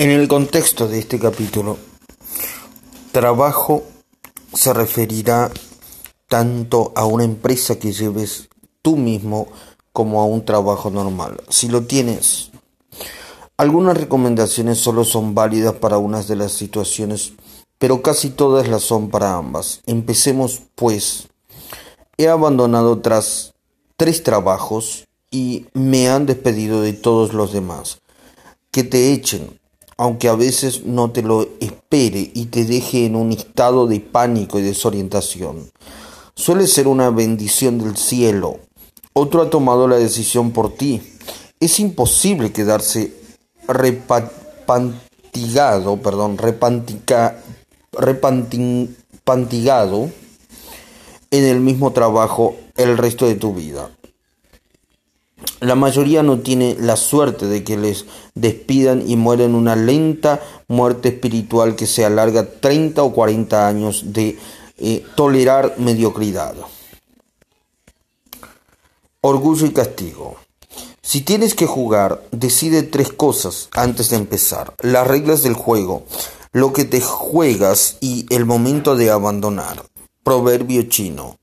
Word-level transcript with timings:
En 0.00 0.08
el 0.08 0.28
contexto 0.28 0.88
de 0.88 0.98
este 0.98 1.18
capítulo, 1.18 1.76
trabajo 3.12 3.82
se 4.54 4.72
referirá 4.72 5.50
tanto 6.26 6.94
a 6.96 7.04
una 7.04 7.24
empresa 7.24 7.78
que 7.78 7.92
lleves 7.92 8.48
tú 8.80 8.96
mismo 8.96 9.48
como 9.92 10.22
a 10.22 10.24
un 10.24 10.46
trabajo 10.46 10.88
normal. 10.88 11.42
Si 11.50 11.68
lo 11.68 11.82
tienes, 11.82 12.50
algunas 13.58 13.94
recomendaciones 13.94 14.78
solo 14.78 15.04
son 15.04 15.34
válidas 15.34 15.74
para 15.74 15.98
unas 15.98 16.26
de 16.28 16.36
las 16.36 16.52
situaciones, 16.52 17.34
pero 17.76 18.00
casi 18.00 18.30
todas 18.30 18.68
las 18.68 18.80
son 18.80 19.10
para 19.10 19.34
ambas. 19.34 19.82
Empecemos 19.84 20.62
pues. 20.76 21.28
He 22.16 22.26
abandonado 22.28 23.00
tras 23.00 23.52
tres 23.98 24.22
trabajos 24.22 25.06
y 25.30 25.66
me 25.74 26.08
han 26.08 26.24
despedido 26.24 26.80
de 26.80 26.94
todos 26.94 27.34
los 27.34 27.52
demás. 27.52 28.00
Que 28.70 28.82
te 28.82 29.12
echen, 29.12 29.59
aunque 30.00 30.28
a 30.28 30.34
veces 30.34 30.86
no 30.86 31.10
te 31.10 31.20
lo 31.20 31.46
espere 31.60 32.30
y 32.32 32.46
te 32.46 32.64
deje 32.64 33.04
en 33.04 33.16
un 33.16 33.32
estado 33.32 33.86
de 33.86 34.00
pánico 34.00 34.58
y 34.58 34.62
desorientación. 34.62 35.70
Suele 36.34 36.66
ser 36.68 36.88
una 36.88 37.10
bendición 37.10 37.78
del 37.78 37.98
cielo. 37.98 38.60
Otro 39.12 39.42
ha 39.42 39.50
tomado 39.50 39.86
la 39.86 39.96
decisión 39.96 40.52
por 40.52 40.72
ti. 40.72 41.02
Es 41.60 41.78
imposible 41.80 42.50
quedarse 42.50 43.12
repantigado, 43.68 45.98
perdón, 45.98 46.38
repantica, 46.38 47.36
en 51.30 51.44
el 51.44 51.60
mismo 51.60 51.92
trabajo 51.92 52.56
el 52.78 52.96
resto 52.96 53.26
de 53.26 53.34
tu 53.34 53.52
vida. 53.52 53.90
La 55.60 55.74
mayoría 55.74 56.22
no 56.22 56.40
tiene 56.40 56.76
la 56.78 56.96
suerte 56.96 57.46
de 57.46 57.64
que 57.64 57.76
les 57.76 58.06
despidan 58.34 59.08
y 59.08 59.16
mueren 59.16 59.54
una 59.54 59.76
lenta 59.76 60.40
muerte 60.68 61.10
espiritual 61.10 61.76
que 61.76 61.86
se 61.86 62.04
alarga 62.04 62.46
30 62.46 63.02
o 63.02 63.12
40 63.12 63.68
años 63.68 64.12
de 64.12 64.38
eh, 64.78 65.04
tolerar 65.14 65.74
mediocridad. 65.76 66.54
Orgullo 69.20 69.66
y 69.66 69.72
castigo. 69.72 70.36
Si 71.02 71.22
tienes 71.22 71.54
que 71.54 71.66
jugar, 71.66 72.22
decide 72.30 72.82
tres 72.82 73.12
cosas 73.12 73.68
antes 73.72 74.10
de 74.10 74.16
empezar. 74.16 74.74
Las 74.80 75.06
reglas 75.06 75.42
del 75.42 75.54
juego, 75.54 76.04
lo 76.52 76.72
que 76.72 76.84
te 76.84 77.00
juegas 77.00 77.96
y 78.00 78.26
el 78.30 78.46
momento 78.46 78.96
de 78.96 79.10
abandonar. 79.10 79.82
Proverbio 80.22 80.84
chino. 80.84 81.39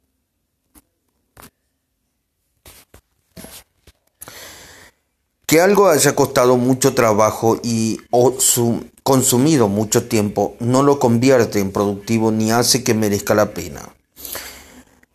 Que 5.48 5.62
algo 5.62 5.88
haya 5.88 6.14
costado 6.14 6.58
mucho 6.58 6.94
trabajo 6.94 7.58
y 7.64 8.02
o 8.12 8.36
su, 8.38 8.84
consumido 9.02 9.70
mucho 9.70 10.06
tiempo 10.10 10.58
no 10.60 10.84
lo 10.84 11.00
convierte 11.00 11.62
en 11.62 11.72
productivo 11.72 12.30
ni 12.34 12.52
hace 12.52 12.84
que 12.84 12.94
merezca 12.94 13.34
la 13.34 13.54
pena. 13.54 13.96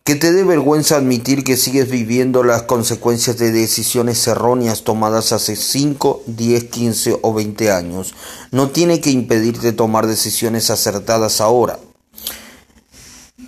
Que 0.03 0.15
te 0.15 0.33
dé 0.33 0.43
vergüenza 0.43 0.95
admitir 0.95 1.43
que 1.43 1.55
sigues 1.55 1.87
viviendo 1.91 2.43
las 2.43 2.63
consecuencias 2.63 3.37
de 3.37 3.51
decisiones 3.51 4.25
erróneas 4.25 4.83
tomadas 4.83 5.33
hace 5.33 5.55
5, 5.55 6.23
10, 6.25 6.63
15 6.63 7.19
o 7.21 7.33
20 7.35 7.71
años 7.71 8.15
no 8.49 8.71
tiene 8.71 8.99
que 9.01 9.11
impedirte 9.11 9.71
tomar 9.71 10.07
decisiones 10.07 10.71
acertadas 10.71 11.41
ahora. 11.41 11.77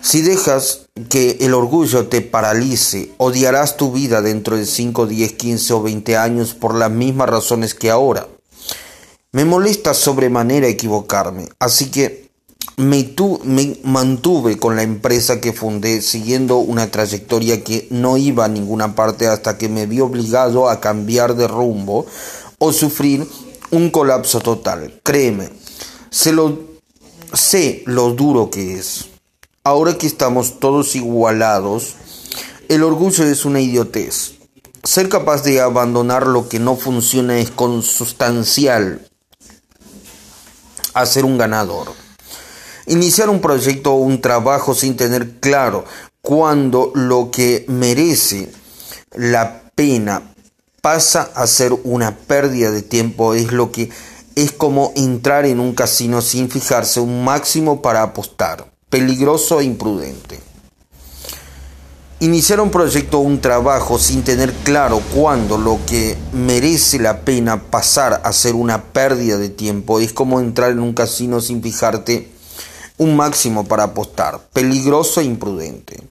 Si 0.05 0.21
dejas 0.21 0.81
que 1.09 1.37
el 1.39 1.55
orgullo 1.55 2.07
te 2.09 2.21
paralice, 2.21 3.09
odiarás 3.17 3.75
tu 3.75 3.91
vida 3.91 4.21
dentro 4.21 4.55
de 4.55 4.67
5, 4.67 5.07
10, 5.07 5.33
15 5.33 5.73
o 5.73 5.81
20 5.81 6.15
años 6.15 6.53
por 6.53 6.75
las 6.75 6.91
mismas 6.91 7.27
razones 7.27 7.73
que 7.73 7.89
ahora. 7.89 8.27
Me 9.31 9.45
molesta 9.45 9.95
sobremanera 9.95 10.67
equivocarme, 10.67 11.49
así 11.57 11.89
que 11.89 12.29
me, 12.77 13.15
me, 13.45 13.79
mantuve 13.83 14.59
con 14.59 14.75
la 14.75 14.83
empresa 14.83 15.41
que 15.41 15.53
fundé 15.53 16.03
siguiendo 16.03 16.57
una 16.57 16.91
trayectoria 16.91 17.63
que 17.63 17.87
no 17.89 18.17
iba 18.17 18.45
a 18.45 18.49
ninguna 18.49 18.93
parte 18.93 19.25
hasta 19.25 19.57
que 19.57 19.69
me 19.69 19.87
vi 19.87 20.01
obligado 20.01 20.69
a 20.69 20.79
cambiar 20.81 21.35
de 21.35 21.47
rumbo 21.47 22.05
o 22.59 22.71
sufrir 22.71 23.27
un 23.71 23.89
colapso 23.89 24.39
total. 24.39 24.99
Créeme, 25.01 25.49
se 26.11 26.31
lo, 26.31 26.59
sé 27.33 27.81
lo 27.87 28.11
duro 28.11 28.51
que 28.51 28.75
es. 28.75 29.14
Ahora 29.67 29.97
que 29.97 30.05
estamos 30.05 30.59
todos 30.59 30.95
igualados, 30.95 31.95
el 32.69 32.83
orgullo 32.83 33.23
es 33.23 33.45
una 33.45 33.61
idiotez. 33.61 34.35
Ser 34.83 35.09
capaz 35.09 35.41
de 35.41 35.59
abandonar 35.59 36.27
lo 36.27 36.47
que 36.47 36.59
no 36.59 36.75
funciona 36.75 37.39
es 37.39 37.49
consustancial 37.49 39.09
a 40.93 41.05
ser 41.07 41.25
un 41.25 41.39
ganador. 41.39 41.93
Iniciar 42.85 43.27
un 43.31 43.41
proyecto 43.41 43.93
o 43.93 43.95
un 43.95 44.21
trabajo 44.21 44.75
sin 44.75 44.95
tener 44.97 45.39
claro 45.39 45.85
cuando 46.21 46.91
lo 46.93 47.31
que 47.31 47.65
merece 47.67 48.51
la 49.15 49.63
pena 49.73 50.35
pasa 50.83 51.31
a 51.33 51.47
ser 51.47 51.73
una 51.73 52.15
pérdida 52.15 52.69
de 52.69 52.83
tiempo 52.83 53.33
es 53.33 53.51
lo 53.51 53.71
que 53.71 53.89
es 54.35 54.51
como 54.51 54.93
entrar 54.95 55.47
en 55.47 55.59
un 55.59 55.73
casino 55.73 56.21
sin 56.21 56.51
fijarse 56.51 56.99
un 56.99 57.23
máximo 57.23 57.81
para 57.81 58.03
apostar 58.03 58.74
peligroso 58.89 59.59
e 59.59 59.65
imprudente. 59.65 60.39
Iniciar 62.19 62.61
un 62.61 62.71
proyecto 62.71 63.17
o 63.17 63.21
un 63.21 63.41
trabajo 63.41 63.99
sin 63.99 64.23
tener 64.23 64.53
claro 64.63 65.01
cuándo 65.13 65.57
lo 65.57 65.79
que 65.85 66.17
merece 66.31 66.97
la 66.97 67.21
pena 67.21 67.63
pasar 67.63 68.21
a 68.23 68.31
ser 68.31 68.55
una 68.55 68.83
pérdida 68.85 69.37
de 69.37 69.49
tiempo 69.49 69.99
es 69.99 70.13
como 70.13 70.39
entrar 70.39 70.71
en 70.71 70.79
un 70.79 70.93
casino 70.93 71.41
sin 71.41 71.61
fijarte 71.61 72.31
un 72.97 73.17
máximo 73.17 73.65
para 73.65 73.83
apostar, 73.83 74.39
peligroso 74.53 75.19
e 75.19 75.25
imprudente. 75.25 76.01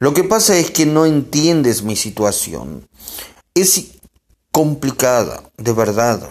Lo 0.00 0.14
que 0.14 0.24
pasa 0.24 0.56
es 0.56 0.70
que 0.70 0.86
no 0.86 1.06
entiendes 1.06 1.82
mi 1.82 1.96
situación. 1.96 2.88
Es 3.54 3.84
complicada, 4.52 5.42
de 5.56 5.72
verdad, 5.72 6.28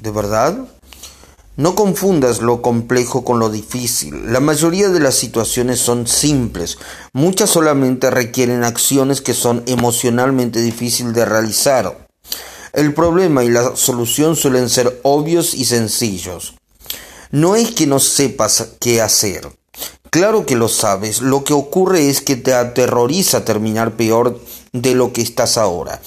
de 0.00 0.10
verdad. 0.10 0.66
No 1.56 1.74
confundas 1.74 2.40
lo 2.40 2.62
complejo 2.62 3.24
con 3.24 3.38
lo 3.38 3.50
difícil. 3.50 4.32
La 4.32 4.40
mayoría 4.40 4.88
de 4.88 5.00
las 5.00 5.16
situaciones 5.16 5.80
son 5.80 6.06
simples. 6.06 6.78
Muchas 7.12 7.50
solamente 7.50 8.10
requieren 8.10 8.64
acciones 8.64 9.20
que 9.20 9.34
son 9.34 9.62
emocionalmente 9.66 10.60
difíciles 10.60 11.12
de 11.12 11.24
realizar. 11.24 12.08
El 12.72 12.94
problema 12.94 13.42
y 13.42 13.50
la 13.50 13.74
solución 13.74 14.36
suelen 14.36 14.70
ser 14.70 15.00
obvios 15.02 15.54
y 15.54 15.64
sencillos. 15.64 16.54
No 17.32 17.56
es 17.56 17.72
que 17.72 17.86
no 17.86 17.98
sepas 17.98 18.68
qué 18.80 19.02
hacer. 19.02 19.48
Claro 20.10 20.46
que 20.46 20.56
lo 20.56 20.68
sabes. 20.68 21.20
Lo 21.20 21.44
que 21.44 21.52
ocurre 21.52 22.08
es 22.08 22.20
que 22.20 22.36
te 22.36 22.54
aterroriza 22.54 23.44
terminar 23.44 23.96
peor 23.96 24.40
de 24.72 24.94
lo 24.94 25.12
que 25.12 25.22
estás 25.22 25.58
ahora. 25.58 26.00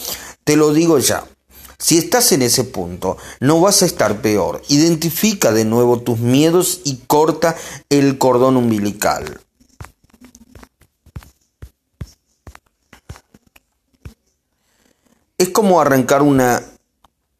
Te 0.43 0.55
lo 0.55 0.73
digo 0.73 0.99
ya. 0.99 1.25
Si 1.83 1.97
estás 1.97 2.31
en 2.31 2.41
ese 2.43 2.63
punto, 2.63 3.17
no 3.41 3.59
vas 3.59 3.81
a 3.81 3.85
estar 3.85 4.21
peor. 4.21 4.61
Identifica 4.69 5.51
de 5.51 5.65
nuevo 5.65 5.99
tus 5.99 6.17
miedos 6.17 6.79
y 6.85 7.01
corta 7.07 7.57
el 7.89 8.17
cordón 8.17 8.55
umbilical. 8.55 9.41
Es 15.37 15.49
como 15.49 15.81
arrancar 15.81 16.21
una 16.21 16.63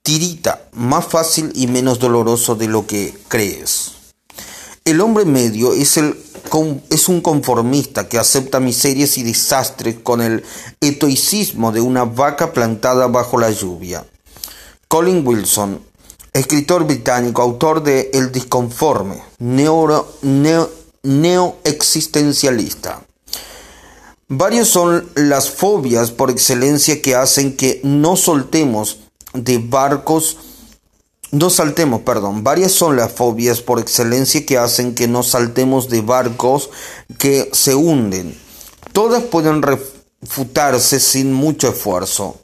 tirita, 0.01 0.67
más 0.73 1.05
fácil 1.05 1.53
y 1.55 1.67
menos 1.67 1.99
doloroso 1.99 2.55
de 2.55 2.67
lo 2.67 2.85
que 2.85 3.17
crees. 3.29 3.93
El 4.83 4.99
hombre 4.99 5.23
medio 5.23 5.71
es, 5.71 5.95
el, 5.95 6.21
es 6.89 7.07
un 7.07 7.21
conformista 7.21 8.09
que 8.09 8.19
acepta 8.19 8.59
miserias 8.59 9.17
y 9.17 9.23
desastres 9.23 9.95
con 10.03 10.21
el 10.21 10.43
etoicismo 10.81 11.71
de 11.71 11.79
una 11.79 12.03
vaca 12.03 12.51
plantada 12.51 13.07
bajo 13.07 13.37
la 13.37 13.49
lluvia. 13.49 14.05
Colin 14.93 15.25
Wilson, 15.25 15.81
escritor 16.33 16.85
británico, 16.85 17.41
autor 17.41 17.81
de 17.81 18.11
El 18.13 18.31
disconforme, 18.31 19.23
neoexistencialista. 21.01 23.03
Varios 24.27 24.67
son 24.67 25.09
las 25.15 25.49
fobias 25.49 26.11
por 26.11 26.29
excelencia 26.29 27.01
que 27.01 27.15
hacen 27.15 27.57
que 27.57 27.81
no 27.83 28.15
soltemos 28.15 28.99
de 29.33 29.57
barcos, 29.57 30.37
no 31.31 31.49
saltemos, 31.49 32.01
perdón, 32.01 32.43
varias 32.43 32.73
son 32.73 32.95
las 32.95 33.13
fobias 33.13 33.61
por 33.61 33.79
excelencia 33.79 34.45
que 34.45 34.59
hacen 34.59 34.93
que 34.93 35.07
no 35.07 35.23
saltemos 35.23 35.89
de 35.89 36.01
barcos 36.01 36.69
que 37.17 37.49
se 37.51 37.73
hunden. 37.73 38.39
Todas 38.91 39.23
pueden 39.23 39.63
refutarse 39.63 40.99
sin 40.99 41.33
mucho 41.33 41.69
esfuerzo. 41.69 42.42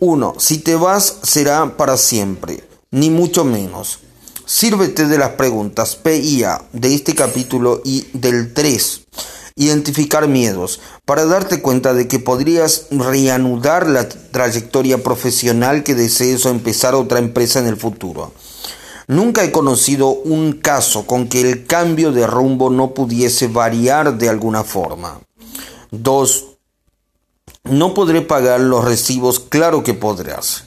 1. 0.00 0.34
Si 0.38 0.58
te 0.58 0.76
vas 0.76 1.18
será 1.22 1.76
para 1.76 1.96
siempre, 1.96 2.68
ni 2.90 3.10
mucho 3.10 3.44
menos. 3.44 4.00
Sírvete 4.46 5.06
de 5.06 5.18
las 5.18 5.30
preguntas 5.30 5.96
P 5.96 6.18
y 6.18 6.44
A 6.44 6.62
de 6.72 6.94
este 6.94 7.14
capítulo 7.14 7.80
y 7.84 8.06
del 8.12 8.52
3. 8.52 9.00
Identificar 9.56 10.28
miedos, 10.28 10.80
para 11.04 11.24
darte 11.24 11.62
cuenta 11.62 11.94
de 11.94 12.08
que 12.08 12.18
podrías 12.18 12.86
reanudar 12.90 13.88
la 13.88 14.08
trayectoria 14.08 15.02
profesional 15.02 15.84
que 15.84 15.94
desees 15.94 16.44
o 16.44 16.50
empezar 16.50 16.94
otra 16.94 17.20
empresa 17.20 17.60
en 17.60 17.66
el 17.66 17.76
futuro. 17.76 18.32
Nunca 19.06 19.44
he 19.44 19.52
conocido 19.52 20.08
un 20.08 20.54
caso 20.54 21.06
con 21.06 21.28
que 21.28 21.40
el 21.40 21.66
cambio 21.66 22.10
de 22.10 22.26
rumbo 22.26 22.70
no 22.70 22.94
pudiese 22.94 23.48
variar 23.48 24.18
de 24.18 24.28
alguna 24.28 24.64
forma. 24.64 25.20
2. 25.90 26.44
No 27.64 27.94
podré 27.94 28.20
pagar 28.20 28.60
los 28.60 28.84
recibos, 28.84 29.40
claro 29.40 29.82
que 29.82 29.94
podrás. 29.94 30.64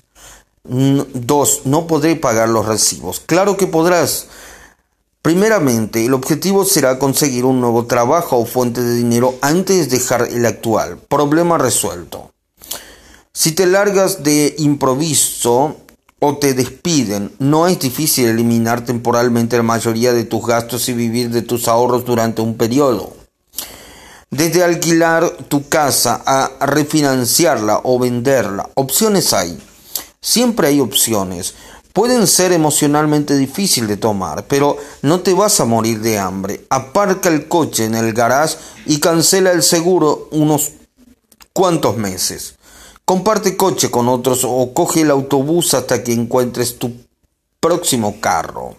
2. 0.63 1.61
No 1.65 1.85
podré 1.85 2.15
pagar 2.15 2.49
los 2.49 2.65
recibos, 2.65 3.19
claro 3.19 3.55
que 3.55 3.67
podrás. 3.67 4.27
Primeramente, 5.21 6.05
el 6.05 6.15
objetivo 6.15 6.65
será 6.65 6.97
conseguir 6.97 7.45
un 7.45 7.61
nuevo 7.61 7.85
trabajo 7.85 8.38
o 8.38 8.45
fuente 8.45 8.81
de 8.81 8.95
dinero 8.95 9.35
antes 9.41 9.89
de 9.89 9.97
dejar 9.97 10.23
el 10.23 10.45
actual. 10.45 10.97
Problema 10.97 11.57
resuelto. 11.57 12.31
Si 13.31 13.51
te 13.51 13.67
largas 13.67 14.23
de 14.23 14.55
improviso 14.57 15.75
o 16.19 16.38
te 16.38 16.55
despiden, 16.55 17.31
no 17.38 17.67
es 17.67 17.77
difícil 17.77 18.25
eliminar 18.25 18.85
temporalmente 18.85 19.57
la 19.57 19.63
mayoría 19.63 20.13
de 20.13 20.23
tus 20.23 20.47
gastos 20.47 20.89
y 20.89 20.94
vivir 20.94 21.29
de 21.29 21.44
tus 21.44 21.67
ahorros 21.67 22.05
durante 22.05 22.41
un 22.41 22.57
periodo. 22.57 23.16
Desde 24.29 24.63
alquilar 24.63 25.29
tu 25.47 25.69
casa 25.69 26.21
a 26.25 26.65
refinanciarla 26.65 27.81
o 27.83 27.97
venderla, 27.97 28.69
opciones 28.75 29.33
hay. 29.33 29.57
Siempre 30.19 30.68
hay 30.68 30.81
opciones 30.81 31.53
pueden 31.97 32.27
ser 32.27 32.51
emocionalmente 32.51 33.35
difícil 33.35 33.88
de 33.88 33.97
tomar, 33.97 34.45
pero 34.45 34.77
no 35.01 35.21
te 35.21 35.33
vas 35.33 35.59
a 35.59 35.65
morir 35.65 36.00
de 36.01 36.19
hambre. 36.19 36.63
Aparca 36.69 37.27
el 37.27 37.47
coche 37.47 37.85
en 37.85 37.95
el 37.95 38.13
garage 38.13 38.56
y 38.85 39.00
cancela 39.00 39.51
el 39.51 39.63
seguro 39.63 40.27
unos 40.30 40.73
cuantos 41.53 41.97
meses. 41.97 42.53
Comparte 43.03 43.57
coche 43.57 43.89
con 43.89 44.09
otros 44.09 44.41
o 44.44 44.75
coge 44.75 45.01
el 45.01 45.09
autobús 45.09 45.73
hasta 45.73 46.03
que 46.03 46.13
encuentres 46.13 46.77
tu 46.77 46.94
próximo 47.59 48.21
carro. 48.21 48.75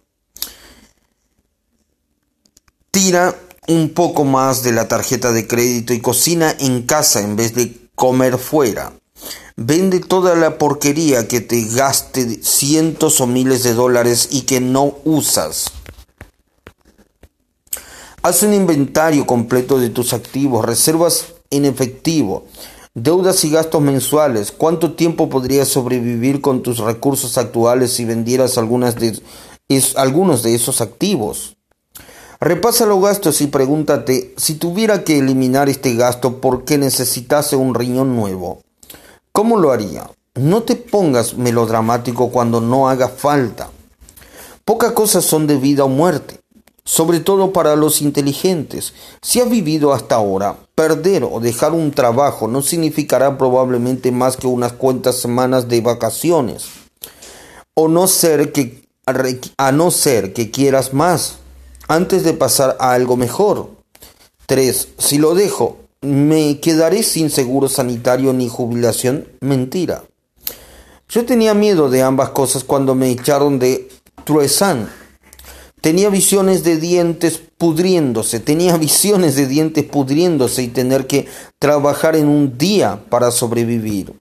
Tira 2.92 3.34
un 3.68 3.90
poco 3.90 4.24
más 4.24 4.62
de 4.62 4.72
la 4.72 4.88
tarjeta 4.88 5.30
de 5.30 5.46
crédito 5.46 5.92
y 5.92 6.00
cocina 6.00 6.54
en 6.58 6.82
casa 6.82 7.20
en 7.20 7.36
vez 7.36 7.54
de 7.54 7.76
comer 7.94 8.38
fuera. 8.38 8.94
Vende 9.56 10.00
toda 10.00 10.34
la 10.34 10.56
porquería 10.56 11.28
que 11.28 11.40
te 11.40 11.64
gaste 11.64 12.42
cientos 12.42 13.20
o 13.20 13.26
miles 13.26 13.62
de 13.64 13.74
dólares 13.74 14.28
y 14.30 14.42
que 14.42 14.60
no 14.60 14.94
usas. 15.04 15.66
Haz 18.22 18.42
un 18.42 18.54
inventario 18.54 19.26
completo 19.26 19.78
de 19.78 19.90
tus 19.90 20.12
activos, 20.12 20.64
reservas 20.64 21.34
en 21.50 21.64
efectivo, 21.64 22.46
deudas 22.94 23.44
y 23.44 23.50
gastos 23.50 23.82
mensuales. 23.82 24.50
¿Cuánto 24.50 24.94
tiempo 24.94 25.28
podrías 25.28 25.68
sobrevivir 25.68 26.40
con 26.40 26.62
tus 26.62 26.78
recursos 26.78 27.36
actuales 27.36 27.92
si 27.92 28.04
vendieras 28.04 28.56
algunas 28.56 28.96
de, 28.96 29.20
algunos 29.96 30.42
de 30.42 30.54
esos 30.54 30.80
activos? 30.80 31.57
Repasa 32.40 32.86
los 32.86 33.02
gastos 33.02 33.40
y 33.40 33.48
pregúntate 33.48 34.32
si 34.36 34.54
tuviera 34.54 35.02
que 35.02 35.18
eliminar 35.18 35.68
este 35.68 35.96
gasto, 35.96 36.40
¿por 36.40 36.64
qué 36.64 36.78
necesitase 36.78 37.56
un 37.56 37.74
riñón 37.74 38.14
nuevo? 38.14 38.62
¿Cómo 39.32 39.56
lo 39.56 39.72
haría? 39.72 40.08
No 40.36 40.62
te 40.62 40.76
pongas 40.76 41.34
melodramático 41.34 42.30
cuando 42.30 42.60
no 42.60 42.88
haga 42.88 43.08
falta. 43.08 43.70
Pocas 44.64 44.92
cosas 44.92 45.24
son 45.24 45.48
de 45.48 45.56
vida 45.56 45.82
o 45.82 45.88
muerte, 45.88 46.38
sobre 46.84 47.18
todo 47.18 47.52
para 47.52 47.74
los 47.74 48.02
inteligentes. 48.02 48.94
Si 49.20 49.40
has 49.40 49.50
vivido 49.50 49.92
hasta 49.92 50.14
ahora, 50.14 50.58
perder 50.76 51.24
o 51.24 51.40
dejar 51.40 51.72
un 51.72 51.90
trabajo 51.90 52.46
no 52.46 52.62
significará 52.62 53.36
probablemente 53.36 54.12
más 54.12 54.36
que 54.36 54.46
unas 54.46 54.72
cuantas 54.74 55.16
semanas 55.16 55.66
de 55.66 55.80
vacaciones. 55.80 56.66
O 57.74 57.88
no 57.88 58.06
ser 58.06 58.52
que, 58.52 58.84
a 59.56 59.72
no 59.72 59.90
ser 59.90 60.32
que 60.32 60.52
quieras 60.52 60.94
más, 60.94 61.38
antes 61.88 62.22
de 62.22 62.34
pasar 62.34 62.76
a 62.78 62.92
algo 62.92 63.16
mejor. 63.16 63.70
3. 64.46 64.88
Si 64.98 65.18
lo 65.18 65.34
dejo, 65.34 65.78
¿Me 66.00 66.60
quedaré 66.60 67.02
sin 67.02 67.28
seguro 67.28 67.68
sanitario 67.68 68.32
ni 68.32 68.48
jubilación? 68.48 69.26
Mentira. 69.40 70.04
Yo 71.08 71.24
tenía 71.24 71.54
miedo 71.54 71.90
de 71.90 72.02
ambas 72.02 72.28
cosas 72.28 72.62
cuando 72.62 72.94
me 72.94 73.10
echaron 73.10 73.58
de 73.58 73.88
Truesan. 74.22 74.88
Tenía 75.80 76.08
visiones 76.08 76.62
de 76.62 76.76
dientes 76.76 77.40
pudriéndose, 77.58 78.38
tenía 78.38 78.76
visiones 78.78 79.34
de 79.34 79.46
dientes 79.46 79.82
pudriéndose 79.82 80.62
y 80.62 80.68
tener 80.68 81.08
que 81.08 81.26
trabajar 81.58 82.14
en 82.14 82.28
un 82.28 82.56
día 82.56 83.02
para 83.10 83.32
sobrevivir. 83.32 84.12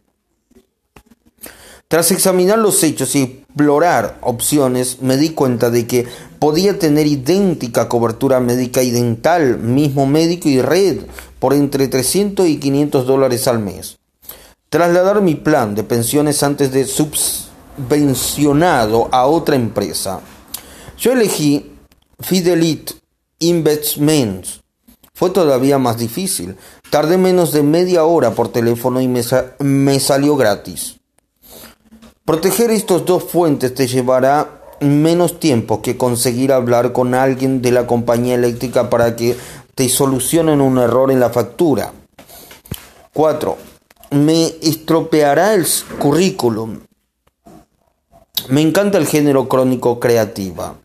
Tras 1.90 2.12
examinar 2.12 2.60
los 2.60 2.84
hechos 2.84 3.16
y 3.16 3.22
explorar 3.22 4.18
opciones, 4.20 5.02
me 5.02 5.16
di 5.16 5.30
cuenta 5.30 5.70
de 5.70 5.88
que 5.88 6.06
podía 6.38 6.78
tener 6.78 7.08
idéntica 7.08 7.88
cobertura 7.88 8.42
médica 8.42 8.84
y 8.84 8.92
dental, 8.92 9.58
mismo 9.60 10.06
médico 10.06 10.50
y 10.50 10.62
red, 10.62 11.04
por 11.40 11.54
entre 11.54 11.88
300 11.88 12.46
y 12.46 12.60
500 12.60 13.08
dólares 13.08 13.48
al 13.48 13.60
mes. 13.60 14.00
Trasladar 14.68 15.22
mi 15.22 15.36
plan 15.36 15.76
de 15.76 15.84
pensiones 15.84 16.44
antes 16.44 16.74
de 16.74 16.84
subvencionado 16.84 19.08
a 19.14 19.28
otra 19.28 19.56
empresa. 19.56 20.20
Yo 20.98 21.14
elegí 21.14 21.72
Fidelit 22.20 22.92
Investments. 23.40 24.60
Fue 25.14 25.30
todavía 25.30 25.78
más 25.78 25.98
difícil. 25.98 26.58
Tardé 26.90 27.18
menos 27.18 27.54
de 27.54 27.64
media 27.64 28.04
hora 28.04 28.32
por 28.32 28.52
teléfono 28.52 29.00
y 29.00 29.08
me 29.08 30.00
salió 30.02 30.36
gratis. 30.36 30.98
Proteger 32.28 32.72
estos 32.72 33.06
dos 33.06 33.24
fuentes 33.24 33.74
te 33.74 33.88
llevará 33.88 34.60
menos 34.82 35.40
tiempo 35.40 35.82
que 35.82 35.96
conseguir 35.96 36.52
hablar 36.52 36.92
con 36.92 37.14
alguien 37.14 37.62
de 37.62 37.72
la 37.72 37.88
compañía 37.88 38.36
eléctrica 38.36 38.90
para 38.90 39.16
que 39.16 39.38
te 39.76 39.88
solucionen 39.88 40.60
un 40.60 40.78
error 40.78 41.10
en 41.10 41.22
la 41.22 41.30
factura. 41.30 41.94
4. 43.14 43.58
Me 44.12 44.48
estropeará 44.62 45.54
el 45.54 45.66
currículum. 46.00 46.82
Me 48.50 48.60
encanta 48.60 48.98
el 48.98 49.08
género 49.08 49.48
crónico 49.48 49.98
creativa. 49.98 50.76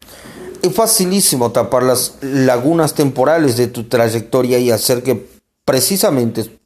Es 0.63 0.73
facilísimo 0.73 1.51
tapar 1.51 1.83
las 1.83 2.19
lagunas 2.21 2.95
temporales 2.95 3.57
de 3.57 3.67
tu 3.67 3.89
trayectoria 3.89 4.61
y 4.61 4.71
hacer 4.71 5.03
que 5.03 5.27
precisamente 5.65 6.62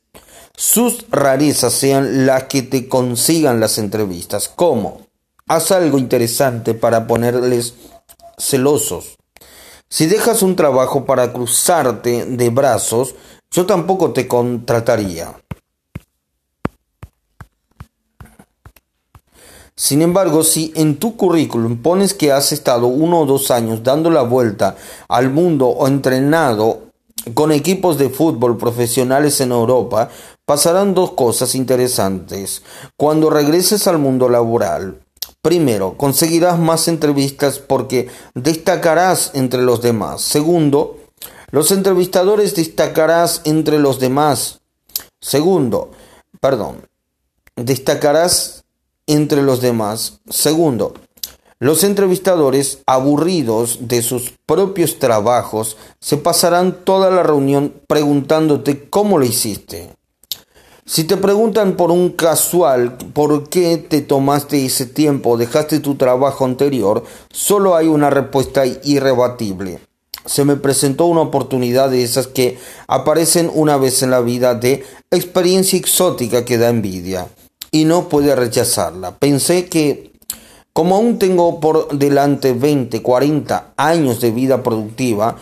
sus 0.56 1.04
rarezas 1.10 1.74
sean 1.74 2.26
las 2.26 2.44
que 2.44 2.62
te 2.62 2.88
consigan 2.88 3.60
las 3.60 3.78
entrevistas. 3.78 4.50
¿Cómo? 4.54 5.02
Haz 5.46 5.70
algo 5.70 5.98
interesante 5.98 6.74
para 6.74 7.06
ponerles 7.06 7.74
celosos. 8.38 9.16
Si 9.88 10.06
dejas 10.06 10.42
un 10.42 10.56
trabajo 10.56 11.04
para 11.04 11.32
cruzarte 11.32 12.24
de 12.24 12.50
brazos, 12.50 13.14
yo 13.50 13.66
tampoco 13.66 14.12
te 14.12 14.26
contrataría. 14.26 15.36
Sin 19.76 20.00
embargo, 20.00 20.42
si 20.42 20.72
en 20.74 20.96
tu 20.96 21.16
currículum 21.16 21.82
pones 21.82 22.14
que 22.14 22.32
has 22.32 22.50
estado 22.50 22.86
uno 22.86 23.20
o 23.20 23.26
dos 23.26 23.50
años 23.50 23.82
dando 23.82 24.10
la 24.10 24.22
vuelta 24.22 24.74
al 25.06 25.30
mundo 25.30 25.68
o 25.68 25.86
entrenado 25.86 26.86
con 27.34 27.52
equipos 27.52 27.98
de 27.98 28.08
fútbol 28.08 28.56
profesionales 28.56 29.40
en 29.40 29.52
Europa, 29.52 30.08
pasarán 30.46 30.94
dos 30.94 31.12
cosas 31.12 31.54
interesantes. 31.54 32.62
Cuando 32.96 33.28
regreses 33.28 33.86
al 33.86 33.98
mundo 33.98 34.30
laboral, 34.30 35.02
primero, 35.42 35.98
conseguirás 35.98 36.58
más 36.58 36.88
entrevistas 36.88 37.58
porque 37.58 38.08
destacarás 38.34 39.32
entre 39.34 39.62
los 39.62 39.82
demás. 39.82 40.22
Segundo, 40.22 40.98
los 41.50 41.70
entrevistadores 41.72 42.54
destacarás 42.54 43.42
entre 43.44 43.78
los 43.78 43.98
demás. 43.98 44.60
Segundo, 45.20 45.90
perdón, 46.40 46.86
destacarás 47.56 48.64
entre 49.06 49.42
los 49.42 49.60
demás. 49.60 50.20
Segundo, 50.28 50.94
los 51.58 51.84
entrevistadores, 51.84 52.80
aburridos 52.86 53.88
de 53.88 54.02
sus 54.02 54.34
propios 54.44 54.98
trabajos, 54.98 55.76
se 56.00 56.18
pasarán 56.18 56.84
toda 56.84 57.10
la 57.10 57.22
reunión 57.22 57.74
preguntándote 57.88 58.88
cómo 58.90 59.18
lo 59.18 59.24
hiciste. 59.24 59.95
Si 60.88 61.02
te 61.02 61.16
preguntan 61.16 61.74
por 61.74 61.90
un 61.90 62.10
casual 62.10 62.96
por 63.12 63.48
qué 63.48 63.76
te 63.76 64.02
tomaste 64.02 64.64
ese 64.64 64.86
tiempo, 64.86 65.36
dejaste 65.36 65.80
tu 65.80 65.96
trabajo 65.96 66.44
anterior, 66.44 67.02
solo 67.28 67.74
hay 67.74 67.88
una 67.88 68.08
respuesta 68.08 68.64
irrebatible. 68.84 69.80
Se 70.24 70.44
me 70.44 70.54
presentó 70.54 71.06
una 71.06 71.22
oportunidad 71.22 71.90
de 71.90 72.04
esas 72.04 72.28
que 72.28 72.56
aparecen 72.86 73.50
una 73.52 73.76
vez 73.78 74.04
en 74.04 74.12
la 74.12 74.20
vida 74.20 74.54
de 74.54 74.84
experiencia 75.10 75.76
exótica 75.76 76.44
que 76.44 76.56
da 76.56 76.68
envidia 76.68 77.26
y 77.72 77.84
no 77.84 78.08
puede 78.08 78.36
rechazarla. 78.36 79.18
Pensé 79.18 79.68
que 79.68 80.12
como 80.72 80.94
aún 80.94 81.18
tengo 81.18 81.58
por 81.58 81.98
delante 81.98 82.52
20, 82.52 83.02
40 83.02 83.72
años 83.76 84.20
de 84.20 84.30
vida 84.30 84.62
productiva, 84.62 85.36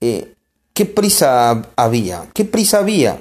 eh, 0.00 0.34
¿qué 0.72 0.86
prisa 0.86 1.70
había? 1.76 2.28
¿Qué 2.34 2.44
prisa 2.44 2.78
había? 2.78 3.20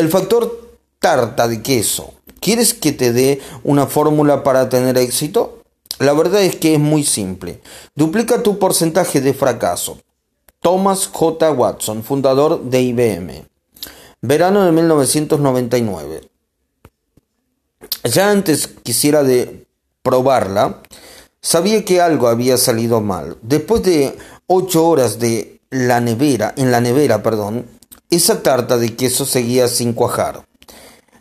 El 0.00 0.08
factor 0.08 0.78
tarta 0.98 1.46
de 1.46 1.60
queso. 1.60 2.14
¿Quieres 2.40 2.72
que 2.72 2.92
te 2.92 3.12
dé 3.12 3.38
una 3.64 3.86
fórmula 3.86 4.42
para 4.42 4.70
tener 4.70 4.96
éxito? 4.96 5.62
La 5.98 6.14
verdad 6.14 6.40
es 6.42 6.56
que 6.56 6.72
es 6.72 6.80
muy 6.80 7.04
simple. 7.04 7.60
Duplica 7.94 8.42
tu 8.42 8.58
porcentaje 8.58 9.20
de 9.20 9.34
fracaso. 9.34 9.98
Thomas 10.62 11.06
J. 11.06 11.52
Watson, 11.52 12.02
fundador 12.02 12.62
de 12.62 12.80
IBM. 12.80 13.44
Verano 14.22 14.64
de 14.64 14.72
1999. 14.72 16.22
Ya 18.04 18.30
antes 18.30 18.68
quisiera 18.82 19.22
de 19.22 19.66
probarla, 20.02 20.80
sabía 21.42 21.84
que 21.84 22.00
algo 22.00 22.28
había 22.28 22.56
salido 22.56 23.02
mal. 23.02 23.36
Después 23.42 23.82
de 23.82 24.16
ocho 24.46 24.88
horas 24.88 25.18
de 25.18 25.60
la 25.68 26.00
nevera, 26.00 26.54
en 26.56 26.70
la 26.70 26.80
nevera, 26.80 27.22
perdón, 27.22 27.66
esa 28.10 28.42
tarta 28.42 28.76
de 28.76 28.96
queso 28.96 29.24
seguía 29.24 29.68
sin 29.68 29.92
cuajar. 29.92 30.44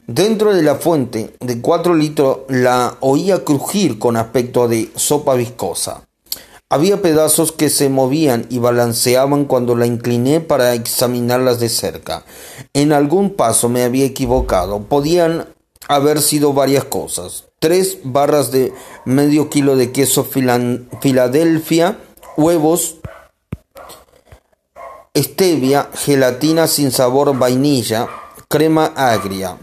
Dentro 0.07 0.55
de 0.55 0.63
la 0.63 0.75
fuente 0.75 1.35
de 1.39 1.61
cuatro 1.61 1.93
litros 1.93 2.39
la 2.49 2.97
oía 2.99 3.45
crujir 3.45 3.99
con 3.99 4.17
aspecto 4.17 4.67
de 4.67 4.89
sopa 4.95 5.35
viscosa. 5.35 6.01
Había 6.71 7.01
pedazos 7.01 7.51
que 7.51 7.69
se 7.69 7.89
movían 7.89 8.45
y 8.49 8.59
balanceaban 8.59 9.45
cuando 9.45 9.75
la 9.75 9.85
incliné 9.85 10.39
para 10.39 10.73
examinarlas 10.73 11.59
de 11.59 11.69
cerca. 11.69 12.25
En 12.73 12.91
algún 12.91 13.35
paso 13.35 13.69
me 13.69 13.83
había 13.83 14.05
equivocado. 14.05 14.83
Podían 14.83 15.47
haber 15.87 16.21
sido 16.21 16.53
varias 16.53 16.83
cosas. 16.83 17.45
Tres 17.59 17.97
barras 18.03 18.51
de 18.51 18.71
medio 19.05 19.49
kilo 19.49 19.75
de 19.75 19.91
queso 19.91 20.23
Filadelfia, 20.23 21.97
huevos, 22.37 22.97
stevia, 25.15 25.89
gelatina 25.93 26.67
sin 26.67 26.91
sabor 26.91 27.37
vainilla, 27.37 28.07
crema 28.47 28.93
agria. 28.95 29.57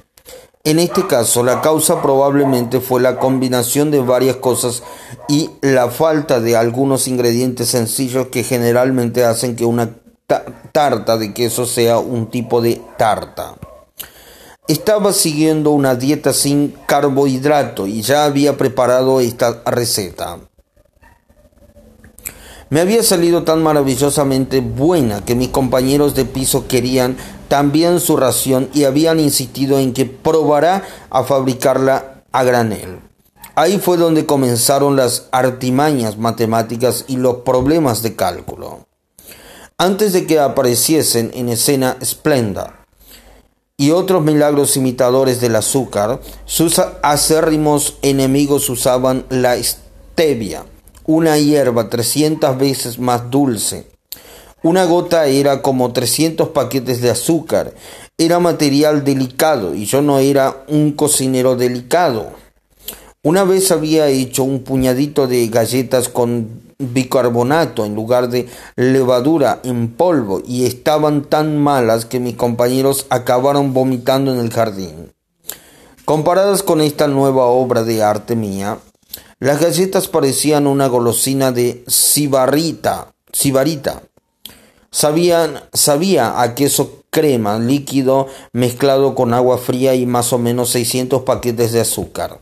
En 0.64 0.80
este 0.80 1.06
caso, 1.06 1.44
la 1.44 1.60
causa 1.60 2.02
probablemente 2.02 2.80
fue 2.80 3.00
la 3.00 3.20
combinación 3.20 3.92
de 3.92 4.00
varias 4.00 4.36
cosas 4.36 4.82
y 5.28 5.50
la 5.60 5.90
falta 5.90 6.40
de 6.40 6.56
algunos 6.56 7.06
ingredientes 7.06 7.68
sencillos 7.68 8.28
que 8.28 8.42
generalmente 8.42 9.24
hacen 9.24 9.54
que 9.54 9.64
una 9.64 9.90
tarta 10.72 11.18
de 11.18 11.32
queso 11.32 11.66
sea 11.66 11.98
un 11.98 12.30
tipo 12.30 12.60
de 12.60 12.82
tarta. 12.98 13.54
Estaba 14.66 15.12
siguiendo 15.12 15.70
una 15.70 15.94
dieta 15.94 16.32
sin 16.32 16.74
carbohidrato 16.86 17.86
y 17.86 18.02
ya 18.02 18.24
había 18.24 18.56
preparado 18.56 19.20
esta 19.20 19.62
receta. 19.64 20.40
Me 22.68 22.80
había 22.80 23.04
salido 23.04 23.44
tan 23.44 23.62
maravillosamente 23.62 24.60
buena 24.60 25.24
que 25.24 25.36
mis 25.36 25.50
compañeros 25.50 26.16
de 26.16 26.24
piso 26.24 26.66
querían 26.66 27.16
también 27.46 28.00
su 28.00 28.16
ración 28.16 28.68
y 28.74 28.84
habían 28.84 29.20
insistido 29.20 29.78
en 29.78 29.92
que 29.92 30.04
probará 30.04 30.82
a 31.10 31.22
fabricarla 31.22 32.24
a 32.32 32.42
granel. 32.42 32.98
Ahí 33.54 33.78
fue 33.78 33.96
donde 33.96 34.26
comenzaron 34.26 34.96
las 34.96 35.28
artimañas 35.30 36.18
matemáticas 36.18 37.04
y 37.06 37.18
los 37.18 37.36
problemas 37.36 38.02
de 38.02 38.16
cálculo. 38.16 38.86
Antes 39.78 40.12
de 40.12 40.26
que 40.26 40.40
apareciesen 40.40 41.30
en 41.34 41.48
escena 41.48 41.96
Splenda 42.04 42.84
y 43.76 43.92
otros 43.92 44.24
milagros 44.24 44.76
imitadores 44.76 45.40
del 45.40 45.54
azúcar, 45.54 46.20
sus 46.46 46.80
acérrimos 47.02 47.96
enemigos 48.02 48.68
usaban 48.68 49.24
la 49.30 49.56
stevia 49.62 50.64
una 51.06 51.38
hierba 51.38 51.88
300 51.88 52.58
veces 52.58 52.98
más 52.98 53.30
dulce. 53.30 53.86
Una 54.62 54.84
gota 54.84 55.26
era 55.26 55.62
como 55.62 55.92
300 55.92 56.48
paquetes 56.48 57.00
de 57.00 57.10
azúcar. 57.10 57.74
Era 58.18 58.40
material 58.40 59.04
delicado 59.04 59.74
y 59.74 59.84
yo 59.84 60.02
no 60.02 60.18
era 60.18 60.64
un 60.68 60.92
cocinero 60.92 61.54
delicado. 61.54 62.32
Una 63.22 63.44
vez 63.44 63.70
había 63.70 64.08
hecho 64.08 64.44
un 64.44 64.60
puñadito 64.60 65.26
de 65.26 65.46
galletas 65.48 66.08
con 66.08 66.66
bicarbonato 66.78 67.84
en 67.84 67.94
lugar 67.94 68.28
de 68.28 68.48
levadura 68.76 69.60
en 69.64 69.88
polvo 69.88 70.42
y 70.46 70.66
estaban 70.66 71.24
tan 71.24 71.58
malas 71.58 72.04
que 72.04 72.20
mis 72.20 72.36
compañeros 72.36 73.06
acabaron 73.08 73.72
vomitando 73.72 74.32
en 74.32 74.40
el 74.40 74.52
jardín. 74.52 75.12
Comparadas 76.04 76.62
con 76.62 76.80
esta 76.80 77.08
nueva 77.08 77.46
obra 77.46 77.82
de 77.82 78.02
arte 78.02 78.36
mía, 78.36 78.78
las 79.38 79.60
galletas 79.60 80.08
parecían 80.08 80.66
una 80.66 80.86
golosina 80.86 81.52
de 81.52 81.84
sibarita. 81.86 83.12
Sabían, 84.90 85.60
sabía 85.74 86.40
a 86.40 86.54
queso 86.54 87.02
crema 87.10 87.58
líquido 87.58 88.28
mezclado 88.52 89.14
con 89.14 89.34
agua 89.34 89.58
fría 89.58 89.94
y 89.94 90.06
más 90.06 90.32
o 90.32 90.38
menos 90.38 90.70
600 90.70 91.22
paquetes 91.22 91.72
de 91.72 91.80
azúcar. 91.80 92.40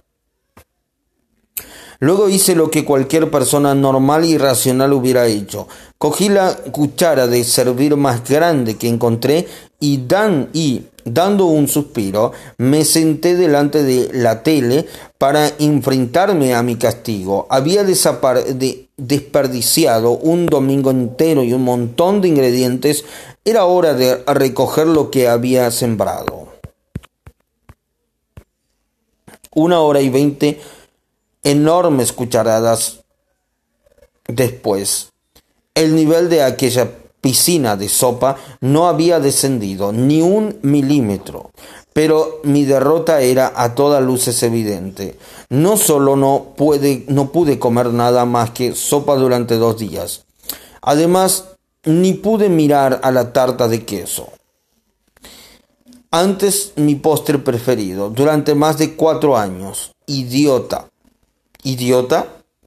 Luego 1.99 2.29
hice 2.29 2.55
lo 2.55 2.71
que 2.71 2.85
cualquier 2.85 3.31
persona 3.31 3.75
normal 3.75 4.25
y 4.25 4.37
racional 4.37 4.93
hubiera 4.93 5.27
hecho. 5.27 5.69
Cogí 5.99 6.29
la 6.29 6.55
cuchara 6.57 7.27
de 7.27 7.45
servir 7.45 7.97
más 7.97 8.29
grande 8.29 8.77
que 8.77 8.89
encontré 8.89 9.49
y, 9.81 10.07
dan, 10.07 10.51
y 10.53 10.83
dando 11.05 11.47
un 11.47 11.69
suspiro, 11.69 12.33
me 12.59 12.85
senté 12.85 13.37
delante 13.37 13.83
de 13.83 14.11
la 14.13 14.43
tele 14.43 14.87
para 15.19 15.53
enfrentarme 15.59 16.55
a 16.55 16.63
mi 16.63 16.77
castigo. 16.77 17.47
Había 17.51 17.85
desperdiciado 18.97 20.13
un 20.13 20.47
domingo 20.47 20.91
entero 20.91 21.45
y 21.45 21.53
un 21.53 21.63
montón 21.63 22.21
de 22.21 22.29
ingredientes. 22.29 23.05
Era 23.45 23.65
hora 23.65 23.95
de 23.95 24.23
recoger 24.27 24.87
lo 24.87 25.11
que 25.11 25.29
había 25.29 25.71
sembrado. 25.71 26.49
Una 29.55 29.81
hora 29.81 30.01
y 30.01 30.11
veinte 30.11 30.61
enormes 31.43 32.13
cucharadas 32.13 33.05
después. 34.27 35.13
El 35.75 35.95
nivel 35.95 36.29
de 36.29 36.43
aquella 36.43 36.91
piscina 37.25 37.75
de 37.75 37.89
sopa 37.89 38.37
no 38.61 38.87
había 38.87 39.19
descendido 39.19 39.93
ni 39.95 40.21
un 40.21 40.59
milímetro, 40.61 41.53
pero 41.95 42.43
mi 42.45 42.67
derrota 42.67 43.23
era 43.23 43.51
a 43.57 43.75
todas 43.75 44.05
luces 44.05 44.43
evidente. 44.43 45.17
No 45.49 45.79
solo 45.79 46.17
no, 46.17 46.53
no 47.09 47.33
pude 47.33 47.59
comer 47.59 47.95
nada 47.95 48.27
más 48.27 48.51
que 48.51 48.75
sopa 48.75 49.17
durante 49.17 49.57
dos 49.57 49.79
días, 49.79 50.27
además 50.83 51.47
ni 51.85 52.13
pude 52.13 52.51
mirar 52.51 53.01
a 53.03 53.11
la 53.11 53.33
tarta 53.33 53.69
de 53.69 53.87
queso. 53.87 54.29
Antes 56.11 56.75
mi 56.77 56.95
postre 56.95 57.39
preferido, 57.39 58.11
durante 58.11 58.55
más 58.55 58.77
de 58.77 58.97
cuatro 58.97 59.39
años. 59.39 59.93
Idiota. 60.05 60.91
¿Idiota? 61.63 62.27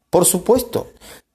Por 0.10 0.26
supuesto. 0.26 0.88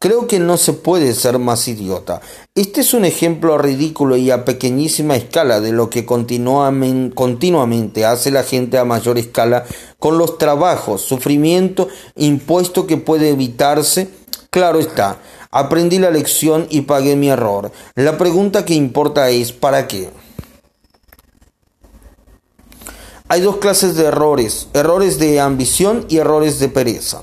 Creo 0.03 0.27
que 0.27 0.41
no 0.41 0.57
se 0.57 0.73
puede 0.73 1.15
ser 1.15 1.39
más 1.39 1.69
idiota. 1.69 2.21
Este 2.57 2.81
es 2.81 2.93
un 2.93 3.05
ejemplo 3.05 3.57
ridículo 3.57 4.17
y 4.17 4.33
a 4.33 4.45
pequeñísima 4.45 5.15
escala 5.15 5.61
de 5.61 5.71
lo 5.71 5.91
que 5.91 6.05
continuamente 6.05 8.05
hace 8.05 8.33
la 8.33 8.43
gente 8.43 8.79
a 8.79 8.85
mayor 8.85 9.17
escala 9.17 9.65
con 10.01 10.19
los 10.19 10.39
trabajos, 10.39 11.03
sufrimiento, 11.03 11.87
impuesto 12.17 12.89
que 12.89 12.97
puede 12.97 13.31
evitarse. 13.31 14.11
Claro 14.51 14.81
está, 14.81 15.19
aprendí 15.53 16.01
la 16.01 16.11
lección 16.11 16.67
y 16.69 16.81
pagué 16.81 17.15
mi 17.15 17.29
error. 17.29 17.71
La 17.95 18.19
pregunta 18.19 18.65
que 18.65 18.75
importa 18.75 19.31
es 19.31 19.53
¿para 19.53 19.87
qué? 19.87 20.11
Hay 23.29 23.41
dos 23.41 23.59
clases 23.59 23.95
de 23.95 24.07
errores, 24.07 24.67
errores 24.75 25.21
de 25.21 25.39
ambición 25.39 26.07
y 26.09 26.17
errores 26.17 26.59
de 26.59 26.69
pereza. 26.69 27.23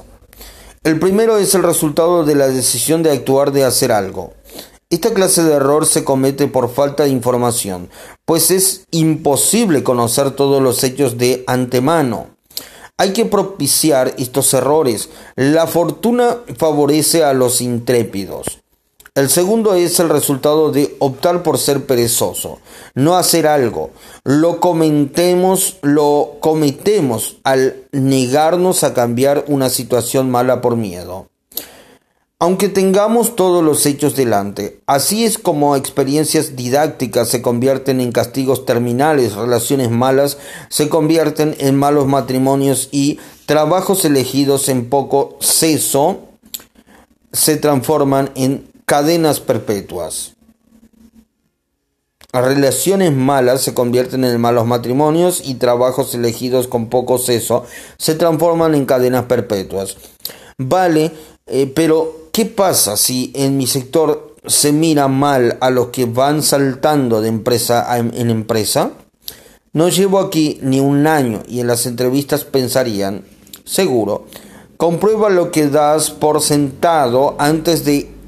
El 0.84 0.98
primero 0.98 1.38
es 1.38 1.54
el 1.56 1.64
resultado 1.64 2.24
de 2.24 2.36
la 2.36 2.48
decisión 2.48 3.04
de 3.04 3.12
actuar 3.12 3.52
de 3.52 3.66
hacer 3.66 3.92
algo. 3.92 4.34
Esta 4.90 5.14
clase 5.14 5.44
de 5.44 5.54
error 5.54 5.86
se 5.86 6.06
comete 6.06 6.48
por 6.48 6.74
falta 6.74 7.04
de 7.04 7.10
información, 7.10 7.90
pues 8.24 8.50
es 8.50 8.86
imposible 8.90 9.84
conocer 9.84 10.32
todos 10.32 10.62
los 10.64 10.84
hechos 10.86 11.18
de 11.18 11.44
antemano. 11.48 12.28
Hay 12.96 13.12
que 13.12 13.26
propiciar 13.26 14.16
estos 14.18 14.54
errores. 14.54 15.10
La 15.36 15.68
fortuna 15.68 16.38
favorece 16.58 17.26
a 17.26 17.34
los 17.34 17.60
intrépidos. 17.60 18.62
El 19.16 19.30
segundo 19.30 19.74
es 19.74 20.00
el 20.00 20.10
resultado 20.10 20.72
de 20.72 20.96
optar 21.00 21.44
por 21.44 21.58
ser 21.58 21.86
perezoso, 21.86 22.60
no 22.94 23.16
hacer 23.18 23.48
algo. 23.48 23.90
Lo 24.24 24.60
comentemos, 24.60 25.78
lo 25.82 26.38
cometemos 26.40 27.38
al 27.44 27.84
negarnos 27.92 28.84
a 28.84 28.94
cambiar 28.94 29.46
una 29.48 29.70
situación 29.70 30.30
mala 30.30 30.62
por 30.62 30.76
miedo. 30.76 31.28
Aunque 32.42 32.70
tengamos 32.70 33.36
todos 33.36 33.62
los 33.62 33.86
hechos 33.86 34.16
delante, 34.16 34.80
así 34.88 35.26
es 35.26 35.38
como 35.38 35.76
experiencias 35.76 36.56
didácticas 36.56 37.28
se 37.28 37.42
convierten 37.42 38.00
en 38.00 38.14
castigos 38.14 38.66
terminales, 38.66 39.36
relaciones 39.36 39.92
malas 39.92 40.38
se 40.70 40.88
convierten 40.88 41.58
en 41.60 41.76
malos 41.76 42.08
matrimonios 42.08 42.88
y 42.94 43.20
trabajos 43.46 44.06
elegidos 44.06 44.70
en 44.70 44.88
poco 44.88 45.38
ceso 45.42 46.30
se 47.34 47.58
transforman 47.58 48.32
en 48.36 48.69
cadenas 48.90 49.40
perpetuas. 49.40 50.34
Relaciones 52.34 53.14
malas 53.14 53.62
se 53.62 53.76
convierten 53.76 54.24
en 54.24 54.42
malos 54.42 54.66
matrimonios 54.66 55.44
y 55.46 55.56
trabajos 55.56 56.16
elegidos 56.16 56.68
con 56.68 56.90
poco 56.90 57.20
seso 57.20 57.66
se 58.00 58.16
transforman 58.16 58.74
en 58.74 58.88
cadenas 58.88 59.26
perpetuas. 59.26 59.96
Vale 60.58 61.12
Eh, 61.52 61.72
pero, 61.74 62.30
¿qué 62.32 62.46
pasa 62.46 62.96
si 62.96 63.32
en 63.36 63.58
mi 63.58 63.66
sector 63.66 64.36
se 64.46 64.72
mira 64.72 65.08
mal 65.08 65.58
a 65.62 65.72
los 65.72 65.88
que 65.88 66.06
van 66.06 66.44
saltando 66.44 67.22
de 67.22 67.30
empresa 67.30 67.98
en 67.98 68.30
empresa? 68.30 68.92
No 69.74 69.90
llevo 69.90 70.20
aquí 70.20 70.60
ni 70.62 70.80
un 70.80 71.08
año 71.08 71.42
y 71.48 71.60
en 71.60 71.68
las 71.68 71.88
entrevistas 71.88 72.44
pensarían, 72.44 73.24
seguro, 73.66 74.26
comprueba 74.78 75.32
lo 75.32 75.50
que 75.50 75.68
das 75.68 76.12
por 76.12 76.42
sentado 76.42 77.36
antes 77.40 77.84
de 77.84 78.19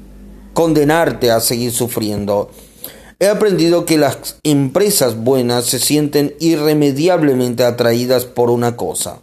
condenarte 0.52 1.30
a 1.30 1.40
seguir 1.40 1.72
sufriendo. 1.72 2.50
He 3.18 3.28
aprendido 3.28 3.84
que 3.84 3.98
las 3.98 4.36
empresas 4.42 5.16
buenas 5.16 5.66
se 5.66 5.78
sienten 5.78 6.34
irremediablemente 6.40 7.64
atraídas 7.64 8.24
por 8.24 8.50
una 8.50 8.76
cosa, 8.76 9.20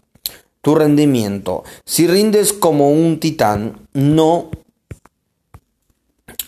tu 0.62 0.76
rendimiento. 0.76 1.64
Si 1.86 2.08
rindes 2.08 2.54
como 2.54 2.92
un 2.92 3.20
titán, 3.20 3.88
no 3.94 4.50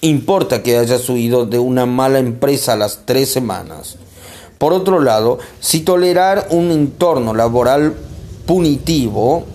importa 0.02 0.64
que 0.64 0.78
hayas 0.78 1.10
huido 1.10 1.46
de 1.46 1.60
una 1.60 1.86
mala 1.86 2.20
empresa 2.20 2.74
a 2.74 2.78
las 2.78 3.06
tres 3.06 3.30
semanas. 3.30 3.98
Por 4.58 4.74
otro 4.74 5.02
lado, 5.02 5.40
si 5.60 5.82
tolerar 5.82 6.48
un 6.52 6.72
entorno 6.72 7.34
laboral 7.34 7.96
punitivo 8.46 9.46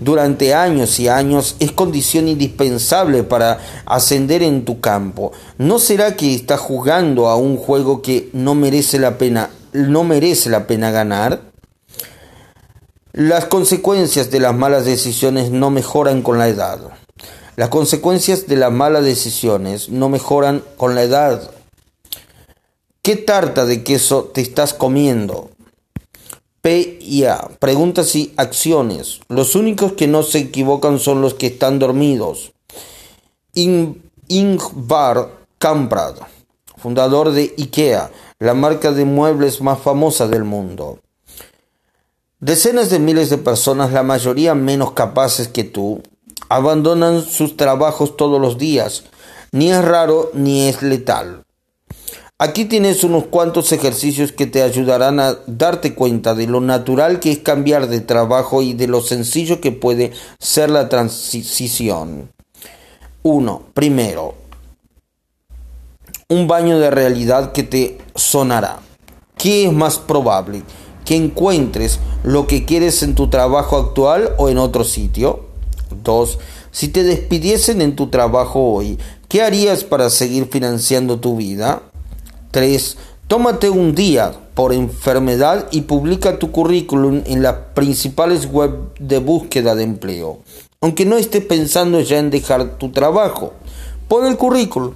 durante 0.00 0.54
años 0.54 0.98
y 0.98 1.08
años 1.08 1.56
es 1.60 1.72
condición 1.72 2.26
indispensable 2.28 3.22
para 3.22 3.58
ascender 3.86 4.42
en 4.42 4.64
tu 4.64 4.80
campo. 4.80 5.32
¿No 5.58 5.78
será 5.78 6.16
que 6.16 6.34
estás 6.34 6.60
jugando 6.60 7.28
a 7.28 7.36
un 7.36 7.56
juego 7.56 8.02
que 8.02 8.30
no 8.32 8.54
merece 8.54 8.98
la 8.98 9.18
pena, 9.18 9.50
no 9.72 10.02
merece 10.04 10.50
la 10.50 10.66
pena 10.66 10.90
ganar? 10.90 11.42
Las 13.12 13.44
consecuencias 13.44 14.30
de 14.30 14.40
las 14.40 14.54
malas 14.54 14.84
decisiones 14.84 15.50
no 15.50 15.70
mejoran 15.70 16.22
con 16.22 16.38
la 16.38 16.48
edad. 16.48 16.78
Las 17.56 17.68
consecuencias 17.68 18.46
de 18.46 18.56
las 18.56 18.72
malas 18.72 19.04
decisiones 19.04 19.90
no 19.90 20.08
mejoran 20.08 20.62
con 20.76 20.94
la 20.94 21.02
edad. 21.02 21.50
¿Qué 23.02 23.16
tarta 23.16 23.66
de 23.66 23.82
queso 23.82 24.30
te 24.32 24.40
estás 24.40 24.72
comiendo? 24.72 25.50
P 26.62 26.98
y 27.00 27.24
A. 27.24 27.48
Preguntas 27.58 28.14
y 28.16 28.32
acciones. 28.36 29.20
Los 29.28 29.54
únicos 29.54 29.92
que 29.92 30.06
no 30.06 30.22
se 30.22 30.38
equivocan 30.38 30.98
son 30.98 31.22
los 31.22 31.34
que 31.34 31.46
están 31.46 31.78
dormidos. 31.78 32.52
Ingvar 34.28 35.30
Kamprad, 35.58 36.16
fundador 36.76 37.32
de 37.32 37.54
IKEA, 37.58 38.10
la 38.38 38.54
marca 38.54 38.92
de 38.92 39.04
muebles 39.04 39.60
más 39.60 39.78
famosa 39.80 40.28
del 40.28 40.44
mundo. 40.44 40.98
Decenas 42.38 42.88
de 42.88 42.98
miles 42.98 43.28
de 43.28 43.36
personas, 43.36 43.92
la 43.92 44.02
mayoría 44.02 44.54
menos 44.54 44.92
capaces 44.92 45.48
que 45.48 45.64
tú, 45.64 46.02
abandonan 46.48 47.22
sus 47.22 47.56
trabajos 47.56 48.16
todos 48.16 48.40
los 48.40 48.56
días. 48.56 49.04
Ni 49.52 49.70
es 49.70 49.84
raro 49.84 50.30
ni 50.32 50.68
es 50.68 50.82
letal. 50.82 51.44
Aquí 52.42 52.64
tienes 52.64 53.04
unos 53.04 53.26
cuantos 53.26 53.70
ejercicios 53.70 54.32
que 54.32 54.46
te 54.46 54.62
ayudarán 54.62 55.20
a 55.20 55.36
darte 55.46 55.94
cuenta 55.94 56.34
de 56.34 56.46
lo 56.46 56.62
natural 56.62 57.20
que 57.20 57.32
es 57.32 57.38
cambiar 57.40 57.86
de 57.86 58.00
trabajo 58.00 58.62
y 58.62 58.72
de 58.72 58.86
lo 58.86 59.02
sencillo 59.02 59.60
que 59.60 59.72
puede 59.72 60.12
ser 60.38 60.70
la 60.70 60.88
transición. 60.88 62.32
1. 63.24 63.62
Primero, 63.74 64.36
un 66.30 66.48
baño 66.48 66.78
de 66.78 66.90
realidad 66.90 67.52
que 67.52 67.62
te 67.62 67.98
sonará. 68.14 68.78
¿Qué 69.36 69.66
es 69.66 69.72
más 69.74 69.98
probable? 69.98 70.62
¿Que 71.04 71.16
encuentres 71.16 72.00
lo 72.22 72.46
que 72.46 72.64
quieres 72.64 73.02
en 73.02 73.14
tu 73.14 73.28
trabajo 73.28 73.76
actual 73.76 74.30
o 74.38 74.48
en 74.48 74.56
otro 74.56 74.84
sitio? 74.84 75.44
2. 76.04 76.38
Si 76.70 76.88
te 76.88 77.02
despidiesen 77.02 77.82
en 77.82 77.96
tu 77.96 78.06
trabajo 78.08 78.72
hoy, 78.72 78.98
¿qué 79.28 79.42
harías 79.42 79.84
para 79.84 80.08
seguir 80.08 80.48
financiando 80.50 81.20
tu 81.20 81.36
vida? 81.36 81.82
3. 82.50 82.96
Tómate 83.28 83.70
un 83.70 83.94
día 83.94 84.32
por 84.54 84.72
enfermedad 84.72 85.68
y 85.70 85.82
publica 85.82 86.38
tu 86.38 86.50
currículum 86.50 87.22
en 87.26 87.42
las 87.42 87.54
principales 87.74 88.50
web 88.50 88.94
de 88.98 89.18
búsqueda 89.18 89.74
de 89.74 89.84
empleo. 89.84 90.38
Aunque 90.80 91.04
no 91.04 91.16
estés 91.16 91.44
pensando 91.44 92.00
ya 92.00 92.18
en 92.18 92.30
dejar 92.30 92.78
tu 92.78 92.90
trabajo, 92.90 93.52
pon 94.08 94.24
el 94.26 94.36
currículum 94.36 94.94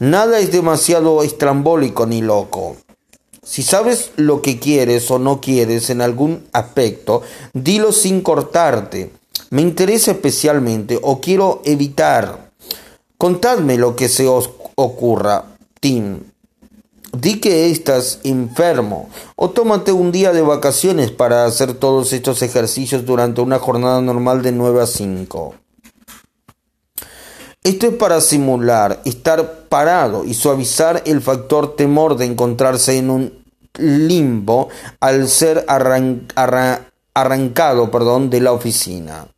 Nada 0.00 0.38
es 0.38 0.52
demasiado 0.52 1.24
estrambólico 1.24 2.06
ni 2.06 2.22
loco. 2.22 2.76
Si 3.42 3.62
sabes 3.62 4.12
lo 4.16 4.42
que 4.42 4.60
quieres 4.60 5.10
o 5.10 5.18
no 5.18 5.40
quieres 5.40 5.90
en 5.90 6.02
algún 6.02 6.44
aspecto, 6.52 7.22
dilo 7.52 7.90
sin 7.92 8.20
cortarte. 8.20 9.10
Me 9.50 9.62
interesa 9.62 10.12
especialmente 10.12 11.00
o 11.02 11.20
quiero 11.20 11.62
evitar. 11.64 12.50
Contadme 13.16 13.76
lo 13.76 13.96
que 13.96 14.08
se 14.08 14.28
os 14.28 14.50
ocurra, 14.76 15.46
Tim. 15.80 16.20
Di 17.10 17.40
que 17.40 17.70
estás 17.70 18.20
enfermo 18.22 19.08
o 19.34 19.50
tómate 19.50 19.90
un 19.90 20.12
día 20.12 20.32
de 20.32 20.42
vacaciones 20.42 21.10
para 21.10 21.44
hacer 21.46 21.74
todos 21.74 22.12
estos 22.12 22.42
ejercicios 22.42 23.04
durante 23.04 23.40
una 23.40 23.58
jornada 23.58 24.00
normal 24.00 24.42
de 24.42 24.52
9 24.52 24.82
a 24.82 24.86
5. 24.86 25.54
Esto 27.64 27.86
es 27.86 27.94
para 27.94 28.20
simular, 28.20 29.00
estar 29.04 29.57
parado 29.68 30.24
y 30.24 30.34
suavizar 30.34 31.02
el 31.06 31.20
factor 31.20 31.76
temor 31.76 32.16
de 32.16 32.26
encontrarse 32.26 32.98
en 32.98 33.10
un 33.10 33.44
limbo 33.78 34.68
al 35.00 35.28
ser 35.28 35.64
arrancado 37.14 37.90
perdón, 37.90 38.30
de 38.30 38.40
la 38.40 38.52
oficina. 38.52 39.28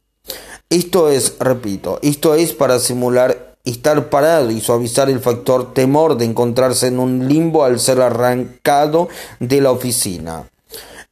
Esto 0.69 1.09
es, 1.09 1.37
repito, 1.41 1.99
esto 2.03 2.35
es 2.35 2.53
para 2.53 2.79
simular 2.79 3.57
estar 3.65 4.09
parado 4.09 4.51
y 4.51 4.61
suavizar 4.61 5.11
el 5.11 5.21
factor 5.21 5.75
temor 5.75 6.17
de 6.17 6.25
encontrarse 6.25 6.87
en 6.87 6.99
un 6.99 7.29
limbo 7.29 7.65
al 7.65 7.81
ser 7.81 8.01
arrancado 8.01 9.09
de 9.39 9.61
la 9.61 9.71
oficina. 9.71 10.49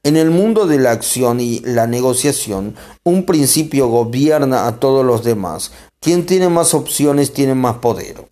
En 0.04 0.16
el 0.16 0.30
mundo 0.30 0.66
de 0.66 0.78
la 0.78 0.92
acción 0.92 1.40
y 1.40 1.58
la 1.60 1.86
negociación, 1.86 2.76
un 3.02 3.26
principio 3.26 3.88
gobierna 3.88 4.66
a 4.66 4.76
todos 4.78 5.04
los 5.04 5.24
demás, 5.24 5.72
quien 6.00 6.24
tiene 6.24 6.48
más 6.48 6.72
opciones 6.72 7.32
tiene 7.32 7.54
más 7.54 7.78
poder. 7.78 8.28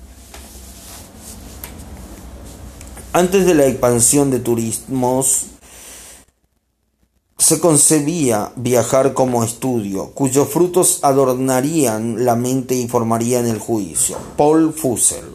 Antes 3.18 3.46
de 3.46 3.56
la 3.56 3.66
expansión 3.66 4.30
de 4.30 4.38
turismos, 4.38 5.46
se 7.36 7.58
concebía 7.58 8.52
viajar 8.54 9.12
como 9.12 9.42
estudio, 9.42 10.12
cuyos 10.14 10.48
frutos 10.48 11.00
adornarían 11.02 12.24
la 12.24 12.36
mente 12.36 12.76
y 12.76 12.86
formarían 12.86 13.48
el 13.48 13.58
juicio. 13.58 14.18
Paul 14.36 14.72
Fussell. 14.72 15.34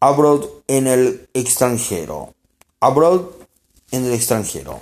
Abroad 0.00 0.46
en 0.66 0.88
el 0.88 1.28
extranjero. 1.32 2.34
Abroad 2.80 3.20
en 3.92 4.06
el 4.06 4.12
extranjero. 4.12 4.80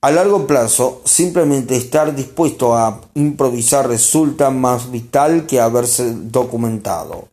A 0.00 0.10
largo 0.10 0.48
plazo, 0.48 1.00
simplemente 1.04 1.76
estar 1.76 2.16
dispuesto 2.16 2.74
a 2.74 3.02
improvisar 3.14 3.86
resulta 3.86 4.50
más 4.50 4.90
vital 4.90 5.46
que 5.46 5.60
haberse 5.60 6.12
documentado. 6.12 7.28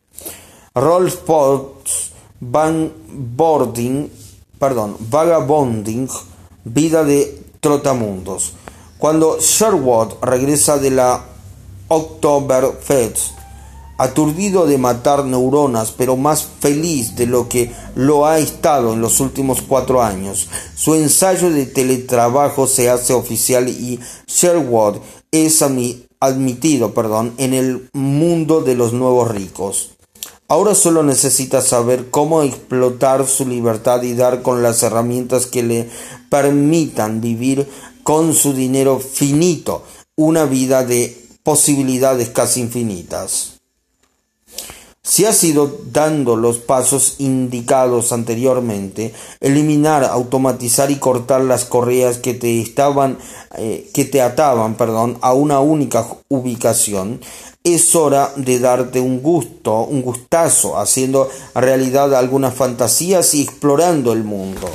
Rolf 0.72 1.16
Potts 1.16 2.13
Van 2.50 2.92
perdón, 4.58 4.96
Vagabonding, 5.10 6.08
Vida 6.64 7.04
de 7.04 7.42
Trotamundos. 7.60 8.52
Cuando 8.98 9.38
Sherwood 9.40 10.14
regresa 10.22 10.78
de 10.78 10.90
la 10.90 11.24
Oktoberfest, 11.88 13.32
aturdido 13.98 14.66
de 14.66 14.78
matar 14.78 15.24
neuronas, 15.24 15.92
pero 15.92 16.16
más 16.16 16.46
feliz 16.60 17.16
de 17.16 17.26
lo 17.26 17.48
que 17.48 17.72
lo 17.94 18.26
ha 18.26 18.38
estado 18.38 18.92
en 18.92 19.00
los 19.00 19.20
últimos 19.20 19.62
cuatro 19.62 20.02
años. 20.02 20.48
Su 20.74 20.94
ensayo 20.94 21.50
de 21.50 21.66
teletrabajo 21.66 22.66
se 22.66 22.90
hace 22.90 23.12
oficial 23.14 23.68
y 23.68 24.00
Sherwood 24.26 24.96
es 25.30 25.62
admitido 26.20 26.94
perdón, 26.94 27.34
en 27.38 27.54
el 27.54 27.88
mundo 27.92 28.60
de 28.60 28.74
los 28.74 28.92
nuevos 28.92 29.30
ricos. 29.30 29.93
Ahora 30.46 30.74
solo 30.74 31.02
necesita 31.02 31.62
saber 31.62 32.10
cómo 32.10 32.42
explotar 32.42 33.26
su 33.26 33.46
libertad 33.46 34.02
y 34.02 34.14
dar 34.14 34.42
con 34.42 34.62
las 34.62 34.82
herramientas 34.82 35.46
que 35.46 35.62
le 35.62 35.88
permitan 36.28 37.20
vivir 37.20 37.66
con 38.02 38.34
su 38.34 38.52
dinero 38.52 39.00
finito 39.00 39.84
una 40.16 40.44
vida 40.44 40.84
de 40.84 41.18
posibilidades 41.42 42.28
casi 42.28 42.60
infinitas. 42.60 43.54
Si 45.06 45.26
has 45.26 45.44
ido 45.44 45.80
dando 45.92 46.34
los 46.34 46.58
pasos 46.58 47.16
indicados 47.18 48.10
anteriormente, 48.12 49.12
eliminar, 49.40 50.02
automatizar 50.02 50.90
y 50.90 50.96
cortar 50.96 51.42
las 51.42 51.66
correas 51.66 52.16
que 52.16 52.32
te 52.32 52.62
estaban, 52.62 53.18
eh, 53.58 53.90
que 53.92 54.06
te 54.06 54.22
ataban, 54.22 54.76
perdón, 54.76 55.18
a 55.20 55.34
una 55.34 55.60
única 55.60 56.06
ubicación, 56.28 57.20
es 57.64 57.96
hora 57.96 58.30
de 58.36 58.58
darte 58.58 59.00
un 59.00 59.22
gusto, 59.22 59.84
un 59.84 60.02
gustazo, 60.02 60.78
haciendo 60.78 61.30
realidad 61.54 62.14
algunas 62.14 62.52
fantasías 62.52 63.34
y 63.34 63.42
explorando 63.42 64.12
el 64.12 64.22
mundo. 64.22 64.68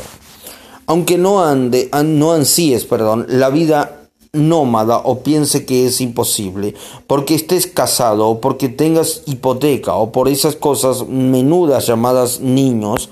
Aunque 0.88 1.20
no 1.20 1.44
ande, 1.44 1.92
no 2.04 2.32
ansíes, 2.32 2.86
perdón, 2.86 3.28
la 3.30 3.50
vida 3.52 4.08
nómada 4.34 4.98
o 4.98 5.22
piense 5.22 5.66
que 5.66 5.86
es 5.86 6.02
imposible, 6.02 6.74
porque 7.06 7.36
estés 7.36 7.68
casado 7.68 8.28
o 8.28 8.42
porque 8.42 8.70
tengas 8.70 9.22
hipoteca 9.28 9.94
o 9.94 10.12
por 10.12 10.28
esas 10.28 10.56
cosas 10.56 11.08
menudas 11.08 11.86
llamadas 11.86 12.40
niños, 12.40 13.10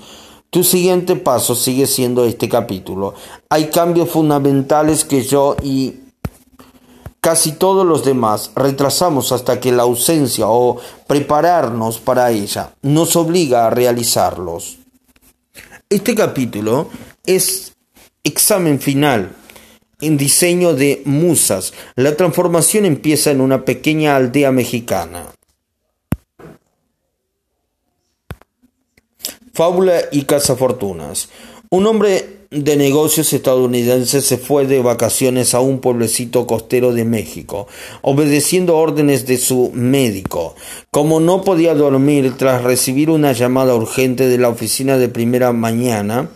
tu 0.50 0.64
siguiente 0.64 1.14
paso 1.14 1.54
sigue 1.54 1.86
siendo 1.86 2.24
este 2.24 2.48
capítulo. 2.48 3.14
Hay 3.48 3.66
cambios 3.66 4.10
fundamentales 4.10 5.04
que 5.04 5.22
yo 5.22 5.54
y 5.62 5.94
Casi 7.20 7.52
todos 7.52 7.84
los 7.84 8.04
demás 8.04 8.52
retrasamos 8.54 9.32
hasta 9.32 9.58
que 9.58 9.72
la 9.72 9.82
ausencia 9.82 10.46
o 10.48 10.80
prepararnos 11.06 11.98
para 11.98 12.30
ella 12.30 12.74
nos 12.82 13.16
obliga 13.16 13.66
a 13.66 13.70
realizarlos. 13.70 14.78
Este 15.90 16.14
capítulo 16.14 16.88
es 17.26 17.72
examen 18.22 18.80
final 18.80 19.34
en 20.00 20.16
diseño 20.16 20.74
de 20.74 21.02
musas. 21.06 21.72
La 21.96 22.14
transformación 22.14 22.84
empieza 22.84 23.30
en 23.30 23.40
una 23.40 23.64
pequeña 23.64 24.14
aldea 24.14 24.52
mexicana. 24.52 25.26
Fábula 29.52 30.02
y 30.12 30.22
cazafortunas. 30.22 31.30
Un 31.70 31.86
hombre 31.86 32.37
de 32.50 32.76
negocios 32.76 33.32
estadounidense 33.32 34.22
se 34.22 34.38
fue 34.38 34.66
de 34.66 34.80
vacaciones 34.80 35.54
a 35.54 35.60
un 35.60 35.80
pueblecito 35.80 36.46
costero 36.46 36.92
de 36.92 37.04
México, 37.04 37.68
obedeciendo 38.00 38.78
órdenes 38.78 39.26
de 39.26 39.36
su 39.36 39.70
médico. 39.74 40.54
Como 40.90 41.20
no 41.20 41.42
podía 41.42 41.74
dormir 41.74 42.34
tras 42.38 42.62
recibir 42.62 43.10
una 43.10 43.32
llamada 43.32 43.74
urgente 43.74 44.28
de 44.28 44.38
la 44.38 44.48
oficina 44.48 44.96
de 44.96 45.08
primera 45.08 45.52
mañana, 45.52 46.30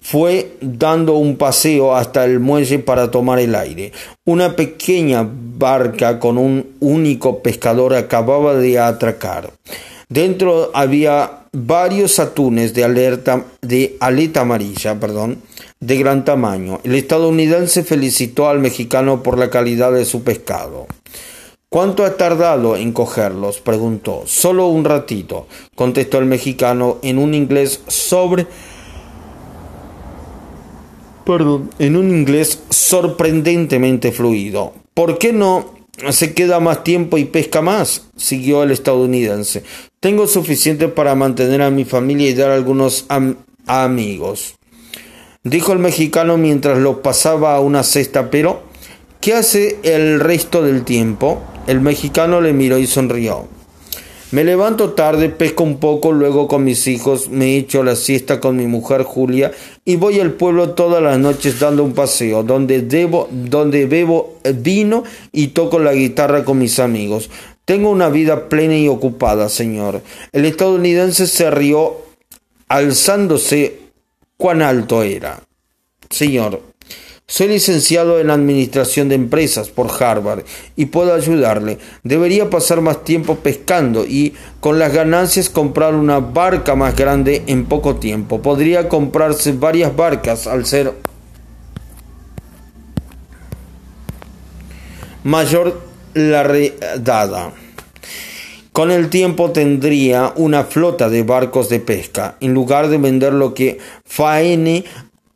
fue 0.00 0.56
dando 0.60 1.14
un 1.14 1.36
paseo 1.36 1.94
hasta 1.94 2.24
el 2.24 2.40
muelle 2.40 2.78
para 2.78 3.10
tomar 3.10 3.38
el 3.38 3.54
aire. 3.54 3.92
Una 4.26 4.56
pequeña 4.56 5.26
barca 5.26 6.18
con 6.18 6.36
un 6.36 6.76
único 6.80 7.42
pescador 7.42 7.94
acababa 7.94 8.54
de 8.54 8.78
atracar. 8.78 9.50
Dentro 10.10 10.70
había 10.74 11.43
varios 11.54 12.18
atunes 12.18 12.74
de, 12.74 12.84
alerta, 12.84 13.44
de 13.62 13.96
aleta 14.00 14.40
amarilla, 14.40 14.98
perdón, 14.98 15.38
de 15.80 15.96
gran 15.96 16.24
tamaño. 16.24 16.80
El 16.84 16.96
estadounidense 16.96 17.84
felicitó 17.84 18.48
al 18.48 18.58
mexicano 18.58 19.22
por 19.22 19.38
la 19.38 19.48
calidad 19.48 19.92
de 19.92 20.04
su 20.04 20.22
pescado. 20.24 20.86
¿Cuánto 21.68 22.04
ha 22.04 22.16
tardado 22.16 22.76
en 22.76 22.92
cogerlos? 22.92 23.60
preguntó. 23.60 24.24
Solo 24.26 24.66
un 24.66 24.84
ratito, 24.84 25.46
contestó 25.74 26.18
el 26.18 26.26
mexicano 26.26 26.98
en 27.02 27.18
un 27.18 27.34
inglés 27.34 27.80
sobre 27.86 28.46
perdón, 31.24 31.70
en 31.78 31.96
un 31.96 32.10
inglés 32.10 32.62
sorprendentemente 32.68 34.12
fluido. 34.12 34.74
¿Por 34.92 35.18
qué 35.18 35.32
no 35.32 35.74
se 36.10 36.34
queda 36.34 36.60
más 36.60 36.84
tiempo 36.84 37.18
y 37.18 37.24
pesca 37.24 37.62
más, 37.62 38.08
siguió 38.16 38.62
el 38.62 38.70
estadounidense. 38.70 39.62
Tengo 40.04 40.26
suficiente 40.26 40.88
para 40.88 41.14
mantener 41.14 41.62
a 41.62 41.70
mi 41.70 41.86
familia 41.86 42.28
y 42.28 42.34
dar 42.34 42.50
algunos 42.50 43.06
amigos. 43.66 44.56
Dijo 45.44 45.72
el 45.72 45.78
mexicano 45.78 46.36
mientras 46.36 46.76
lo 46.76 47.00
pasaba 47.00 47.56
a 47.56 47.60
una 47.60 47.82
cesta, 47.82 48.30
pero 48.30 48.64
¿qué 49.22 49.32
hace 49.32 49.78
el 49.82 50.20
resto 50.20 50.62
del 50.62 50.84
tiempo? 50.84 51.40
El 51.66 51.80
mexicano 51.80 52.42
le 52.42 52.52
miró 52.52 52.76
y 52.76 52.86
sonrió. 52.86 53.48
Me 54.30 54.44
levanto 54.44 54.92
tarde, 54.92 55.30
pesco 55.30 55.64
un 55.64 55.78
poco, 55.78 56.12
luego 56.12 56.48
con 56.48 56.64
mis 56.64 56.86
hijos 56.86 57.30
me 57.30 57.56
echo 57.56 57.82
la 57.82 57.96
siesta 57.96 58.40
con 58.40 58.56
mi 58.56 58.66
mujer 58.66 59.04
Julia 59.04 59.52
y 59.84 59.96
voy 59.96 60.18
al 60.20 60.32
pueblo 60.32 60.70
todas 60.70 61.02
las 61.02 61.18
noches 61.18 61.60
dando 61.60 61.84
un 61.84 61.94
paseo, 61.94 62.42
donde, 62.42 62.82
debo, 62.82 63.28
donde 63.30 63.86
bebo 63.86 64.34
vino 64.56 65.04
y 65.32 65.48
toco 65.48 65.78
la 65.78 65.94
guitarra 65.94 66.44
con 66.44 66.58
mis 66.58 66.78
amigos. 66.78 67.30
Tengo 67.64 67.90
una 67.90 68.10
vida 68.10 68.48
plena 68.48 68.76
y 68.76 68.88
ocupada, 68.88 69.48
señor. 69.48 70.02
El 70.32 70.44
estadounidense 70.44 71.26
se 71.26 71.50
rió 71.50 71.96
alzándose 72.68 73.78
cuán 74.36 74.60
alto 74.60 75.02
era. 75.02 75.40
Señor, 76.10 76.60
soy 77.26 77.48
licenciado 77.48 78.20
en 78.20 78.28
Administración 78.28 79.08
de 79.08 79.14
Empresas 79.14 79.70
por 79.70 79.90
Harvard 79.90 80.44
y 80.76 80.86
puedo 80.86 81.14
ayudarle. 81.14 81.78
Debería 82.02 82.50
pasar 82.50 82.82
más 82.82 83.02
tiempo 83.02 83.36
pescando 83.36 84.04
y 84.04 84.34
con 84.60 84.78
las 84.78 84.92
ganancias 84.92 85.48
comprar 85.48 85.94
una 85.94 86.20
barca 86.20 86.74
más 86.74 86.94
grande 86.94 87.44
en 87.46 87.64
poco 87.64 87.96
tiempo. 87.96 88.42
Podría 88.42 88.90
comprarse 88.90 89.52
varias 89.52 89.96
barcas 89.96 90.46
al 90.46 90.66
ser 90.66 90.92
mayor 95.22 95.93
la 96.14 96.42
redada. 96.42 97.52
Con 98.72 98.90
el 98.90 99.08
tiempo 99.08 99.52
tendría 99.52 100.32
una 100.34 100.64
flota 100.64 101.08
de 101.08 101.22
barcos 101.22 101.68
de 101.68 101.78
pesca, 101.78 102.36
en 102.40 102.54
lugar 102.54 102.88
de 102.88 102.98
vender 102.98 103.32
lo 103.32 103.54
que 103.54 103.78
faene 104.04 104.84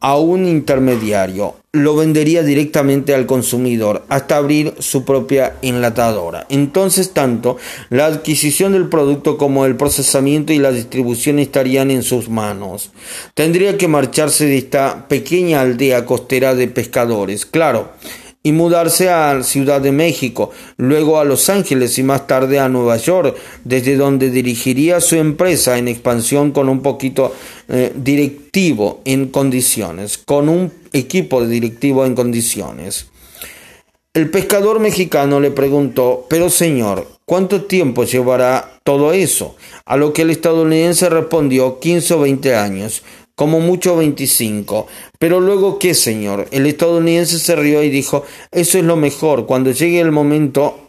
a 0.00 0.16
un 0.16 0.46
intermediario, 0.46 1.56
lo 1.72 1.96
vendería 1.96 2.42
directamente 2.42 3.14
al 3.14 3.26
consumidor 3.26 4.04
hasta 4.08 4.36
abrir 4.36 4.74
su 4.78 5.04
propia 5.04 5.56
enlatadora. 5.60 6.46
Entonces, 6.48 7.12
tanto 7.12 7.56
la 7.90 8.06
adquisición 8.06 8.72
del 8.72 8.88
producto 8.88 9.36
como 9.36 9.66
el 9.66 9.76
procesamiento 9.76 10.52
y 10.52 10.58
la 10.58 10.70
distribución 10.70 11.38
estarían 11.38 11.90
en 11.90 12.02
sus 12.02 12.28
manos. 12.28 12.90
Tendría 13.34 13.76
que 13.76 13.88
marcharse 13.88 14.46
de 14.46 14.58
esta 14.58 15.08
pequeña 15.08 15.60
aldea 15.60 16.06
costera 16.06 16.54
de 16.54 16.68
pescadores. 16.68 17.44
Claro, 17.44 17.90
y 18.48 18.52
mudarse 18.52 19.10
a 19.10 19.42
Ciudad 19.42 19.78
de 19.78 19.92
México, 19.92 20.52
luego 20.78 21.20
a 21.20 21.24
Los 21.24 21.50
Ángeles 21.50 21.98
y 21.98 22.02
más 22.02 22.26
tarde 22.26 22.58
a 22.58 22.70
Nueva 22.70 22.96
York, 22.96 23.36
desde 23.62 23.94
donde 23.94 24.30
dirigiría 24.30 25.02
su 25.02 25.16
empresa 25.16 25.76
en 25.76 25.86
expansión 25.86 26.52
con 26.52 26.70
un 26.70 26.80
poquito 26.80 27.34
eh, 27.68 27.92
directivo 27.94 29.02
en 29.04 29.28
condiciones, 29.28 30.16
con 30.16 30.48
un 30.48 30.72
equipo 30.94 31.42
de 31.42 31.48
directivo 31.48 32.06
en 32.06 32.14
condiciones. 32.14 33.08
El 34.14 34.30
pescador 34.30 34.80
mexicano 34.80 35.40
le 35.40 35.50
preguntó, 35.50 36.24
pero 36.30 36.48
señor, 36.48 37.06
¿cuánto 37.26 37.64
tiempo 37.64 38.04
llevará 38.04 38.80
todo 38.82 39.12
eso? 39.12 39.56
A 39.84 39.98
lo 39.98 40.14
que 40.14 40.22
el 40.22 40.30
estadounidense 40.30 41.10
respondió 41.10 41.80
15 41.80 42.14
o 42.14 42.20
20 42.20 42.56
años 42.56 43.02
como 43.38 43.60
mucho 43.60 43.96
25. 43.96 44.88
Pero 45.20 45.38
luego, 45.38 45.78
¿qué, 45.78 45.94
señor? 45.94 46.48
El 46.50 46.66
estadounidense 46.66 47.38
se 47.38 47.54
rió 47.54 47.84
y 47.84 47.88
dijo, 47.88 48.24
eso 48.50 48.78
es 48.78 48.84
lo 48.84 48.96
mejor, 48.96 49.46
cuando 49.46 49.70
llegue 49.70 50.00
el 50.00 50.10
momento 50.10 50.87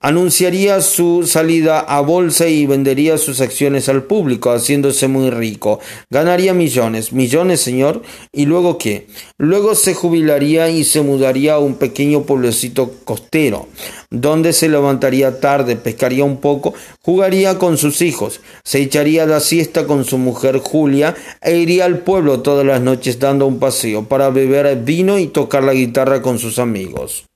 anunciaría 0.00 0.80
su 0.80 1.26
salida 1.26 1.80
a 1.80 2.00
bolsa 2.00 2.48
y 2.48 2.64
vendería 2.64 3.18
sus 3.18 3.42
acciones 3.42 3.88
al 3.90 4.04
público, 4.04 4.50
haciéndose 4.50 5.08
muy 5.08 5.28
rico. 5.28 5.78
Ganaría 6.08 6.54
millones, 6.54 7.12
millones, 7.12 7.60
señor. 7.60 8.00
¿Y 8.32 8.46
luego 8.46 8.78
qué? 8.78 9.06
Luego 9.36 9.74
se 9.74 9.92
jubilaría 9.92 10.70
y 10.70 10.84
se 10.84 11.02
mudaría 11.02 11.54
a 11.54 11.58
un 11.58 11.74
pequeño 11.74 12.22
pueblecito 12.22 12.92
costero, 13.04 13.68
donde 14.10 14.54
se 14.54 14.70
levantaría 14.70 15.38
tarde, 15.38 15.76
pescaría 15.76 16.24
un 16.24 16.38
poco, 16.38 16.72
jugaría 17.02 17.58
con 17.58 17.76
sus 17.76 18.00
hijos, 18.00 18.40
se 18.64 18.80
echaría 18.80 19.26
la 19.26 19.40
siesta 19.40 19.86
con 19.86 20.06
su 20.06 20.16
mujer 20.16 20.58
Julia 20.58 21.14
e 21.42 21.58
iría 21.58 21.84
al 21.84 21.98
pueblo 21.98 22.40
todas 22.40 22.64
las 22.64 22.80
noches 22.80 23.18
dando 23.18 23.46
un 23.46 23.58
paseo 23.58 24.04
para 24.08 24.30
beber 24.30 24.76
vino 24.82 25.18
y 25.18 25.26
tocar 25.26 25.62
la 25.62 25.74
guitarra 25.74 26.22
con 26.22 26.38
sus 26.38 26.58
amigos. 26.58 27.29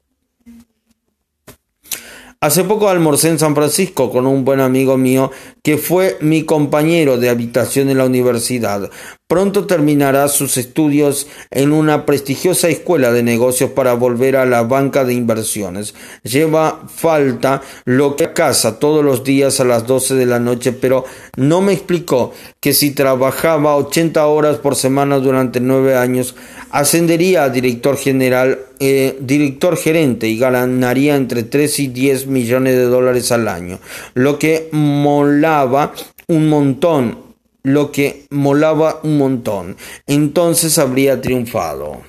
Hace 2.44 2.62
poco 2.64 2.90
almorcé 2.90 3.30
en 3.30 3.38
San 3.38 3.54
Francisco 3.54 4.10
con 4.10 4.26
un 4.26 4.44
buen 4.44 4.60
amigo 4.60 4.98
mío 4.98 5.30
que 5.62 5.78
fue 5.78 6.18
mi 6.20 6.44
compañero 6.44 7.16
de 7.16 7.30
habitación 7.30 7.88
en 7.88 7.96
la 7.96 8.04
universidad. 8.04 8.90
Pronto 9.26 9.66
terminará 9.66 10.28
sus 10.28 10.58
estudios 10.58 11.26
en 11.50 11.72
una 11.72 12.04
prestigiosa 12.04 12.68
escuela 12.68 13.10
de 13.10 13.22
negocios 13.22 13.70
para 13.70 13.94
volver 13.94 14.36
a 14.36 14.44
la 14.44 14.64
banca 14.64 15.02
de 15.02 15.14
inversiones. 15.14 15.94
Lleva 16.24 16.82
falta 16.94 17.62
lo 17.86 18.16
que 18.16 18.34
casa 18.34 18.78
todos 18.78 19.02
los 19.02 19.24
días 19.24 19.60
a 19.60 19.64
las 19.64 19.86
12 19.86 20.16
de 20.16 20.26
la 20.26 20.40
noche, 20.40 20.72
pero 20.72 21.06
no 21.36 21.62
me 21.62 21.72
explicó 21.72 22.34
que 22.60 22.74
si 22.74 22.90
trabajaba 22.90 23.76
80 23.76 24.26
horas 24.26 24.58
por 24.58 24.76
semana 24.76 25.18
durante 25.18 25.58
nueve 25.58 25.96
años, 25.96 26.34
ascendería 26.70 27.44
a 27.44 27.48
director 27.48 27.96
general, 27.96 28.58
eh, 28.78 29.16
director 29.20 29.78
gerente 29.78 30.28
y 30.28 30.38
ganaría 30.38 31.16
entre 31.16 31.44
3 31.44 31.78
y 31.78 31.88
10 31.88 32.26
millones 32.26 32.76
de 32.76 32.84
dólares 32.84 33.32
al 33.32 33.48
año, 33.48 33.78
lo 34.12 34.38
que 34.38 34.68
molaba 34.70 35.94
un 36.26 36.48
montón, 36.50 37.23
lo 37.64 37.90
que 37.90 38.26
molaba 38.30 39.00
un 39.02 39.18
montón. 39.18 39.76
Entonces 40.06 40.78
habría 40.78 41.20
triunfado. 41.20 42.02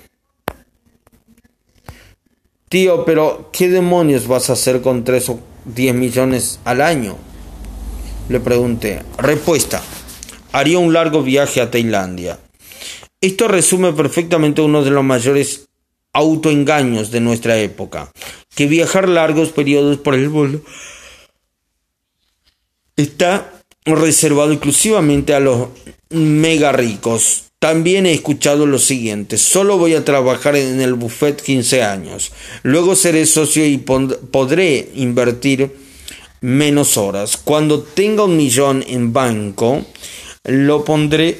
Tío, 2.69 3.05
pero 3.05 3.49
¿qué 3.51 3.69
demonios 3.69 4.27
vas 4.27 4.51
a 4.51 4.53
hacer 4.53 4.81
con 4.81 5.03
3 5.03 5.29
o 5.29 5.39
10 5.65 5.95
millones 5.95 6.59
al 6.63 6.81
año? 6.81 7.17
Le 8.29 8.39
pregunté. 8.39 9.01
Respuesta. 9.17 9.81
Haría 10.51 10.77
un 10.77 10.93
largo 10.93 11.23
viaje 11.23 11.61
a 11.61 11.71
Tailandia 11.71 12.37
esto 13.25 13.47
resume 13.47 13.91
perfectamente 13.93 14.61
uno 14.61 14.83
de 14.83 14.91
los 14.91 15.03
mayores 15.03 15.67
autoengaños 16.13 17.09
de 17.09 17.21
nuestra 17.21 17.57
época, 17.57 18.11
que 18.55 18.67
viajar 18.67 19.09
largos 19.09 19.49
periodos 19.49 19.97
por 19.97 20.13
el 20.13 20.29
mundo 20.29 20.61
está 22.95 23.54
reservado 23.85 24.51
exclusivamente 24.51 25.33
a 25.33 25.39
los 25.39 25.69
mega 26.09 26.71
ricos. 26.71 27.43
También 27.59 28.05
he 28.05 28.13
escuchado 28.13 28.65
lo 28.65 28.79
siguiente, 28.79 29.37
solo 29.37 29.77
voy 29.77 29.95
a 29.95 30.05
trabajar 30.05 30.55
en 30.55 30.81
el 30.81 30.93
buffet 30.93 31.41
15 31.41 31.83
años, 31.83 32.31
luego 32.63 32.95
seré 32.95 33.25
socio 33.25 33.65
y 33.65 33.77
podré 33.77 34.89
invertir 34.93 35.75
menos 36.41 36.97
horas. 36.97 37.37
Cuando 37.37 37.81
tenga 37.81 38.25
un 38.25 38.37
millón 38.37 38.83
en 38.87 39.13
banco, 39.13 39.83
lo 40.43 40.83
pondré 40.83 41.39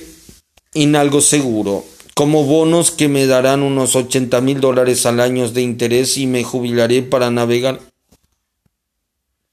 en 0.74 0.96
algo 0.96 1.22
seguro, 1.22 1.86
como 2.16 2.44
bonos 2.44 2.90
que 2.92 3.08
me 3.08 3.28
darán 3.28 3.62
unos 3.62 3.96
80 3.96 4.42
mil 4.42 4.60
dólares 4.62 5.06
al 5.06 5.20
año 5.20 5.50
de 5.50 5.62
interés 5.62 6.18
y 6.18 6.26
me 6.26 6.44
jubilaré 6.44 7.04
para 7.04 7.30
navegar 7.30 7.80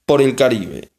por 0.05 0.21
el 0.21 0.35
Caribe. 0.35 0.92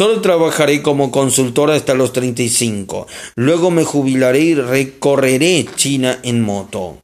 Solo 0.00 0.22
trabajaré 0.22 0.80
como 0.80 1.10
consultora 1.10 1.74
hasta 1.74 1.92
los 1.92 2.14
35. 2.14 3.06
Luego 3.34 3.70
me 3.70 3.84
jubilaré 3.84 4.40
y 4.40 4.54
recorreré 4.54 5.66
China 5.76 6.18
en 6.22 6.40
moto. 6.40 7.02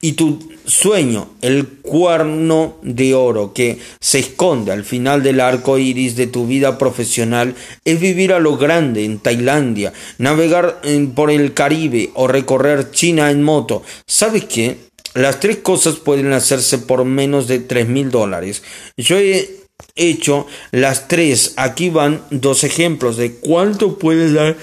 Y 0.00 0.14
tu 0.14 0.52
sueño, 0.66 1.28
el 1.42 1.68
cuerno 1.68 2.74
de 2.82 3.14
oro 3.14 3.52
que 3.52 3.78
se 4.00 4.18
esconde 4.18 4.72
al 4.72 4.82
final 4.82 5.22
del 5.22 5.38
arco 5.38 5.78
iris 5.78 6.16
de 6.16 6.26
tu 6.26 6.48
vida 6.48 6.76
profesional, 6.76 7.54
es 7.84 8.00
vivir 8.00 8.32
a 8.32 8.40
lo 8.40 8.56
grande 8.56 9.04
en 9.04 9.20
Tailandia, 9.20 9.92
navegar 10.18 10.80
por 11.14 11.30
el 11.30 11.54
Caribe 11.54 12.10
o 12.14 12.26
recorrer 12.26 12.90
China 12.90 13.30
en 13.30 13.44
moto. 13.44 13.84
¿Sabes 14.08 14.46
qué? 14.46 14.78
Las 15.14 15.38
tres 15.38 15.58
cosas 15.58 16.00
pueden 16.00 16.32
hacerse 16.32 16.78
por 16.78 17.04
menos 17.04 17.46
de 17.46 17.60
tres 17.60 17.86
mil 17.86 18.10
dólares. 18.10 18.64
Yo 18.96 19.16
he 19.18 19.63
hecho 19.94 20.46
las 20.70 21.08
tres. 21.08 21.54
Aquí 21.56 21.90
van 21.90 22.22
dos 22.30 22.64
ejemplos 22.64 23.16
de 23.16 23.34
cuánto 23.34 23.98
puede 23.98 24.32
dar 24.32 24.56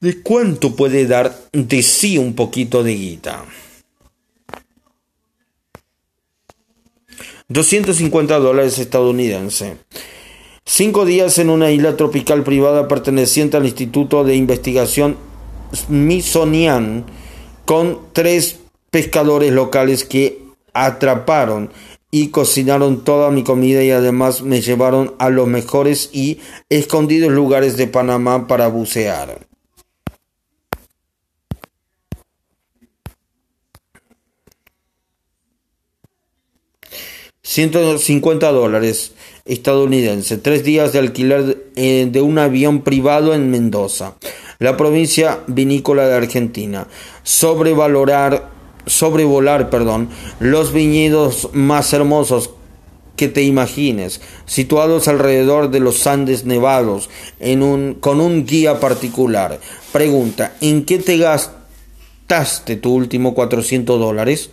de 0.00 0.20
cuánto 0.20 0.74
puede 0.74 1.06
dar 1.06 1.32
de 1.52 1.82
sí 1.82 2.18
un 2.18 2.34
poquito 2.34 2.82
de 2.82 2.94
guita. 2.94 3.44
250 7.48 8.38
dólares 8.38 8.78
estadounidenses. 8.78 9.76
Cinco 10.64 11.04
días 11.04 11.38
en 11.38 11.50
una 11.50 11.70
isla 11.70 11.96
tropical 11.96 12.42
privada 12.42 12.88
perteneciente 12.88 13.56
al 13.56 13.66
Instituto 13.66 14.24
de 14.24 14.34
Investigación 14.34 15.16
Smithsonian 15.74 17.04
con 17.64 18.00
tres 18.12 18.60
pescadores 18.90 19.52
locales 19.52 20.04
que 20.04 20.42
atraparon 20.72 21.70
y 22.14 22.28
cocinaron 22.28 23.04
toda 23.04 23.30
mi 23.30 23.42
comida 23.42 23.82
y 23.82 23.90
además 23.90 24.42
me 24.42 24.60
llevaron 24.60 25.14
a 25.18 25.30
los 25.30 25.48
mejores 25.48 26.10
y 26.12 26.38
escondidos 26.68 27.32
lugares 27.32 27.78
de 27.78 27.86
Panamá 27.88 28.46
para 28.46 28.68
bucear. 28.68 29.48
150 37.42 38.52
dólares 38.52 39.12
estadounidenses, 39.44 40.42
tres 40.42 40.64
días 40.64 40.92
de 40.92 41.00
alquiler 41.00 41.66
eh, 41.76 42.08
de 42.10 42.20
un 42.20 42.38
avión 42.38 42.82
privado 42.82 43.34
en 43.34 43.50
Mendoza, 43.50 44.16
la 44.58 44.76
provincia 44.76 45.40
vinícola 45.48 46.06
de 46.06 46.14
Argentina. 46.14 46.86
Sobrevalorar, 47.24 48.51
sobrevolar, 48.86 49.70
perdón, 49.70 50.08
los 50.40 50.72
viñedos 50.72 51.50
más 51.52 51.92
hermosos 51.92 52.50
que 53.16 53.28
te 53.28 53.42
imagines, 53.42 54.20
situados 54.46 55.06
alrededor 55.06 55.70
de 55.70 55.80
los 55.80 56.06
Andes 56.06 56.44
nevados, 56.44 57.10
en 57.40 57.62
un, 57.62 57.94
con 57.94 58.20
un 58.20 58.46
guía 58.46 58.80
particular. 58.80 59.60
Pregunta, 59.92 60.54
¿en 60.60 60.84
qué 60.84 60.98
te 60.98 61.18
gastaste 61.18 62.76
tu 62.76 62.94
último 62.94 63.34
400 63.34 64.00
dólares? 64.00 64.50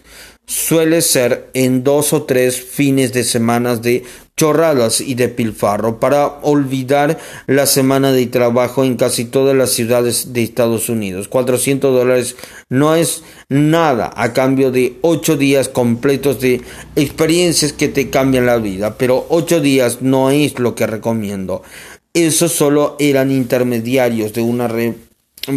suele 0.50 1.04
ser 1.04 1.52
en 1.54 1.84
dos 1.84 2.12
o 2.12 2.24
tres 2.24 2.60
fines 2.60 3.14
de 3.14 3.24
semanas 3.24 3.84
de 3.84 4.04
chorradas 4.40 5.02
y 5.02 5.16
de 5.16 5.28
pilfarro 5.28 6.00
para 6.00 6.26
olvidar 6.44 7.18
la 7.46 7.66
semana 7.66 8.14
de 8.14 8.26
trabajo 8.28 8.86
en 8.86 8.96
casi 8.96 9.26
todas 9.26 9.54
las 9.54 9.72
ciudades 9.72 10.32
de 10.32 10.44
Estados 10.44 10.88
Unidos. 10.88 11.28
400 11.28 11.94
dólares 11.94 12.38
no 12.70 12.96
es 12.96 13.24
nada 13.50 14.14
a 14.16 14.32
cambio 14.32 14.72
de 14.72 14.96
ocho 15.02 15.36
días 15.36 15.68
completos 15.68 16.40
de 16.40 16.62
experiencias 16.96 17.74
que 17.74 17.90
te 17.90 18.10
cambian 18.10 18.46
la 18.46 18.60
vida, 18.60 18.98
pero 18.98 19.26
ocho 19.28 19.60
días 19.60 20.02
no 20.02 20.30
es 20.30 20.58
lo 20.58 20.74
que 20.74 20.88
recomiendo. 20.88 21.62
Esos 22.14 22.54
solo 22.54 22.96
eran 22.98 23.32
intermediarios 23.32 24.32
de 24.32 24.42
una 24.42 24.70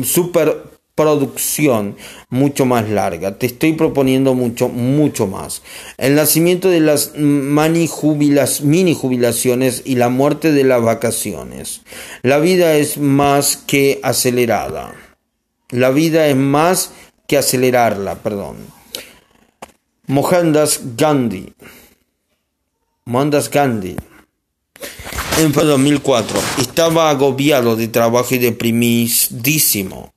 super 0.03 0.72
producción 0.95 1.97
mucho 2.29 2.67
más 2.67 2.89
larga. 2.89 3.39
Te 3.39 3.47
estoy 3.47 3.73
proponiendo 3.73 4.35
mucho, 4.35 4.69
mucho 4.69 5.27
más. 5.27 5.63
El 5.97 6.15
nacimiento 6.15 6.69
de 6.69 6.81
las 6.81 7.13
mini 7.15 7.87
jubilaciones 7.87 9.83
y 9.85 9.97
la 9.97 10.09
muerte 10.09 10.53
de 10.53 10.65
las 10.65 10.83
vacaciones. 10.83 11.83
La 12.23 12.39
vida 12.39 12.75
es 12.75 12.99
más 12.99 13.57
que 13.57 14.01
acelerada. 14.03 14.95
La 15.71 15.91
vida 15.91 16.27
es 16.27 16.37
más 16.37 16.93
que 17.27 17.39
acelerarla, 17.39 18.17
perdón. 18.17 18.57
Mohandas 20.07 20.81
Gandhi. 20.97 21.55
Mohandas 23.07 23.51
Gandhi. 23.51 23.97
En 25.39 25.53
2004 25.53 26.39
estaba 26.61 27.09
agobiado 27.09 27.77
de 27.77 27.89
trabajo 27.89 28.35
y 28.35 28.39
deprimidísimo 28.39 30.13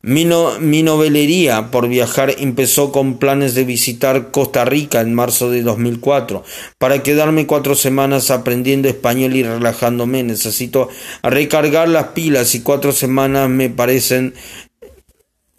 mi, 0.00 0.24
novelería 0.24 1.72
por 1.72 1.88
viajar 1.88 2.34
empezó 2.38 2.92
con 2.92 3.18
planes 3.18 3.54
de 3.54 3.64
visitar 3.64 4.30
Costa 4.30 4.64
Rica 4.64 5.00
en 5.00 5.12
marzo 5.12 5.50
de 5.50 5.62
2004 5.62 6.44
para 6.78 7.02
quedarme 7.02 7.46
cuatro 7.46 7.74
semanas 7.74 8.30
aprendiendo 8.30 8.88
español 8.88 9.34
y 9.34 9.42
relajándome. 9.42 10.22
Necesito 10.22 10.88
recargar 11.24 11.88
las 11.88 12.08
pilas 12.08 12.54
y 12.54 12.60
cuatro 12.60 12.92
semanas 12.92 13.48
me 13.48 13.70
parecen 13.70 14.34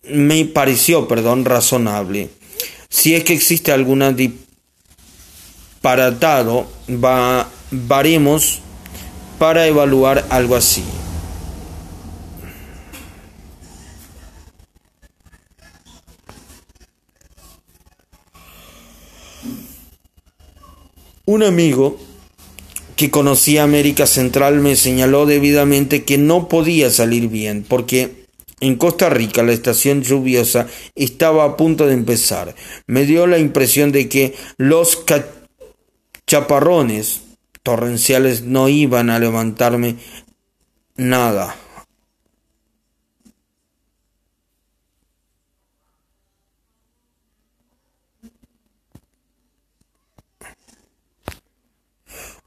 me 0.09 0.45
pareció, 0.45 1.07
perdón, 1.07 1.45
razonable. 1.45 2.29
Si 2.89 3.15
es 3.15 3.23
que 3.23 3.33
existe 3.33 3.71
alguna 3.71 4.11
disparatado, 5.81 6.67
va, 6.89 7.47
varemos 7.71 8.61
para 9.37 9.67
evaluar 9.67 10.25
algo 10.29 10.55
así. 10.55 10.83
Un 21.29 21.43
amigo 21.43 21.99
que 22.95 23.11
conocía 23.11 23.61
América 23.61 24.07
Central 24.07 24.61
me 24.61 24.75
señaló 24.75 25.27
debidamente 25.27 26.03
que 26.03 26.17
no 26.17 26.47
podía 26.47 26.89
salir 26.89 27.27
bien 27.27 27.63
porque 27.69 28.25
en 28.61 28.77
Costa 28.77 29.11
Rica 29.11 29.43
la 29.43 29.51
estación 29.51 30.01
lluviosa 30.01 30.65
estaba 30.95 31.43
a 31.43 31.55
punto 31.55 31.85
de 31.85 31.93
empezar. 31.93 32.55
Me 32.87 33.05
dio 33.05 33.27
la 33.27 33.37
impresión 33.37 33.91
de 33.91 34.09
que 34.09 34.33
los 34.57 35.03
chaparrones 36.25 37.21
torrenciales 37.61 38.41
no 38.41 38.67
iban 38.67 39.11
a 39.11 39.19
levantarme 39.19 39.97
nada. 40.95 41.55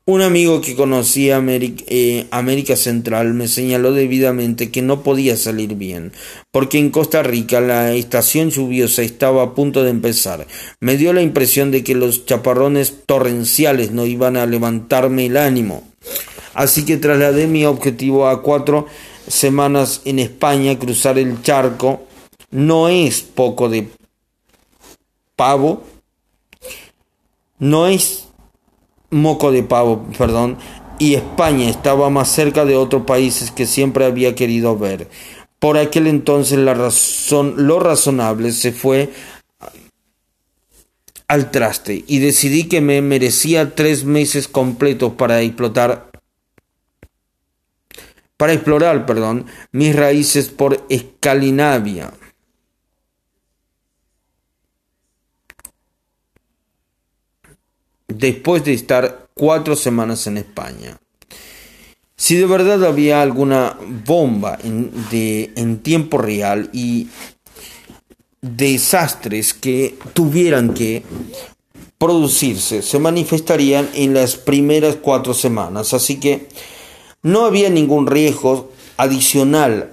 Un 0.05 0.21
amigo 0.21 0.61
que 0.61 0.75
conocía 0.75 1.41
eh, 1.47 2.27
América, 2.33 2.75
Central 2.75 3.35
me 3.35 3.47
señaló 3.47 3.93
debidamente 3.93 4.73
que 4.73 4.83
no 4.83 5.05
podía 5.05 5.37
salir 5.37 5.77
bien, 5.77 6.12
porque 6.51 6.79
en 6.79 6.91
Costa 6.91 7.23
Rica 7.23 7.61
la 7.61 7.93
estación 7.95 8.51
lluviosa 8.51 9.03
estaba 9.03 9.45
a 9.45 9.55
punto 9.55 9.85
de 9.85 9.91
empezar. 9.91 10.49
Me 10.81 10.97
dio 10.97 11.12
la 11.12 11.23
impresión 11.23 11.71
de 11.71 11.85
que 11.85 11.95
los 11.95 12.27
chaparrones 12.27 13.07
torrenciales 13.07 13.93
no 13.93 14.05
iban 14.05 14.37
a 14.37 14.47
levantarme 14.47 15.27
el 15.27 15.37
ánimo. 15.37 15.85
Así 16.53 16.85
que 16.85 16.97
trasladé 16.97 17.47
mi 17.47 17.65
objetivo 17.65 18.27
a 18.27 18.43
cuatro 18.43 18.87
semanas 19.29 20.03
en 20.05 20.19
España, 20.19 20.81
cruzar 20.81 21.17
el 21.17 21.43
charco. 21.43 22.09
No 22.51 22.88
es 22.88 23.23
poco 23.23 23.69
de 23.69 23.88
pavo, 25.37 25.85
no 27.61 27.87
es 27.87 28.31
moco 29.13 29.52
de 29.52 29.63
pavo, 29.63 30.04
perdón, 30.19 30.58
y 30.98 31.15
España 31.15 31.69
estaba 31.69 32.10
más 32.10 32.29
cerca 32.29 32.65
de 32.65 32.77
otros 32.77 33.02
países 33.02 33.50
que 33.50 33.67
siempre 33.67 34.04
había 34.04 34.35
querido 34.35 34.77
ver. 34.77 35.08
Por 35.58 35.79
aquel 35.79 36.08
entonces 36.08 36.58
la 36.58 36.75
razón, 36.75 37.54
lo 37.56 37.79
razonable 37.79 38.50
se 38.50 38.73
fue 38.73 39.10
al 41.29 41.50
traste 41.50 42.04
y 42.06 42.19
decidí 42.19 42.65
que 42.65 42.81
me 42.81 43.00
merecía 43.00 43.75
tres 43.75 44.04
meses 44.04 44.48
completos 44.48 45.13
para 45.13 45.40
explotar 45.40 46.10
para 48.37 48.54
explorar, 48.54 49.06
perdón, 49.06 49.46
mis 49.71 49.94
raíces 49.94 50.48
por 50.48 50.85
Escalinavia. 50.88 52.13
Después 58.19 58.65
de 58.65 58.75
estar 58.75 59.29
cuatro 59.35 59.77
semanas 59.77 60.27
en 60.27 60.38
España. 60.38 60.98
Si 62.17 62.37
de 62.37 62.46
verdad 62.46 62.85
había 62.85 63.21
alguna 63.21 63.77
bomba 64.06 64.58
en, 64.63 65.79
tiempo 65.83 66.19
real 66.19 66.71
y 66.73 67.08
desastres 68.40 69.54
que 69.54 69.96
tuvieran 70.15 70.75
que 70.75 71.02
producirse 71.98 72.83
se 72.83 72.98
manifestarían 72.98 73.88
en 73.94 74.15
las 74.15 74.37
primeras 74.37 74.96
cuatro 74.96 75.35
semanas, 75.35 75.94
así 75.94 76.21
que 76.21 76.48
no 77.23 77.44
había 77.44 77.71
ningún 77.71 78.06
riesgo 78.06 78.71
adicional 78.96 79.90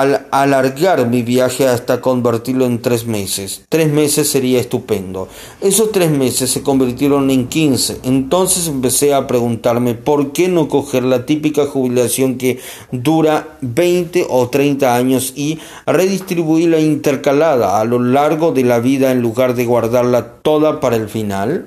al 0.00 0.26
alargar 0.30 1.06
mi 1.06 1.22
viaje 1.22 1.68
hasta 1.68 2.00
convertirlo 2.00 2.64
en 2.64 2.80
tres 2.80 3.04
meses. 3.04 3.64
Tres 3.68 3.92
meses 3.92 4.30
sería 4.30 4.58
estupendo. 4.58 5.28
Esos 5.60 5.92
tres 5.92 6.10
meses 6.10 6.50
se 6.50 6.62
convirtieron 6.62 7.30
en 7.30 7.48
quince. 7.48 7.98
Entonces 8.02 8.66
empecé 8.66 9.12
a 9.12 9.26
preguntarme 9.26 9.94
por 9.94 10.32
qué 10.32 10.48
no 10.48 10.68
coger 10.68 11.02
la 11.02 11.26
típica 11.26 11.66
jubilación 11.66 12.38
que 12.38 12.60
dura 12.92 13.58
20 13.60 14.26
o 14.30 14.48
30 14.48 14.96
años 14.96 15.34
y 15.36 15.58
redistribuirla 15.84 16.80
intercalada 16.80 17.78
a 17.78 17.84
lo 17.84 17.98
largo 17.98 18.52
de 18.52 18.64
la 18.64 18.80
vida 18.80 19.12
en 19.12 19.20
lugar 19.20 19.54
de 19.54 19.66
guardarla 19.66 20.36
toda 20.42 20.80
para 20.80 20.96
el 20.96 21.10
final. 21.10 21.66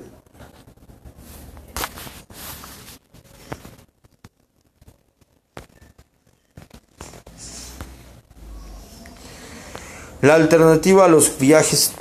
La 10.23 10.35
alternativa 10.35 11.03
a 11.03 11.09
los 11.09 11.37
viajes 11.37 11.91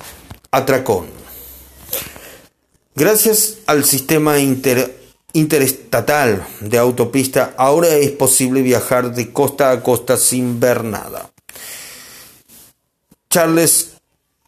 a 0.53 0.65
Tracón. 0.65 1.07
Gracias 2.95 3.59
al 3.67 3.85
sistema 3.85 4.37
interestatal 5.33 6.47
de 6.61 6.79
autopista, 6.79 7.53
ahora 7.57 7.89
es 7.89 8.13
posible 8.13 8.63
viajar 8.63 9.13
de 9.13 9.33
costa 9.33 9.73
a 9.73 9.83
costa 9.83 10.17
sin 10.17 10.61
ver 10.61 10.85
nada. 10.85 11.33
Charles 13.29 13.95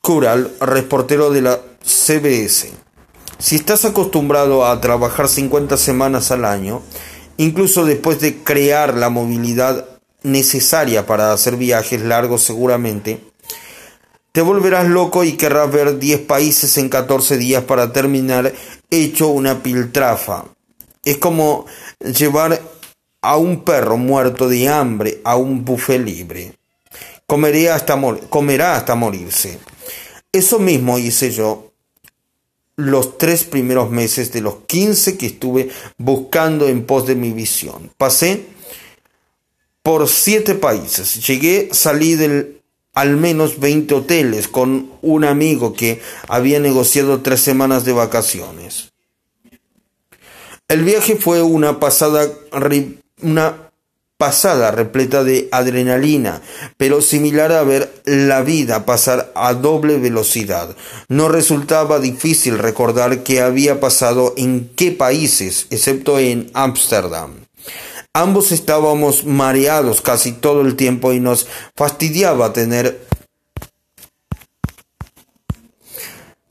Cural, 0.00 0.52
reportero 0.60 1.32
de 1.32 1.42
la 1.42 1.60
CBS. 1.84 2.70
Si 3.38 3.56
estás 3.56 3.84
acostumbrado 3.84 4.66
a 4.66 4.80
trabajar 4.80 5.26
50 5.26 5.76
semanas 5.78 6.30
al 6.30 6.44
año, 6.44 6.80
incluso 7.38 7.84
después 7.84 8.20
de 8.20 8.36
crear 8.36 8.94
la 8.94 9.10
movilidad 9.10 9.88
necesaria 10.22 11.06
para 11.06 11.32
hacer 11.32 11.56
viajes 11.56 12.02
largos 12.02 12.44
seguramente, 12.44 13.33
te 14.34 14.42
volverás 14.42 14.88
loco 14.88 15.22
y 15.22 15.34
querrás 15.34 15.70
ver 15.70 16.00
10 16.00 16.22
países 16.22 16.76
en 16.76 16.88
14 16.88 17.38
días 17.38 17.62
para 17.62 17.92
terminar 17.92 18.52
hecho 18.90 19.28
una 19.28 19.62
piltrafa. 19.62 20.46
Es 21.04 21.18
como 21.18 21.66
llevar 22.00 22.60
a 23.22 23.36
un 23.36 23.62
perro 23.62 23.96
muerto 23.96 24.48
de 24.48 24.68
hambre 24.68 25.20
a 25.22 25.36
un 25.36 25.64
buffet 25.64 26.04
libre. 26.04 26.52
Comeré 27.26 27.70
hasta 27.70 27.96
comerá 28.28 28.74
hasta 28.74 28.96
morirse. 28.96 29.60
Eso 30.32 30.58
mismo 30.58 30.98
hice 30.98 31.30
yo 31.30 31.70
los 32.74 33.18
tres 33.18 33.44
primeros 33.44 33.92
meses 33.92 34.32
de 34.32 34.40
los 34.40 34.64
15 34.66 35.16
que 35.16 35.26
estuve 35.26 35.70
buscando 35.96 36.66
en 36.66 36.84
pos 36.86 37.06
de 37.06 37.14
mi 37.14 37.30
visión. 37.30 37.92
Pasé 37.96 38.46
por 39.84 40.08
siete 40.08 40.56
países. 40.56 41.24
Llegué, 41.24 41.68
salí 41.70 42.16
del 42.16 42.63
al 42.94 43.16
menos 43.16 43.60
20 43.60 43.94
hoteles 43.94 44.48
con 44.48 44.90
un 45.02 45.24
amigo 45.24 45.74
que 45.74 46.00
había 46.28 46.60
negociado 46.60 47.20
tres 47.20 47.40
semanas 47.40 47.84
de 47.84 47.92
vacaciones. 47.92 48.92
El 50.68 50.82
viaje 50.84 51.16
fue 51.16 51.42
una 51.42 51.78
pasada, 51.78 52.26
una 53.20 53.64
pasada 54.16 54.70
repleta 54.70 55.24
de 55.24 55.48
adrenalina, 55.52 56.40
pero 56.78 57.02
similar 57.02 57.52
a 57.52 57.64
ver 57.64 57.92
la 58.06 58.42
vida 58.42 58.86
pasar 58.86 59.32
a 59.34 59.52
doble 59.54 59.98
velocidad. 59.98 60.74
No 61.08 61.28
resultaba 61.28 61.98
difícil 61.98 62.58
recordar 62.58 63.22
qué 63.24 63.42
había 63.42 63.80
pasado 63.80 64.32
en 64.36 64.70
qué 64.76 64.92
países, 64.92 65.66
excepto 65.70 66.18
en 66.18 66.50
Ámsterdam. 66.54 67.43
Ambos 68.16 68.52
estábamos 68.52 69.24
mareados 69.24 70.00
casi 70.00 70.30
todo 70.30 70.60
el 70.60 70.76
tiempo 70.76 71.12
y 71.12 71.18
nos 71.18 71.48
fastidiaba 71.74 72.52
tener 72.52 73.04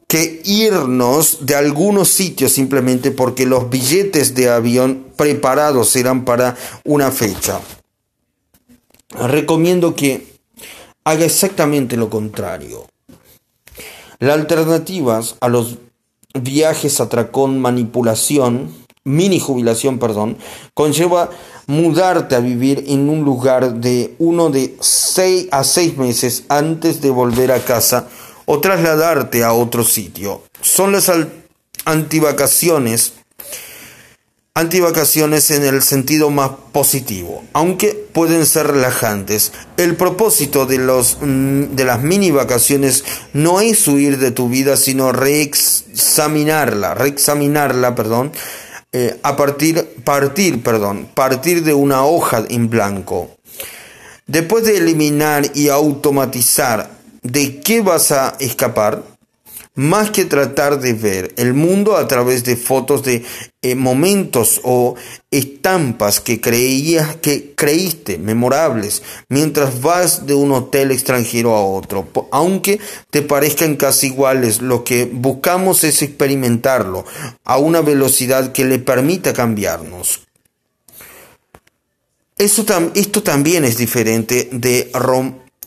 que 0.10 0.42
irnos 0.44 1.46
de 1.46 1.56
algunos 1.56 2.10
sitios 2.10 2.52
simplemente 2.52 3.12
porque 3.12 3.46
los 3.46 3.70
billetes 3.70 4.36
de 4.36 4.50
avión 4.50 5.08
preparados 5.16 5.96
eran 5.96 6.26
para 6.26 6.58
una 6.84 7.12
fecha. 7.12 7.62
Recomiendo 9.10 9.96
que 9.96 10.28
haga 11.06 11.24
exactamente 11.24 11.96
lo 11.96 12.10
contrario. 12.10 12.86
Las 14.20 14.34
alternativas 14.38 15.38
a 15.40 15.48
los 15.48 15.78
viajes 16.34 17.00
a 17.00 17.08
tracón 17.08 17.60
manipulación 17.62 18.83
mini 19.04 19.40
jubilación, 19.40 20.00
perdón, 20.00 20.38
conlleva 20.74 21.30
mudarte 21.68 22.36
a 22.36 22.40
vivir 22.40 22.84
en 22.88 23.10
un 23.10 23.24
lugar 23.24 23.76
de 23.76 24.16
uno 24.20 24.50
de 24.50 24.76
seis 24.80 25.48
a 25.52 25.64
seis 25.64 25.98
meses 25.98 26.44
antes 26.50 27.02
de 27.02 27.10
volver 27.10 27.52
a 27.52 27.60
casa 27.60 28.08
o 28.46 28.60
trasladarte 28.60 29.44
a 29.44 29.54
otro 29.54 29.84
sitio. 29.84 30.44
Son 30.62 30.92
las 30.92 31.12
antivacaciones 31.86 33.14
antivacaciones 34.56 35.50
en 35.50 35.66
el 35.66 35.82
sentido 35.82 36.30
más 36.30 36.52
positivo, 36.72 37.44
aunque 37.54 37.88
pueden 38.14 38.46
ser 38.46 38.68
relajantes. 38.68 39.52
El 39.78 39.96
propósito 39.96 40.68
de, 40.68 40.78
los, 40.78 41.18
mm, 41.22 41.76
de 41.76 41.84
las 41.84 42.04
mini 42.04 42.30
vacaciones 42.30 43.04
no 43.34 43.62
es 43.62 43.88
huir 43.88 44.20
de 44.20 44.30
tu 44.30 44.50
vida, 44.50 44.78
sino 44.78 45.12
reexaminarla, 45.12 46.94
reexaminarla, 46.94 47.96
perdón, 47.96 48.32
eh, 48.94 49.20
a 49.24 49.36
partir, 49.36 49.84
partir, 50.04 50.62
perdón, 50.62 51.10
partir 51.14 51.64
de 51.64 51.74
una 51.74 52.06
hoja 52.06 52.44
en 52.48 52.70
blanco. 52.70 53.32
Después 54.28 54.66
de 54.66 54.78
eliminar 54.78 55.46
y 55.56 55.70
automatizar 55.70 56.92
de 57.24 57.60
qué 57.60 57.82
vas 57.82 58.12
a 58.12 58.36
escapar, 58.40 59.04
más 59.76 60.12
que 60.12 60.26
tratar 60.26 60.80
de 60.80 60.94
ver 60.94 61.34
el 61.36 61.54
mundo 61.54 61.98
a 61.98 62.08
través 62.08 62.44
de 62.44 62.56
fotos 62.56 63.04
de 63.04 63.24
eh, 63.64 63.74
momentos 63.74 64.62
o 64.64 64.96
estampas 65.32 66.20
que 66.20 66.40
creías 66.40 67.16
que 67.16 67.54
creíste 67.56 68.20
memorables 68.20 69.02
mientras 69.30 69.82
vas 69.82 70.28
de 70.28 70.36
un 70.36 70.52
hotel 70.52 70.92
extranjero 70.92 71.56
a 71.56 71.66
otro 71.66 72.08
aunque 72.32 72.80
te 73.10 73.24
parezcan 73.24 73.76
casi 73.76 74.08
iguales. 74.08 74.62
Lo 74.62 74.84
que 74.84 75.06
buscamos 75.06 75.84
es 75.84 76.02
experimentarlo 76.04 77.06
a 77.44 77.58
una 77.58 77.82
velocidad 77.82 78.52
que 78.52 78.66
le 78.66 78.80
permita 78.80 79.34
cambiarnos. 79.34 80.22
Esto 82.38 83.24
también 83.24 83.64
es 83.64 83.78
diferente 83.78 84.50
de, 84.52 84.92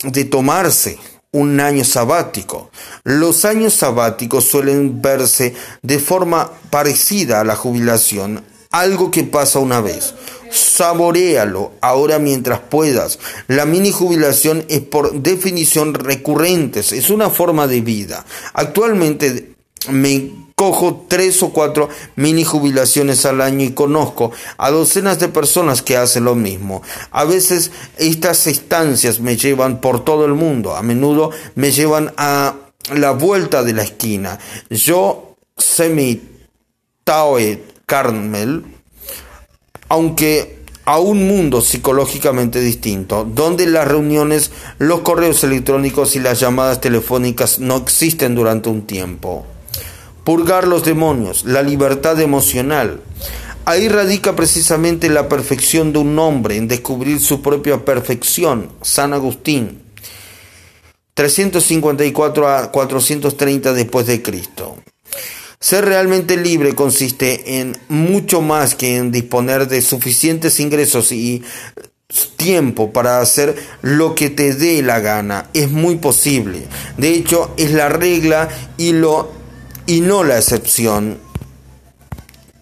de 0.05 0.25
tomarse 0.25 0.99
un 1.37 1.61
año 1.61 1.85
sabático. 1.85 2.71
Los 3.05 3.45
años 3.45 3.75
sabáticos 3.75 4.45
suelen 4.47 5.03
verse 5.03 5.55
de 5.83 5.99
forma 5.99 6.51
parecida 6.71 7.41
a 7.41 7.45
la 7.45 7.57
jubilación, 7.57 8.43
algo 8.71 9.11
que 9.11 9.25
pasa 9.25 9.59
una 9.59 9.83
vez. 9.83 10.15
Saboréalo 10.51 11.73
ahora 11.83 12.19
mientras 12.19 12.61
puedas. 12.61 13.19
La 13.49 13.67
mini 13.67 13.93
jubilación 13.93 14.65
es 14.69 14.81
por 14.81 15.21
definición 15.21 15.93
recurrente, 15.93 16.81
es 16.81 17.11
una 17.11 17.29
forma 17.29 17.67
de 17.67 17.83
vida. 17.83 18.25
Actualmente 18.55 19.55
me 19.91 20.46
cojo 20.59 21.05
tres 21.07 21.43
o 21.43 21.51
cuatro 21.51 21.91
mini 22.17 22.43
jubilaciones 22.43 23.27
al 23.27 23.43
año 23.43 23.63
y 23.63 23.75
conozco 23.75 24.33
a 24.57 24.71
docenas 24.71 25.21
de 25.21 25.29
personas 25.29 25.83
que 25.83 25.99
hacen 25.99 26.25
lo 26.25 26.35
mismo. 26.35 26.81
A 27.11 27.25
veces 27.25 27.73
estas 27.99 28.47
estancias 28.47 29.21
me 29.21 29.37
llevan 29.37 29.83
por 29.83 30.03
todo 30.03 30.25
el 30.25 30.33
mundo, 30.33 30.75
a 30.75 30.83
menudo 30.83 31.31
me 31.57 31.73
llevan 31.73 32.15
a 32.17 32.55
la 32.95 33.11
vuelta 33.11 33.65
de 33.65 33.75
la 33.75 33.83
esquina. 33.83 34.39
Yo, 34.71 35.37
Semi 35.59 36.23
Taoe 37.05 37.63
Carmel, 37.85 38.65
aunque 39.91 40.65
a 40.87 40.99
un 40.99 41.29
mundo 41.29 41.61
psicológicamente 41.61 42.61
distinto, 42.61 43.25
donde 43.31 43.67
las 43.67 43.87
reuniones, 43.87 44.53
los 44.79 45.01
correos 45.01 45.45
electrónicos 45.45 46.17
y 46.17 46.21
las 46.21 46.41
llamadas 46.41 46.81
telefónicas 46.81 47.59
no 47.59 47.77
existen 47.77 48.35
durante 48.35 48.71
un 48.71 48.87
tiempo 48.87 49.45
purgar 50.27 50.67
los 50.67 50.83
demonios, 50.83 51.45
la 51.45 51.63
libertad 51.63 52.21
emocional. 52.21 53.01
Ahí 53.65 53.89
radica 53.89 54.35
precisamente 54.35 55.09
la 55.09 55.29
perfección 55.29 55.93
de 55.93 56.01
un 56.01 56.19
hombre, 56.19 56.57
en 56.57 56.67
descubrir 56.67 57.21
su 57.21 57.43
propia 57.43 57.85
perfección. 57.85 58.73
San 58.83 59.13
Agustín, 59.13 59.83
354 61.15 62.49
a 62.49 62.73
430 62.73 63.73
después 63.73 64.09
de 64.09 64.21
Cristo. 64.21 64.77
Ser 65.61 65.85
realmente 65.85 66.37
libre 66.37 66.75
consiste 66.75 67.61
en 67.61 67.77
mucho 67.89 68.41
más 68.41 68.75
que 68.75 68.97
en 68.97 69.13
disponer 69.13 69.69
de 69.69 69.81
suficientes 69.81 70.59
ingresos 70.59 71.13
y 71.13 71.45
tiempo 72.37 72.93
para 72.93 73.21
hacer 73.21 73.55
lo 73.83 74.17
que 74.17 74.31
te 74.31 74.55
dé 74.55 74.83
la 74.83 74.99
gana. 74.99 75.51
Es 75.55 75.71
muy 75.71 75.97
posible. 75.97 76.67
De 76.97 77.11
hecho, 77.11 77.55
es 77.57 77.71
la 77.71 77.89
regla 77.89 78.49
y 78.77 78.93
lo 78.93 79.36
y 79.87 80.01
no 80.01 80.25
la 80.25 80.39
excepción. 80.39 81.19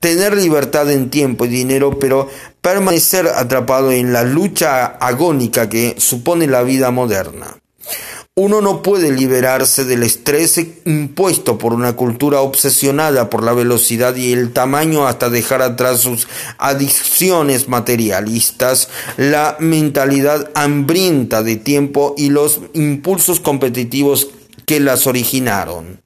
Tener 0.01 0.37
libertad 0.37 0.91
en 0.91 1.11
tiempo 1.11 1.47
y 1.47 1.49
dinero, 1.49 1.99
pero 1.99 2.29
permanecer 2.61 3.27
atrapado 3.29 3.91
en 3.93 4.13
la 4.13 4.23
lucha 4.23 4.85
agónica 4.85 5.69
que 5.69 5.97
supone 5.99 6.47
la 6.47 6.63
vida 6.63 6.91
moderna. 6.91 7.57
Uno 8.37 8.61
no 8.61 8.83
puede 8.83 9.13
liberarse 9.13 9.85
del 9.85 10.03
estrés 10.03 10.61
impuesto 10.85 11.57
por 11.57 11.73
una 11.73 11.95
cultura 11.95 12.41
obsesionada 12.41 13.31
por 13.31 13.45
la 13.45 13.53
velocidad 13.53 14.17
y 14.17 14.33
el 14.33 14.53
tamaño 14.53 15.07
hasta 15.07 15.31
dejar 15.31 15.63
atrás 15.63 16.01
sus 16.01 16.27
adicciones 16.59 17.69
materialistas, 17.69 18.89
la 19.17 19.57
mentalidad 19.61 20.51
hambrienta 20.57 21.45
de 21.45 21.55
tiempo 21.55 22.15
y 22.19 22.31
los 22.31 22.61
impulsos 22.73 23.39
competitivos 23.39 24.31
que 24.67 24.81
las 24.81 25.07
originaron. 25.07 26.01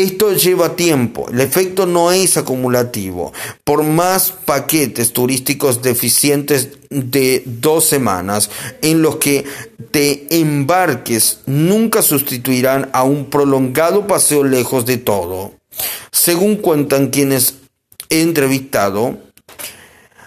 Esto 0.00 0.32
lleva 0.32 0.76
tiempo, 0.76 1.28
el 1.30 1.42
efecto 1.42 1.84
no 1.84 2.10
es 2.10 2.38
acumulativo. 2.38 3.34
Por 3.64 3.82
más 3.82 4.32
paquetes 4.32 5.12
turísticos 5.12 5.82
deficientes 5.82 6.70
de 6.88 7.42
dos 7.44 7.84
semanas 7.84 8.48
en 8.80 9.02
los 9.02 9.16
que 9.16 9.44
te 9.90 10.40
embarques, 10.40 11.40
nunca 11.44 12.00
sustituirán 12.00 12.88
a 12.94 13.02
un 13.02 13.26
prolongado 13.26 14.06
paseo 14.06 14.42
lejos 14.42 14.86
de 14.86 14.96
todo. 14.96 15.52
Según 16.10 16.56
cuentan 16.56 17.08
quienes 17.08 17.56
he 18.08 18.22
entrevistado, 18.22 19.18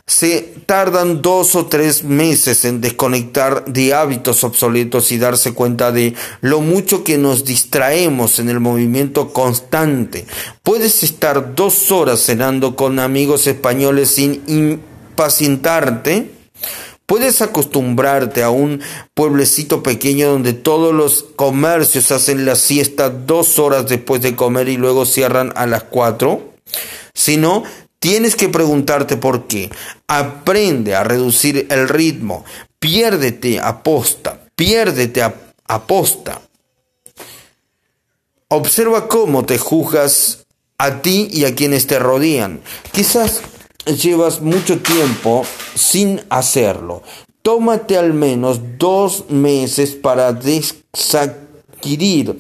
se 0.05 0.41
tardan 0.65 1.21
dos 1.21 1.55
o 1.55 1.67
tres 1.67 2.03
meses 2.03 2.65
en 2.65 2.81
desconectar 2.81 3.63
de 3.65 3.93
hábitos 3.93 4.43
obsoletos 4.43 5.11
y 5.11 5.17
darse 5.17 5.53
cuenta 5.53 5.93
de 5.93 6.13
lo 6.41 6.59
mucho 6.59 7.05
que 7.05 7.17
nos 7.17 7.45
distraemos 7.45 8.39
en 8.39 8.49
el 8.49 8.59
movimiento 8.59 9.31
constante. 9.31 10.25
Puedes 10.61 11.03
estar 11.03 11.55
dos 11.55 11.89
horas 11.91 12.19
cenando 12.21 12.75
con 12.75 12.99
amigos 12.99 13.47
españoles 13.47 14.11
sin 14.11 14.43
impacientarte. 14.47 16.31
Puedes 17.05 17.41
acostumbrarte 17.41 18.43
a 18.43 18.49
un 18.49 18.81
pueblecito 19.13 19.83
pequeño 19.83 20.31
donde 20.31 20.53
todos 20.53 20.93
los 20.93 21.23
comercios 21.35 22.11
hacen 22.11 22.45
la 22.45 22.55
siesta 22.55 23.09
dos 23.09 23.57
horas 23.57 23.87
después 23.87 24.21
de 24.21 24.35
comer 24.35 24.67
y 24.67 24.77
luego 24.77 25.05
cierran 25.05 25.53
a 25.55 25.65
las 25.65 25.83
cuatro. 25.83 26.53
Si 27.13 27.37
no, 27.37 27.63
Tienes 28.03 28.35
que 28.35 28.49
preguntarte 28.49 29.15
por 29.15 29.47
qué. 29.47 29.69
Aprende 30.07 30.93
a 30.93 31.05
reducir 31.05 31.67
el 31.69 31.87
ritmo. 31.87 32.43
Piérdete 32.77 33.61
aposta. 33.61 34.41
Piérdete 34.57 35.23
aposta. 35.65 36.41
Observa 38.49 39.07
cómo 39.07 39.45
te 39.45 39.57
juzgas 39.57 40.45
a 40.77 41.01
ti 41.01 41.29
y 41.31 41.45
a 41.45 41.55
quienes 41.55 41.87
te 41.87 41.97
rodean. 41.97 42.59
Quizás 42.91 43.39
llevas 43.85 44.41
mucho 44.41 44.81
tiempo 44.81 45.45
sin 45.73 46.19
hacerlo. 46.27 47.03
Tómate 47.41 47.97
al 47.97 48.13
menos 48.13 48.59
dos 48.77 49.29
meses 49.29 49.91
para 49.91 50.33
desadquirir, 50.33 52.37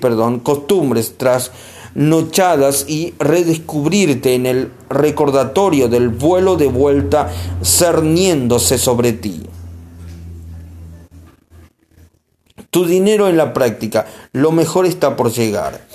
perdón, 0.00 0.40
costumbres 0.40 1.12
tras 1.18 1.50
nochadas 1.96 2.84
y 2.88 3.14
redescubrirte 3.18 4.34
en 4.34 4.46
el 4.46 4.70
recordatorio 4.90 5.88
del 5.88 6.10
vuelo 6.10 6.56
de 6.56 6.68
vuelta 6.68 7.32
cerniéndose 7.64 8.78
sobre 8.78 9.14
ti. 9.14 9.42
Tu 12.70 12.84
dinero 12.84 13.28
en 13.28 13.38
la 13.38 13.54
práctica, 13.54 14.06
lo 14.32 14.52
mejor 14.52 14.84
está 14.84 15.16
por 15.16 15.32
llegar. 15.32 15.86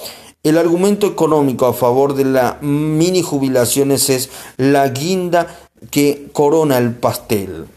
El 0.41 0.57
argumento 0.57 1.05
económico 1.05 1.67
a 1.67 1.73
favor 1.73 2.15
de 2.15 2.25
las 2.25 2.59
mini 2.63 3.21
jubilaciones 3.21 4.09
es 4.09 4.31
la 4.57 4.87
guinda 4.87 5.55
que 5.91 6.29
corona 6.33 6.79
el 6.79 6.95
pastel. 6.95 7.67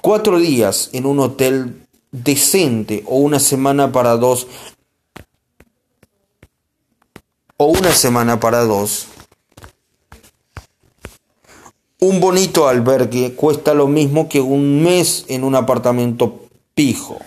cuatro 0.00 0.38
días 0.38 0.88
en 0.94 1.04
un 1.04 1.20
hotel 1.20 1.82
decente 2.12 3.04
o 3.06 3.16
una 3.16 3.38
semana 3.38 3.92
para 3.92 4.16
dos 4.16 4.46
o 7.62 7.66
una 7.66 7.92
semana 7.92 8.40
para 8.40 8.64
dos. 8.64 9.06
Un 12.00 12.18
bonito 12.18 12.66
albergue 12.66 13.34
cuesta 13.34 13.72
lo 13.72 13.86
mismo 13.86 14.28
que 14.28 14.40
un 14.40 14.82
mes 14.82 15.24
en 15.28 15.44
un 15.44 15.54
apartamento 15.54 16.40
pijo. 16.74 17.18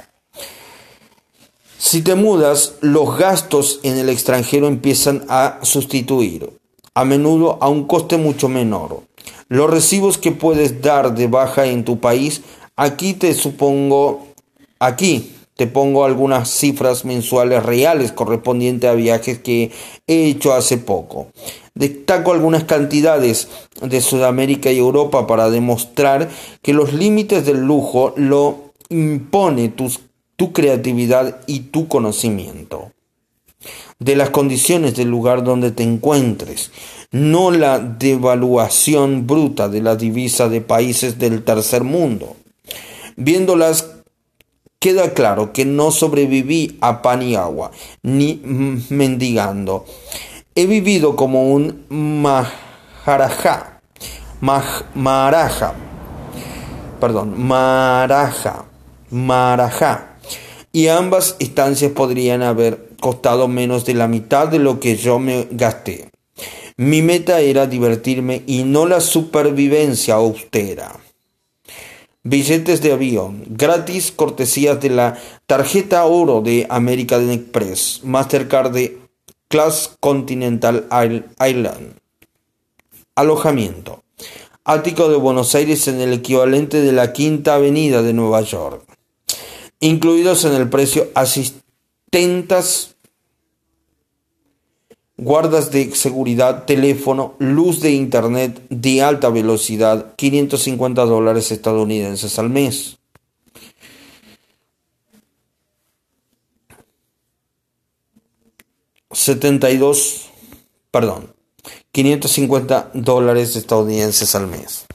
Si 1.77 2.01
te 2.01 2.15
mudas, 2.15 2.73
los 2.81 3.17
gastos 3.17 3.79
en 3.83 3.97
el 3.97 4.09
extranjero 4.09 4.67
empiezan 4.67 5.23
a 5.29 5.59
sustituir, 5.61 6.51
a 6.93 7.05
menudo 7.05 7.57
a 7.61 7.69
un 7.69 7.85
coste 7.85 8.17
mucho 8.17 8.49
menor. 8.49 9.03
Los 9.47 9.69
recibos 9.69 10.17
que 10.17 10.33
puedes 10.33 10.81
dar 10.81 11.15
de 11.15 11.27
baja 11.27 11.65
en 11.65 11.85
tu 11.85 12.01
país, 12.01 12.41
aquí 12.75 13.13
te 13.13 13.33
supongo, 13.33 14.27
aquí 14.79 15.34
te 15.55 15.67
pongo 15.67 16.03
algunas 16.03 16.49
cifras 16.49 17.05
mensuales 17.05 17.63
reales 17.63 18.11
correspondientes 18.11 18.89
a 18.89 18.93
viajes 18.93 19.39
que 19.39 19.71
he 20.07 20.25
hecho 20.25 20.53
hace 20.53 20.77
poco. 20.77 21.27
Destaco 21.73 22.33
algunas 22.33 22.65
cantidades 22.65 23.47
de 23.81 24.01
Sudamérica 24.01 24.71
y 24.71 24.77
Europa 24.77 25.27
para 25.27 25.49
demostrar 25.49 26.29
que 26.61 26.73
los 26.73 26.93
límites 26.93 27.45
del 27.45 27.61
lujo 27.61 28.13
lo 28.17 28.73
impone 28.89 29.73
tu 30.35 30.53
creatividad 30.53 31.41
y 31.47 31.61
tu 31.61 31.87
conocimiento. 31.87 32.91
De 33.99 34.15
las 34.17 34.29
condiciones 34.29 34.95
del 34.95 35.09
lugar 35.09 35.43
donde 35.43 35.71
te 35.71 35.83
encuentres, 35.83 36.71
no 37.11 37.49
la 37.49 37.79
devaluación 37.79 39.25
bruta 39.25 39.69
de 39.69 39.81
la 39.81 39.95
divisa 39.95 40.49
de 40.49 40.59
países 40.59 41.17
del 41.17 41.43
tercer 41.43 41.85
mundo. 41.85 42.35
Viéndolas 43.15 43.94
Queda 44.79 45.13
claro 45.13 45.51
que 45.51 45.65
no 45.65 45.91
sobreviví 45.91 46.77
a 46.81 47.01
pan 47.01 47.23
y 47.23 47.35
agua, 47.35 47.71
ni 48.03 48.41
mendigando. 48.89 49.85
He 50.53 50.67
vivido 50.67 51.15
como 51.15 51.51
un 51.51 51.85
maharaja, 51.89 53.81
maraja, 54.41 55.73
perdón, 56.99 57.33
maraja, 57.37 58.65
maraja. 59.09 60.17
Y 60.71 60.87
ambas 60.87 61.35
estancias 61.39 61.91
podrían 61.91 62.43
haber 62.43 62.89
costado 62.99 63.47
menos 63.47 63.85
de 63.85 63.93
la 63.93 64.07
mitad 64.07 64.47
de 64.47 64.59
lo 64.59 64.79
que 64.79 64.97
yo 64.97 65.19
me 65.19 65.47
gasté. 65.51 66.09
Mi 66.77 67.01
meta 67.01 67.39
era 67.39 67.67
divertirme 67.67 68.43
y 68.45 68.63
no 68.63 68.85
la 68.85 68.99
supervivencia 68.99 70.15
austera. 70.15 70.91
Billetes 72.27 72.81
de 72.81 72.91
avión, 72.91 73.43
gratis 73.47 74.11
cortesías 74.11 74.81
de 74.81 74.89
la 74.89 75.15
tarjeta 75.45 76.03
oro 76.05 76.41
de 76.41 76.65
American 76.71 77.29
Express, 77.29 78.01
Mastercard 78.03 78.71
de 78.71 78.97
Class 79.47 79.95
Continental 79.99 80.87
Island. 81.39 81.99
Alojamiento. 83.13 84.01
Ático 84.63 85.07
de 85.07 85.17
Buenos 85.17 85.53
Aires 85.53 85.87
en 85.87 86.01
el 86.01 86.13
equivalente 86.13 86.81
de 86.81 86.93
la 86.93 87.13
Quinta 87.13 87.53
Avenida 87.53 88.01
de 88.01 88.13
Nueva 88.13 88.41
York. 88.41 88.83
Incluidos 89.79 90.45
en 90.45 90.53
el 90.55 90.67
precio 90.67 91.09
asistentas 91.13 92.94
guardas 95.17 95.71
de 95.71 95.93
seguridad, 95.95 96.65
teléfono, 96.65 97.35
luz 97.39 97.81
de 97.81 97.91
internet 97.91 98.61
de 98.69 99.01
alta 99.01 99.29
velocidad, 99.29 100.13
550 100.15 101.05
dólares 101.05 101.51
estadounidenses 101.51 102.37
al 102.39 102.49
mes. 102.49 102.97
...72... 109.09 110.25
perdón... 110.91 111.33
...550 111.93 112.91
dólares 112.93 113.55
estadounidenses 113.55 114.35
al 114.35 114.47
mes. 114.47 114.85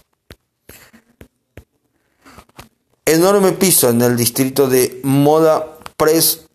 Enorme 3.07 3.53
piso 3.53 3.89
en 3.89 4.03
el 4.03 4.17
distrito 4.17 4.69
de 4.69 5.01
Moda 5.03 5.79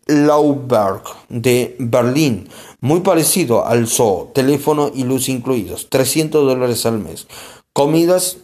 Lauberg 0.06 1.02
de 1.28 1.76
Berlín 1.78 2.48
muy 2.80 3.00
parecido 3.00 3.66
al 3.66 3.88
zoo, 3.88 4.30
teléfono 4.32 4.90
y 4.94 5.04
luz 5.04 5.28
incluidos, 5.28 5.88
300 5.90 6.46
dólares 6.46 6.86
al 6.86 6.98
mes. 6.98 7.26
Comidas, 7.72 8.38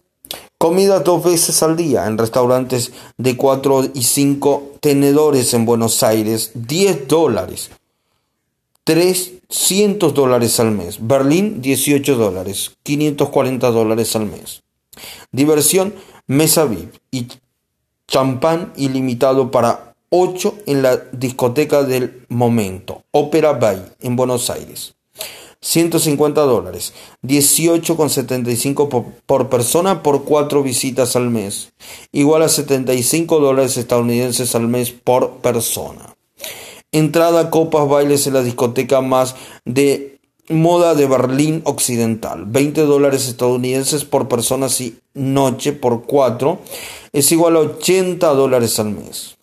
comidas 0.59 1.05
dos 1.05 1.23
veces 1.23 1.63
al 1.63 1.77
día 1.77 2.07
en 2.07 2.19
restaurantes 2.19 2.93
de 3.17 3.37
4 3.37 3.91
y 3.95 4.03
5 4.03 4.73
tenedores 4.81 5.55
en 5.55 5.65
Buenos 5.65 6.03
Aires, 6.03 6.51
10 6.55 7.07
dólares. 7.07 7.71
300 8.85 10.13
dólares 10.13 10.59
al 10.59 10.73
mes. 10.73 10.99
Berlín, 11.01 11.63
18 11.63 12.17
dólares. 12.17 12.73
540 12.83 13.71
dólares 13.71 14.17
al 14.17 14.27
mes. 14.27 14.63
Diversión, 15.31 15.95
mesa 16.27 16.65
VIP 16.65 16.97
y 17.13 17.29
champán 18.09 18.73
ilimitado 18.77 19.53
para 19.53 19.92
8 20.15 20.59
en 20.67 20.83
la 20.83 20.99
discoteca 21.13 21.85
del 21.85 22.27
momento, 22.29 23.05
Opera 23.13 23.55
Bay, 23.55 23.83
en 24.03 24.15
Buenos 24.15 24.51
Aires. 24.51 24.95
150 25.63 26.43
dólares, 26.43 26.93
18,75 27.23 28.89
por, 28.91 29.05
por 29.25 29.49
persona 29.49 30.03
por 30.03 30.25
4 30.25 30.63
visitas 30.63 31.17
al 31.17 31.31
mes, 31.31 31.73
igual 32.13 32.43
a 32.43 32.51
75 32.51 33.41
dólares 33.41 33.79
estadounidenses 33.79 34.55
al 34.55 34.69
mes 34.69 34.91
por 34.91 35.39
persona. 35.39 36.15
Entrada, 36.91 37.49
copas, 37.49 37.89
bailes 37.89 38.27
en 38.27 38.35
la 38.35 38.43
discoteca 38.43 39.01
más 39.01 39.35
de 39.65 40.19
moda 40.51 40.95
de 40.95 41.07
Berlín 41.07 41.63
Occidental, 41.65 42.45
20 42.45 42.83
dólares 42.83 43.29
estadounidenses 43.29 44.05
por 44.05 44.29
persona 44.29 44.67
y 44.79 44.97
noche 45.15 45.73
por 45.73 46.03
4, 46.03 46.59
es 47.15 47.33
igual 47.33 47.57
a 47.57 47.61
80 47.61 48.29
dólares 48.35 48.79
al 48.79 48.91
mes. 48.91 49.39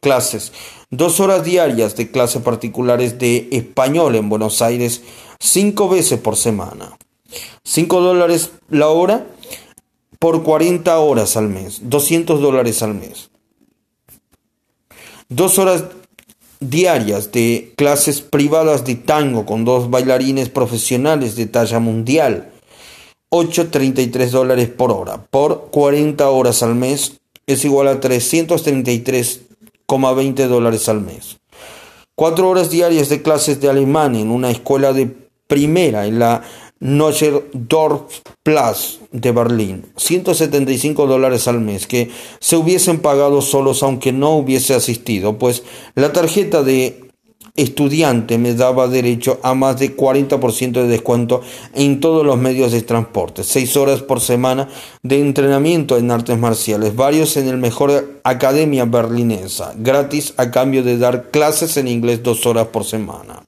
Clases, 0.00 0.52
dos 0.90 1.20
horas 1.20 1.44
diarias 1.44 1.96
de 1.96 2.10
clases 2.10 2.42
particulares 2.42 3.18
de 3.18 3.48
español 3.52 4.14
en 4.14 4.28
Buenos 4.28 4.62
Aires, 4.62 5.02
cinco 5.40 5.88
veces 5.88 6.20
por 6.20 6.36
semana. 6.36 6.96
5 7.64 8.00
dólares 8.00 8.52
la 8.70 8.88
hora 8.88 9.26
por 10.18 10.42
40 10.42 10.98
horas 10.98 11.36
al 11.36 11.48
mes, 11.48 11.80
200 11.82 12.40
dólares 12.40 12.82
al 12.82 12.94
mes. 12.94 13.30
Dos 15.28 15.58
horas 15.58 15.84
diarias 16.60 17.30
de 17.30 17.72
clases 17.76 18.22
privadas 18.22 18.84
de 18.84 18.94
tango 18.96 19.44
con 19.46 19.64
dos 19.64 19.90
bailarines 19.90 20.48
profesionales 20.48 21.36
de 21.36 21.46
talla 21.46 21.78
mundial. 21.78 22.50
8.33 23.30 24.30
dólares 24.30 24.68
por 24.70 24.90
hora. 24.90 25.22
Por 25.30 25.68
40 25.70 26.28
horas 26.30 26.62
al 26.62 26.74
mes 26.74 27.20
es 27.46 27.64
igual 27.64 27.88
a 27.88 28.00
333,20 29.88 30.46
dólares 30.48 30.88
al 30.88 31.00
mes. 31.00 31.38
Cuatro 32.14 32.48
horas 32.48 32.70
diarias 32.70 33.08
de 33.08 33.22
clases 33.22 33.60
de 33.60 33.68
alemán 33.68 34.14
en 34.16 34.30
una 34.30 34.50
escuela 34.50 34.92
de 34.92 35.06
primera 35.46 36.06
en 36.06 36.18
la 36.18 36.42
Platz 38.42 38.98
de 39.10 39.32
Berlín, 39.32 39.86
175 39.96 41.06
dólares 41.06 41.48
al 41.48 41.60
mes 41.60 41.86
que 41.86 42.10
se 42.38 42.56
hubiesen 42.56 43.00
pagado 43.00 43.42
solos 43.42 43.82
aunque 43.82 44.12
no 44.12 44.36
hubiese 44.36 44.74
asistido, 44.74 45.38
pues 45.38 45.64
la 45.96 46.12
tarjeta 46.12 46.62
de 46.62 47.07
estudiante 47.58 48.38
me 48.38 48.54
daba 48.54 48.88
derecho 48.88 49.40
a 49.42 49.52
más 49.52 49.78
de 49.78 49.96
40% 49.96 50.72
de 50.72 50.86
descuento 50.86 51.42
en 51.74 52.00
todos 52.00 52.24
los 52.24 52.38
medios 52.38 52.72
de 52.72 52.82
transporte, 52.82 53.42
6 53.42 53.76
horas 53.76 54.00
por 54.00 54.20
semana 54.20 54.68
de 55.02 55.20
entrenamiento 55.20 55.98
en 55.98 56.10
artes 56.10 56.38
marciales, 56.38 56.94
varios 56.94 57.36
en 57.36 57.48
el 57.48 57.58
mejor 57.58 58.20
academia 58.22 58.84
berlinesa, 58.84 59.74
gratis 59.76 60.34
a 60.36 60.50
cambio 60.50 60.84
de 60.84 60.98
dar 60.98 61.30
clases 61.30 61.76
en 61.76 61.88
inglés 61.88 62.22
dos 62.22 62.46
horas 62.46 62.68
por 62.68 62.84
semana. 62.84 63.42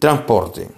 Transporte. 0.00 0.68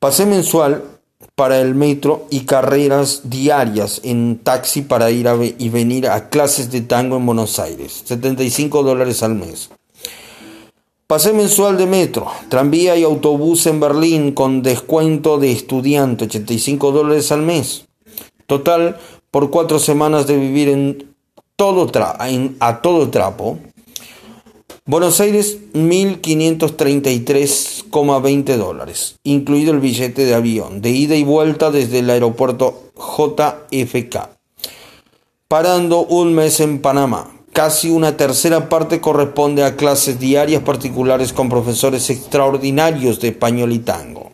Pase 0.00 0.26
mensual 0.26 0.97
para 1.38 1.60
el 1.60 1.76
metro 1.76 2.26
y 2.30 2.40
carreras 2.40 3.30
diarias 3.30 4.00
en 4.02 4.40
taxi 4.42 4.82
para 4.82 5.12
ir 5.12 5.28
y 5.56 5.68
venir 5.68 6.08
a 6.08 6.30
clases 6.30 6.72
de 6.72 6.80
tango 6.80 7.16
en 7.16 7.26
Buenos 7.26 7.60
Aires. 7.60 8.02
75 8.06 8.82
dólares 8.82 9.22
al 9.22 9.36
mes. 9.36 9.70
Pase 11.06 11.32
mensual 11.32 11.78
de 11.78 11.86
metro, 11.86 12.26
tranvía 12.48 12.96
y 12.96 13.04
autobús 13.04 13.66
en 13.66 13.78
Berlín 13.78 14.32
con 14.32 14.64
descuento 14.64 15.38
de 15.38 15.52
estudiante, 15.52 16.24
85 16.24 16.90
dólares 16.90 17.30
al 17.30 17.42
mes. 17.42 17.84
Total, 18.48 18.98
por 19.30 19.50
cuatro 19.50 19.78
semanas 19.78 20.26
de 20.26 20.36
vivir 20.38 20.68
en, 20.68 21.14
a 22.58 22.82
todo 22.82 23.10
trapo, 23.10 23.58
Buenos 24.88 25.20
Aires, 25.20 25.58
1.533,20 25.74 28.56
dólares, 28.56 29.16
incluido 29.22 29.72
el 29.72 29.80
billete 29.80 30.24
de 30.24 30.34
avión, 30.34 30.80
de 30.80 30.88
ida 30.88 31.14
y 31.14 31.24
vuelta 31.24 31.70
desde 31.70 31.98
el 31.98 32.08
aeropuerto 32.08 32.84
JFK. 32.96 34.30
Parando 35.46 36.06
un 36.06 36.34
mes 36.34 36.60
en 36.60 36.78
Panamá. 36.78 37.30
Casi 37.52 37.90
una 37.90 38.16
tercera 38.16 38.70
parte 38.70 38.98
corresponde 38.98 39.62
a 39.62 39.76
clases 39.76 40.18
diarias 40.18 40.62
particulares 40.62 41.34
con 41.34 41.50
profesores 41.50 42.08
extraordinarios 42.08 43.20
de 43.20 43.28
español 43.28 43.74
y 43.74 43.80
tango. 43.80 44.32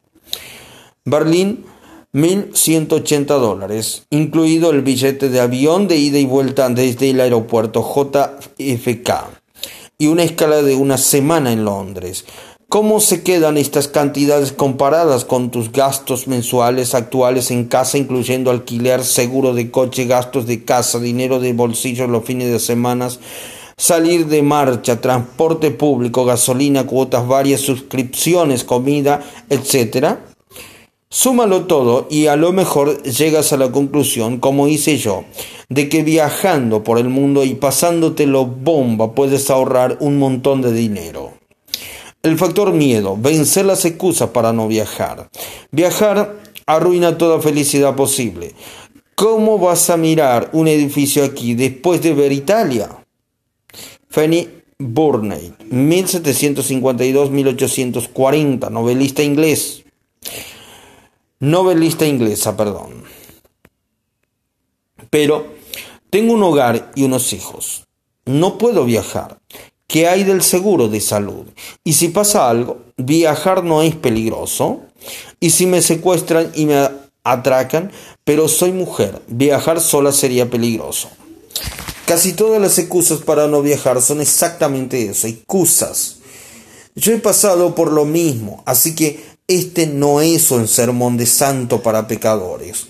Berlín, 1.04 1.64
1.180 2.12 3.26
dólares, 3.40 4.06
incluido 4.10 4.70
el 4.70 4.82
billete 4.82 5.30
de 5.30 5.40
avión 5.40 5.88
de 5.88 5.96
ida 5.96 6.20
y 6.20 6.26
vuelta 6.26 6.68
desde 6.68 7.10
el 7.10 7.20
aeropuerto 7.20 7.82
JFK 7.82 9.42
y 9.98 10.08
una 10.08 10.24
escala 10.24 10.62
de 10.62 10.74
una 10.74 10.98
semana 10.98 11.52
en 11.52 11.64
Londres. 11.64 12.24
¿Cómo 12.68 12.98
se 12.98 13.22
quedan 13.22 13.56
estas 13.56 13.86
cantidades 13.86 14.52
comparadas 14.52 15.24
con 15.24 15.50
tus 15.50 15.70
gastos 15.70 16.26
mensuales 16.26 16.94
actuales 16.94 17.50
en 17.50 17.66
casa, 17.66 17.98
incluyendo 17.98 18.50
alquiler, 18.50 19.04
seguro 19.04 19.54
de 19.54 19.70
coche, 19.70 20.06
gastos 20.06 20.46
de 20.46 20.64
casa, 20.64 20.98
dinero 20.98 21.38
de 21.38 21.52
bolsillo 21.52 22.08
los 22.08 22.24
fines 22.24 22.50
de 22.50 22.58
semana, 22.58 23.10
salir 23.76 24.26
de 24.26 24.42
marcha, 24.42 25.00
transporte 25.00 25.70
público, 25.70 26.24
gasolina, 26.24 26.84
cuotas 26.84 27.28
varias, 27.28 27.60
suscripciones, 27.60 28.64
comida, 28.64 29.22
etcétera? 29.48 30.33
Súmalo 31.16 31.66
todo 31.66 32.08
y 32.10 32.26
a 32.26 32.34
lo 32.34 32.52
mejor 32.52 33.00
llegas 33.04 33.52
a 33.52 33.56
la 33.56 33.70
conclusión, 33.70 34.40
como 34.40 34.66
hice 34.66 34.98
yo, 34.98 35.22
de 35.68 35.88
que 35.88 36.02
viajando 36.02 36.82
por 36.82 36.98
el 36.98 37.08
mundo 37.08 37.44
y 37.44 37.54
pasándotelo 37.54 38.46
bomba 38.46 39.14
puedes 39.14 39.48
ahorrar 39.48 39.96
un 40.00 40.18
montón 40.18 40.60
de 40.60 40.72
dinero. 40.72 41.34
El 42.24 42.36
factor 42.36 42.72
miedo, 42.72 43.16
vencer 43.16 43.64
las 43.64 43.84
excusas 43.84 44.30
para 44.30 44.52
no 44.52 44.66
viajar. 44.66 45.30
Viajar 45.70 46.34
arruina 46.66 47.16
toda 47.16 47.40
felicidad 47.40 47.94
posible. 47.94 48.52
¿Cómo 49.14 49.56
vas 49.56 49.90
a 49.90 49.96
mirar 49.96 50.50
un 50.52 50.66
edificio 50.66 51.22
aquí 51.22 51.54
después 51.54 52.02
de 52.02 52.12
ver 52.12 52.32
Italia? 52.32 52.90
Fanny 54.08 54.48
Burney, 54.80 55.52
1752-1840, 55.70 58.68
novelista 58.68 59.22
inglés 59.22 59.84
novelista 61.50 62.06
inglesa, 62.06 62.56
perdón. 62.56 63.04
Pero 65.10 65.46
tengo 66.10 66.34
un 66.34 66.42
hogar 66.42 66.92
y 66.94 67.04
unos 67.04 67.32
hijos. 67.32 67.84
No 68.24 68.58
puedo 68.58 68.84
viajar. 68.84 69.38
¿Qué 69.86 70.08
hay 70.08 70.24
del 70.24 70.42
seguro 70.42 70.88
de 70.88 71.00
salud? 71.00 71.46
Y 71.84 71.92
si 71.92 72.08
pasa 72.08 72.48
algo, 72.48 72.78
viajar 72.96 73.62
no 73.64 73.82
es 73.82 73.94
peligroso. 73.94 74.80
Y 75.40 75.50
si 75.50 75.66
me 75.66 75.82
secuestran 75.82 76.50
y 76.54 76.66
me 76.66 76.88
atracan, 77.22 77.92
pero 78.24 78.48
soy 78.48 78.72
mujer, 78.72 79.22
viajar 79.26 79.80
sola 79.80 80.12
sería 80.12 80.48
peligroso. 80.50 81.10
Casi 82.06 82.34
todas 82.34 82.60
las 82.60 82.78
excusas 82.78 83.20
para 83.20 83.48
no 83.48 83.62
viajar 83.62 84.02
son 84.02 84.20
exactamente 84.20 85.06
eso, 85.06 85.26
excusas. 85.26 86.16
Yo 86.94 87.12
he 87.12 87.18
pasado 87.18 87.74
por 87.74 87.90
lo 87.90 88.04
mismo, 88.04 88.62
así 88.66 88.94
que 88.94 89.24
este 89.56 89.86
no 89.86 90.20
es 90.20 90.50
un 90.50 90.68
sermón 90.68 91.16
de 91.16 91.26
santo 91.26 91.82
para 91.82 92.06
pecadores. 92.06 92.86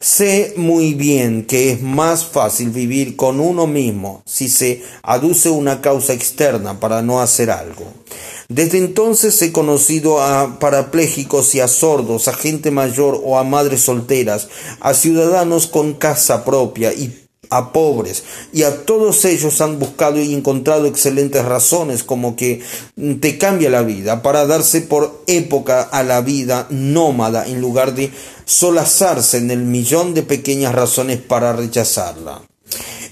Sé 0.00 0.54
muy 0.56 0.94
bien 0.94 1.44
que 1.44 1.72
es 1.72 1.82
más 1.82 2.24
fácil 2.24 2.70
vivir 2.70 3.16
con 3.16 3.40
uno 3.40 3.66
mismo 3.66 4.22
si 4.24 4.48
se 4.48 4.84
aduce 5.02 5.50
una 5.50 5.80
causa 5.80 6.12
externa 6.12 6.78
para 6.78 7.02
no 7.02 7.20
hacer 7.20 7.50
algo. 7.50 7.84
Desde 8.48 8.78
entonces 8.78 9.42
he 9.42 9.50
conocido 9.50 10.22
a 10.22 10.60
parapléjicos 10.60 11.52
y 11.56 11.60
a 11.60 11.66
sordos, 11.66 12.28
a 12.28 12.32
gente 12.32 12.70
mayor 12.70 13.20
o 13.24 13.38
a 13.38 13.44
madres 13.44 13.82
solteras, 13.82 14.48
a 14.78 14.94
ciudadanos 14.94 15.66
con 15.66 15.94
casa 15.94 16.44
propia 16.44 16.92
y 16.92 17.27
a 17.50 17.72
pobres 17.72 18.24
y 18.52 18.62
a 18.62 18.84
todos 18.84 19.24
ellos 19.24 19.60
han 19.60 19.78
buscado 19.78 20.20
y 20.20 20.34
encontrado 20.34 20.86
excelentes 20.86 21.44
razones 21.44 22.02
como 22.02 22.36
que 22.36 22.62
te 23.20 23.38
cambia 23.38 23.70
la 23.70 23.82
vida 23.82 24.22
para 24.22 24.46
darse 24.46 24.82
por 24.82 25.22
época 25.26 25.82
a 25.82 26.02
la 26.02 26.20
vida 26.20 26.66
nómada 26.70 27.46
en 27.46 27.60
lugar 27.60 27.94
de 27.94 28.12
solazarse 28.44 29.38
en 29.38 29.50
el 29.50 29.60
millón 29.60 30.14
de 30.14 30.22
pequeñas 30.22 30.74
razones 30.74 31.18
para 31.18 31.52
rechazarla. 31.52 32.42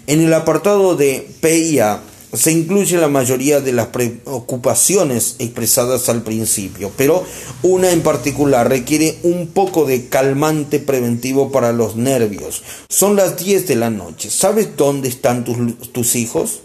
En 0.06 0.22
el 0.22 0.32
apartado 0.34 0.94
de 0.94 1.28
PIA 1.40 2.00
se 2.32 2.52
incluye 2.52 2.96
la 2.96 3.08
mayoría 3.08 3.60
de 3.60 3.72
las 3.72 3.88
preocupaciones 3.88 5.36
expresadas 5.38 6.08
al 6.08 6.22
principio, 6.22 6.90
pero 6.96 7.24
una 7.62 7.90
en 7.90 8.02
particular 8.02 8.68
requiere 8.68 9.18
un 9.22 9.48
poco 9.48 9.84
de 9.84 10.08
calmante 10.08 10.78
preventivo 10.78 11.50
para 11.50 11.72
los 11.72 11.96
nervios. 11.96 12.62
Son 12.88 13.16
las 13.16 13.36
10 13.36 13.68
de 13.68 13.76
la 13.76 13.90
noche. 13.90 14.30
¿Sabes 14.30 14.76
dónde 14.76 15.08
están 15.08 15.44
tus, 15.44 15.56
tus 15.92 16.16
hijos? 16.16 16.62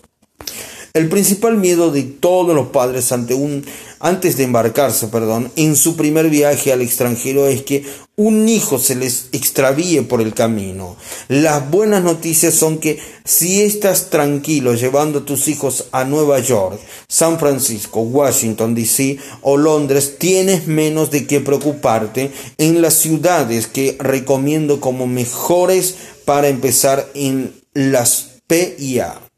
El 0.94 1.08
principal 1.08 1.58
miedo 1.58 1.90
de 1.90 2.04
todos 2.04 2.54
los 2.54 2.68
padres 2.68 3.14
ante 3.14 3.34
un, 3.34 3.66
antes 4.02 4.36
de 4.36 4.44
embarcarse, 4.44 5.08
perdón, 5.08 5.50
en 5.56 5.78
su 5.78 5.96
primer 5.96 6.30
viaje 6.30 6.74
al 6.74 6.82
extranjero 6.82 7.48
es 7.48 7.62
que 7.62 7.86
un 8.18 8.50
hijo 8.50 8.78
se 8.78 8.96
les 8.96 9.30
extravíe 9.32 10.02
por 10.02 10.20
el 10.20 10.34
camino. 10.34 10.98
Las 11.30 11.72
buenas 11.72 12.04
noticias 12.04 12.54
son 12.54 12.78
que 12.80 13.00
si 13.24 13.62
estás 13.62 14.10
tranquilo 14.10 14.74
llevando 14.74 15.20
a 15.20 15.26
tus 15.26 15.48
hijos 15.48 15.86
a 15.94 16.04
Nueva 16.04 16.40
York, 16.40 16.78
San 17.08 17.40
Francisco, 17.40 18.02
Washington, 18.02 18.76
D.C. 18.76 19.18
o 19.44 19.56
Londres, 19.56 20.18
tienes 20.20 20.68
menos 20.68 21.10
de 21.10 21.26
qué 21.26 21.40
preocuparte 21.40 22.32
en 22.58 22.82
las 22.82 22.96
ciudades 22.96 23.68
que 23.68 23.96
recomiendo 23.98 24.82
como 24.82 25.08
mejores 25.08 25.96
para 26.26 26.50
empezar 26.50 27.10
en 27.14 27.54
las 27.74 28.42
PIA. 28.48 29.31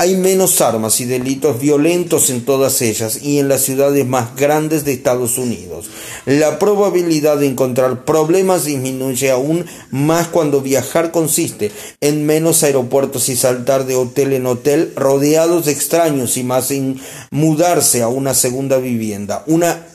Hay 0.00 0.16
menos 0.16 0.62
armas 0.62 0.98
y 1.02 1.04
delitos 1.04 1.60
violentos 1.60 2.30
en 2.30 2.46
todas 2.46 2.80
ellas 2.80 3.22
y 3.22 3.38
en 3.38 3.50
las 3.50 3.60
ciudades 3.60 4.06
más 4.06 4.34
grandes 4.34 4.86
de 4.86 4.94
Estados 4.94 5.36
Unidos. 5.36 5.90
La 6.24 6.58
probabilidad 6.58 7.36
de 7.36 7.46
encontrar 7.46 8.06
problemas 8.06 8.64
disminuye 8.64 9.30
aún 9.30 9.66
más 9.90 10.28
cuando 10.28 10.62
viajar 10.62 11.10
consiste 11.10 11.70
en 12.00 12.24
menos 12.24 12.62
aeropuertos 12.62 13.28
y 13.28 13.36
saltar 13.36 13.84
de 13.84 13.96
hotel 13.96 14.32
en 14.32 14.46
hotel 14.46 14.90
rodeados 14.96 15.66
de 15.66 15.72
extraños 15.72 16.38
y 16.38 16.44
más 16.44 16.70
en 16.70 16.98
mudarse 17.30 18.00
a 18.00 18.08
una 18.08 18.32
segunda 18.32 18.78
vivienda, 18.78 19.44
una 19.48 19.86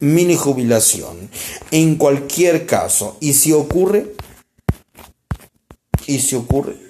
mini 0.00 0.36
jubilación. 0.36 1.28
En 1.70 1.96
cualquier 1.96 2.64
caso, 2.64 3.18
y 3.20 3.34
si 3.34 3.52
ocurre, 3.52 4.14
y 6.06 6.20
si 6.20 6.34
ocurre, 6.34 6.89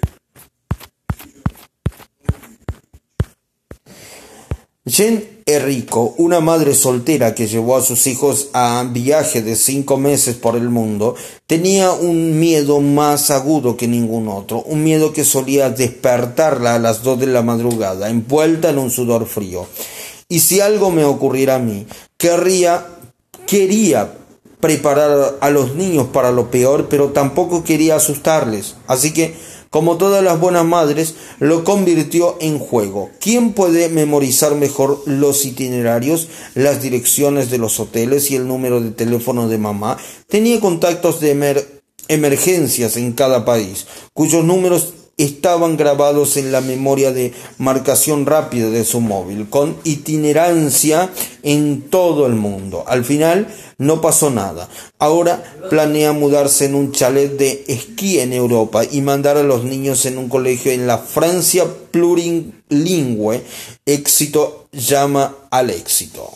Jen 4.91 5.41
Errico, 5.45 6.15
una 6.17 6.41
madre 6.41 6.75
soltera 6.75 7.33
que 7.33 7.47
llevó 7.47 7.77
a 7.77 7.81
sus 7.81 8.07
hijos 8.07 8.49
a 8.51 8.85
viaje 8.91 9.41
de 9.41 9.55
cinco 9.55 9.95
meses 9.95 10.35
por 10.35 10.57
el 10.57 10.67
mundo, 10.67 11.15
tenía 11.47 11.93
un 11.93 12.37
miedo 12.37 12.81
más 12.81 13.31
agudo 13.31 13.77
que 13.77 13.87
ningún 13.87 14.27
otro, 14.27 14.61
un 14.63 14.83
miedo 14.83 15.13
que 15.13 15.23
solía 15.23 15.69
despertarla 15.69 16.75
a 16.75 16.79
las 16.79 17.03
dos 17.03 17.17
de 17.21 17.27
la 17.27 17.41
madrugada, 17.41 18.09
envuelta 18.09 18.71
en 18.71 18.79
un 18.79 18.91
sudor 18.91 19.27
frío. 19.27 19.65
Y 20.27 20.41
si 20.41 20.59
algo 20.59 20.91
me 20.91 21.05
ocurriera 21.05 21.55
a 21.55 21.59
mí, 21.59 21.87
querría, 22.17 22.85
quería 23.47 24.11
preparar 24.59 25.37
a 25.39 25.49
los 25.51 25.73
niños 25.73 26.07
para 26.11 26.33
lo 26.33 26.51
peor, 26.51 26.87
pero 26.89 27.11
tampoco 27.11 27.63
quería 27.63 27.95
asustarles. 27.95 28.75
Así 28.87 29.13
que 29.13 29.35
como 29.71 29.97
todas 29.97 30.21
las 30.21 30.37
buenas 30.37 30.65
madres, 30.65 31.15
lo 31.39 31.63
convirtió 31.63 32.35
en 32.41 32.59
juego. 32.59 33.09
¿Quién 33.21 33.53
puede 33.53 33.87
memorizar 33.87 34.53
mejor 34.53 35.01
los 35.05 35.45
itinerarios, 35.45 36.27
las 36.55 36.81
direcciones 36.81 37.49
de 37.49 37.57
los 37.57 37.79
hoteles 37.79 38.29
y 38.31 38.35
el 38.35 38.47
número 38.47 38.81
de 38.81 38.91
teléfono 38.91 39.47
de 39.47 39.57
mamá? 39.57 39.97
Tenía 40.27 40.59
contactos 40.59 41.21
de 41.21 41.65
emergencias 42.09 42.97
en 42.97 43.13
cada 43.13 43.45
país, 43.45 43.87
cuyos 44.13 44.43
números 44.43 44.93
estaban 45.17 45.77
grabados 45.77 46.37
en 46.37 46.51
la 46.51 46.61
memoria 46.61 47.11
de 47.11 47.33
marcación 47.57 48.25
rápida 48.25 48.69
de 48.69 48.83
su 48.83 49.01
móvil, 49.01 49.49
con 49.49 49.77
itinerancia 49.83 51.09
en 51.43 51.83
todo 51.89 52.25
el 52.25 52.33
mundo. 52.33 52.83
Al 52.87 53.05
final 53.05 53.47
no 53.77 54.01
pasó 54.01 54.29
nada. 54.29 54.69
Ahora 54.99 55.43
planea 55.69 56.13
mudarse 56.13 56.65
en 56.65 56.75
un 56.75 56.91
chalet 56.91 57.37
de 57.37 57.63
esquí 57.67 58.19
en 58.19 58.33
Europa 58.33 58.83
y 58.89 59.01
mandar 59.01 59.37
a 59.37 59.43
los 59.43 59.63
niños 59.63 60.05
en 60.05 60.17
un 60.17 60.29
colegio 60.29 60.71
en 60.71 60.87
la 60.87 60.97
Francia 60.97 61.65
plurilingüe. 61.91 63.43
Éxito 63.85 64.67
llama 64.71 65.35
al 65.49 65.69
éxito. 65.69 66.31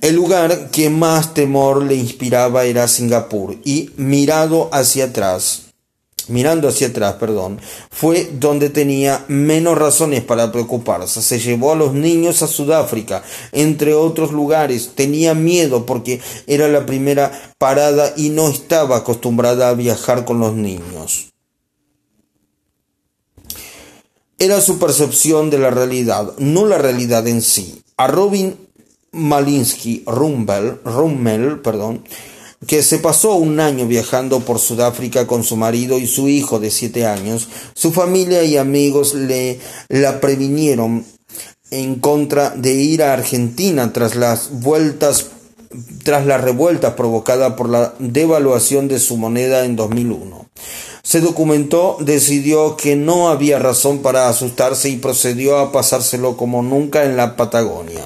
El 0.00 0.16
lugar 0.16 0.70
que 0.70 0.90
más 0.90 1.32
temor 1.32 1.82
le 1.82 1.94
inspiraba 1.94 2.64
era 2.66 2.86
Singapur 2.88 3.56
y 3.64 3.90
mirado 3.96 4.68
hacia 4.70 5.06
atrás 5.06 5.63
mirando 6.28 6.68
hacia 6.68 6.88
atrás, 6.88 7.14
perdón, 7.14 7.60
fue 7.90 8.30
donde 8.32 8.70
tenía 8.70 9.24
menos 9.28 9.78
razones 9.78 10.22
para 10.22 10.52
preocuparse. 10.52 11.22
Se 11.22 11.38
llevó 11.38 11.72
a 11.72 11.76
los 11.76 11.94
niños 11.94 12.42
a 12.42 12.46
Sudáfrica, 12.46 13.22
entre 13.52 13.94
otros 13.94 14.32
lugares. 14.32 14.92
Tenía 14.94 15.34
miedo 15.34 15.86
porque 15.86 16.20
era 16.46 16.68
la 16.68 16.86
primera 16.86 17.32
parada 17.58 18.12
y 18.16 18.30
no 18.30 18.48
estaba 18.48 18.98
acostumbrada 18.98 19.68
a 19.68 19.74
viajar 19.74 20.24
con 20.24 20.40
los 20.40 20.54
niños. 20.54 21.32
Era 24.38 24.60
su 24.60 24.78
percepción 24.78 25.48
de 25.48 25.58
la 25.58 25.70
realidad, 25.70 26.34
no 26.38 26.66
la 26.66 26.78
realidad 26.78 27.26
en 27.28 27.40
sí. 27.40 27.82
A 27.96 28.08
Robin 28.08 28.56
Malinsky 29.12 30.02
Rummel, 30.06 30.80
Rummel 30.84 31.60
perdón, 31.60 32.04
que 32.66 32.82
se 32.82 32.98
pasó 32.98 33.34
un 33.34 33.60
año 33.60 33.86
viajando 33.86 34.40
por 34.40 34.58
Sudáfrica 34.58 35.26
con 35.26 35.44
su 35.44 35.56
marido 35.56 35.98
y 35.98 36.06
su 36.06 36.28
hijo 36.28 36.60
de 36.60 36.70
siete 36.70 37.06
años, 37.06 37.48
su 37.74 37.92
familia 37.92 38.44
y 38.44 38.56
amigos 38.56 39.14
le 39.14 39.58
la 39.88 40.20
previnieron 40.20 41.04
en 41.70 41.96
contra 41.96 42.50
de 42.50 42.72
ir 42.74 43.02
a 43.02 43.12
Argentina 43.12 43.92
tras 43.92 44.14
las 44.14 44.50
vueltas 44.60 45.26
tras 46.04 46.24
la 46.26 46.38
revuelta 46.38 46.94
provocada 46.94 47.56
por 47.56 47.68
la 47.68 47.94
devaluación 47.98 48.86
de 48.86 49.00
su 49.00 49.16
moneda 49.16 49.64
en 49.64 49.74
2001. 49.74 50.46
Se 51.02 51.20
documentó, 51.20 51.96
decidió 52.00 52.76
que 52.76 52.96
no 52.96 53.28
había 53.28 53.58
razón 53.58 53.98
para 53.98 54.28
asustarse 54.28 54.88
y 54.88 54.96
procedió 54.96 55.58
a 55.58 55.72
pasárselo 55.72 56.36
como 56.36 56.62
nunca 56.62 57.04
en 57.04 57.16
la 57.16 57.36
Patagonia. 57.36 58.04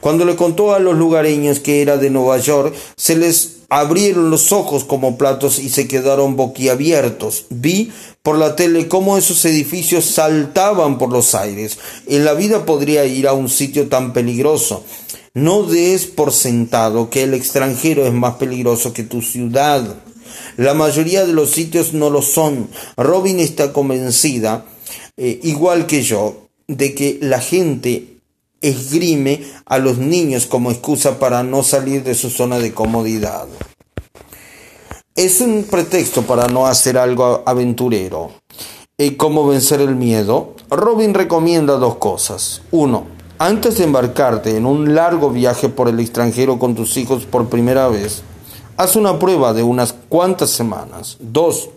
Cuando 0.00 0.24
le 0.24 0.36
contó 0.36 0.74
a 0.74 0.78
los 0.78 0.96
lugareños 0.96 1.60
que 1.60 1.82
era 1.82 1.96
de 1.96 2.10
Nueva 2.10 2.38
York, 2.38 2.74
se 2.96 3.16
les 3.16 3.57
abrieron 3.68 4.30
los 4.30 4.52
ojos 4.52 4.84
como 4.84 5.18
platos 5.18 5.58
y 5.58 5.68
se 5.68 5.86
quedaron 5.86 6.36
boquiabiertos. 6.36 7.46
Vi 7.50 7.92
por 8.22 8.38
la 8.38 8.56
tele 8.56 8.88
cómo 8.88 9.18
esos 9.18 9.44
edificios 9.44 10.06
saltaban 10.06 10.98
por 10.98 11.12
los 11.12 11.34
aires. 11.34 11.78
En 12.06 12.24
la 12.24 12.34
vida 12.34 12.64
podría 12.64 13.04
ir 13.04 13.28
a 13.28 13.32
un 13.32 13.48
sitio 13.48 13.88
tan 13.88 14.12
peligroso. 14.12 14.84
No 15.34 15.62
des 15.62 16.06
por 16.06 16.32
sentado 16.32 17.10
que 17.10 17.22
el 17.22 17.34
extranjero 17.34 18.06
es 18.06 18.12
más 18.12 18.34
peligroso 18.34 18.92
que 18.92 19.04
tu 19.04 19.22
ciudad. 19.22 19.96
La 20.56 20.74
mayoría 20.74 21.24
de 21.24 21.32
los 21.32 21.50
sitios 21.50 21.92
no 21.92 22.10
lo 22.10 22.22
son. 22.22 22.68
Robin 22.96 23.38
está 23.38 23.72
convencida, 23.72 24.64
eh, 25.16 25.38
igual 25.42 25.86
que 25.86 26.02
yo, 26.02 26.48
de 26.66 26.94
que 26.94 27.18
la 27.20 27.40
gente 27.40 28.17
esgrime 28.60 29.42
a 29.66 29.78
los 29.78 29.98
niños 29.98 30.46
como 30.46 30.70
excusa 30.70 31.18
para 31.18 31.42
no 31.42 31.62
salir 31.62 32.02
de 32.04 32.14
su 32.14 32.30
zona 32.30 32.58
de 32.58 32.74
comodidad. 32.74 33.46
Es 35.14 35.40
un 35.40 35.64
pretexto 35.64 36.22
para 36.22 36.46
no 36.46 36.66
hacer 36.66 36.96
algo 36.96 37.42
aventurero. 37.44 38.30
¿Y 38.96 39.12
cómo 39.12 39.46
vencer 39.46 39.80
el 39.80 39.94
miedo? 39.94 40.54
Robin 40.70 41.14
recomienda 41.14 41.74
dos 41.74 41.96
cosas. 41.96 42.62
Uno, 42.70 43.06
antes 43.38 43.78
de 43.78 43.84
embarcarte 43.84 44.56
en 44.56 44.66
un 44.66 44.94
largo 44.94 45.30
viaje 45.30 45.68
por 45.68 45.88
el 45.88 46.00
extranjero 46.00 46.58
con 46.58 46.74
tus 46.74 46.96
hijos 46.96 47.24
por 47.24 47.48
primera 47.48 47.88
vez, 47.88 48.22
haz 48.76 48.96
una 48.96 49.18
prueba 49.18 49.52
de 49.52 49.62
unas 49.62 49.94
cuantas 50.08 50.50
semanas. 50.50 51.16
Dos, 51.20 51.70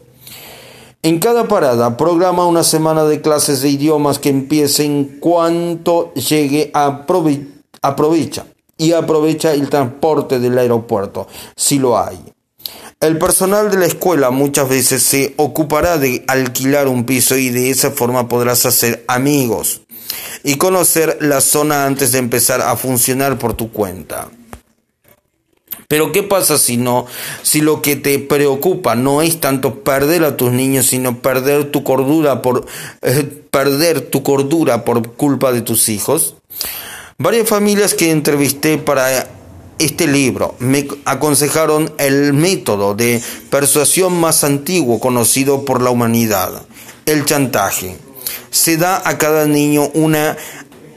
en 1.03 1.19
cada 1.19 1.47
parada 1.47 1.97
programa 1.97 2.45
una 2.45 2.63
semana 2.63 3.03
de 3.05 3.21
clases 3.21 3.61
de 3.61 3.69
idiomas 3.69 4.19
que 4.19 4.29
empiecen 4.29 5.17
cuanto 5.19 6.13
llegue 6.13 6.69
a 6.73 7.05
aprovecha 7.81 8.45
y 8.77 8.93
aprovecha 8.93 9.53
el 9.53 9.69
transporte 9.69 10.39
del 10.39 10.57
aeropuerto 10.57 11.27
si 11.55 11.79
lo 11.79 11.97
hay. 11.97 12.19
El 12.99 13.17
personal 13.17 13.71
de 13.71 13.77
la 13.77 13.87
escuela 13.87 14.29
muchas 14.29 14.69
veces 14.69 15.01
se 15.01 15.33
ocupará 15.37 15.97
de 15.97 16.23
alquilar 16.27 16.87
un 16.87 17.05
piso 17.05 17.35
y 17.35 17.49
de 17.49 17.71
esa 17.71 17.89
forma 17.89 18.27
podrás 18.27 18.67
hacer 18.67 19.03
amigos 19.07 19.81
y 20.43 20.57
conocer 20.57 21.17
la 21.19 21.41
zona 21.41 21.85
antes 21.85 22.11
de 22.11 22.19
empezar 22.19 22.61
a 22.61 22.75
funcionar 22.75 23.39
por 23.39 23.55
tu 23.55 23.71
cuenta. 23.71 24.29
Pero 25.91 26.13
¿qué 26.13 26.23
pasa 26.23 26.57
si 26.57 26.77
no, 26.77 27.05
si 27.41 27.59
lo 27.59 27.81
que 27.81 27.97
te 27.97 28.17
preocupa 28.17 28.95
no 28.95 29.21
es 29.21 29.41
tanto 29.41 29.83
perder 29.83 30.23
a 30.23 30.37
tus 30.37 30.53
niños, 30.53 30.85
sino 30.85 31.17
perder 31.17 31.69
tu 31.69 31.83
cordura 31.83 32.41
por 32.41 32.65
eh, 33.01 33.43
perder 33.51 33.99
tu 33.99 34.23
cordura 34.23 34.85
por 34.85 35.15
culpa 35.15 35.51
de 35.51 35.61
tus 35.61 35.89
hijos? 35.89 36.35
Varias 37.17 37.49
familias 37.49 37.93
que 37.93 38.09
entrevisté 38.09 38.77
para 38.77 39.27
este 39.79 40.07
libro 40.07 40.55
me 40.59 40.87
aconsejaron 41.03 41.91
el 41.97 42.31
método 42.31 42.95
de 42.95 43.21
persuasión 43.49 44.17
más 44.17 44.45
antiguo 44.45 44.97
conocido 45.01 45.65
por 45.65 45.81
la 45.81 45.89
humanidad, 45.89 46.61
el 47.05 47.25
chantaje. 47.25 47.97
Se 48.49 48.77
da 48.77 49.01
a 49.03 49.17
cada 49.17 49.45
niño 49.45 49.89
una 49.93 50.37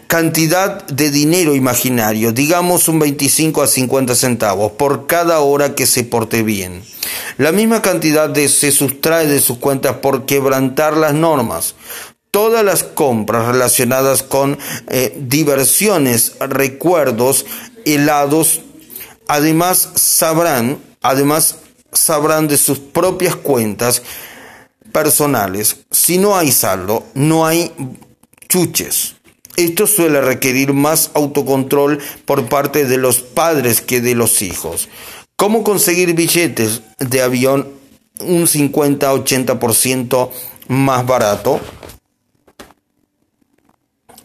cantidad 0.07 0.86
de 0.86 1.11
dinero 1.11 1.55
imaginario, 1.55 2.32
digamos 2.32 2.88
un 2.88 2.98
25 2.98 3.62
a 3.62 3.66
50 3.66 4.14
centavos 4.14 4.72
por 4.72 5.07
cada 5.07 5.40
hora 5.40 5.74
que 5.74 5.86
se 5.86 6.05
porte 6.05 6.42
bien. 6.42 6.82
La 7.38 7.52
misma 7.52 7.82
cantidad 7.82 8.28
de, 8.28 8.48
se 8.48 8.70
sustrae 8.72 9.26
de 9.26 9.40
sus 9.40 9.59
cuentas 9.59 9.96
por 9.96 10.26
quebrantar 10.26 10.96
las 10.96 11.14
normas. 11.14 11.74
todas 12.30 12.64
las 12.64 12.82
compras 12.82 13.46
relacionadas 13.46 14.24
con 14.24 14.59
eh, 14.88 15.16
diversiones, 15.16 16.32
recuerdos, 16.40 17.46
helados, 17.84 18.61
además 19.28 19.90
sabrán, 19.94 20.78
además 21.00 21.59
sabrán 21.92 22.48
de 22.48 22.59
sus 22.59 22.80
propias 22.80 23.36
cuentas 23.36 24.02
personales. 24.90 25.76
Si 25.92 26.18
no 26.18 26.36
hay 26.36 26.50
saldo, 26.50 27.07
no 27.14 27.46
hay 27.46 27.72
chuches. 28.48 29.14
Esto 29.57 29.86
suele 29.86 30.20
requerir 30.20 30.72
más 30.72 31.11
autocontrol 31.14 32.00
por 32.24 32.48
parte 32.48 32.86
de 32.86 32.98
los 32.98 33.20
padres 33.20 33.80
que 33.80 34.00
de 34.00 34.14
los 34.14 34.42
hijos. 34.42 34.88
¿Cómo 35.36 35.62
conseguir 35.62 36.14
billetes 36.14 36.82
de 36.98 37.22
avión 37.22 37.68
un 38.20 38.46
50-80% 38.46 40.30
más 40.68 41.07
barato? 41.07 41.61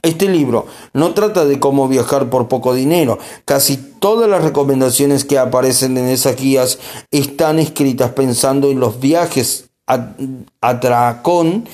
Este 0.02 0.30
libro 0.30 0.66
no 0.94 1.14
trata 1.14 1.46
de 1.46 1.60
cómo 1.60 1.88
viajar 1.88 2.30
por 2.30 2.48
poco 2.48 2.74
dinero. 2.74 3.20
Casi 3.46 3.78
todas 3.78 4.30
las 4.30 4.44
recomendaciones 4.44 5.26
que 5.26 5.38
aparecen 5.38 5.98
en 5.98 6.08
esas 6.08 6.38
guías 6.38 6.80
están 7.12 7.60
escritas 7.60 8.12
pensando 8.12 8.72
en 8.72 8.80
los 8.80 9.00
viajes 9.00 9.70
a, 9.88 10.14
a 10.62 10.80
Tracón 10.80 11.68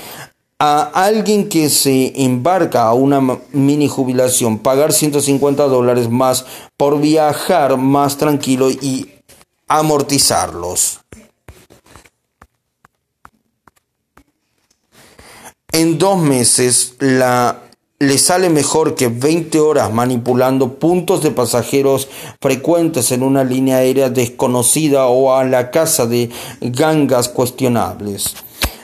a 0.60 0.84
alguien 1.06 1.50
que 1.50 1.70
se 1.70 2.24
embarca 2.24 2.84
a 2.84 2.94
una 2.94 3.40
mini 3.52 3.88
jubilación 3.88 4.60
pagar 4.60 4.94
150 4.94 5.64
dólares 5.66 6.10
más 6.10 6.46
por 6.78 7.02
viajar 7.02 7.78
más 7.78 8.18
tranquilo 8.18 8.70
y 8.70 9.10
amortizarlos. 9.68 11.02
En 15.74 15.98
dos 15.98 16.20
meses 16.20 16.96
le 17.02 18.18
sale 18.18 18.50
mejor 18.50 18.96
que 18.96 19.10
20 19.10 19.60
horas 19.60 19.92
manipulando 19.92 20.76
puntos 20.76 21.22
de 21.22 21.32
pasajeros 21.32 22.08
frecuentes 22.40 23.12
en 23.12 23.24
una 23.24 23.44
línea 23.44 23.78
aérea 23.78 24.10
desconocida 24.10 25.08
o 25.08 25.36
a 25.36 25.44
la 25.44 25.72
casa 25.72 26.06
de 26.06 26.30
gangas 26.62 27.28
cuestionables. 27.28 28.36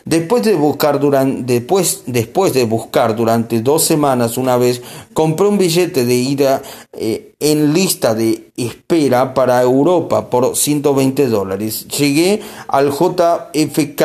Después 0.06 0.44
de 0.44 0.56
buscar 0.56 1.00
durante, 1.00 1.54
después, 1.54 2.04
después 2.08 2.54
de 2.54 2.66
buscar 2.66 3.16
durante 3.16 3.62
dos 3.62 3.84
semanas 3.84 4.38
una 4.38 4.58
vez, 4.58 4.82
compré 5.14 5.48
un 5.48 5.58
billete 5.58 6.06
de 6.06 6.16
ida 6.16 6.62
eh, 6.94 7.34
en 7.40 7.74
lista 7.74 8.16
de 8.16 8.52
espera 8.58 9.34
para 9.34 9.62
Europa 9.62 10.30
por 10.30 10.56
120 10.56 11.28
dólares. 11.28 11.88
Llegué 11.88 12.42
al 12.68 12.92
JFK 12.92 14.02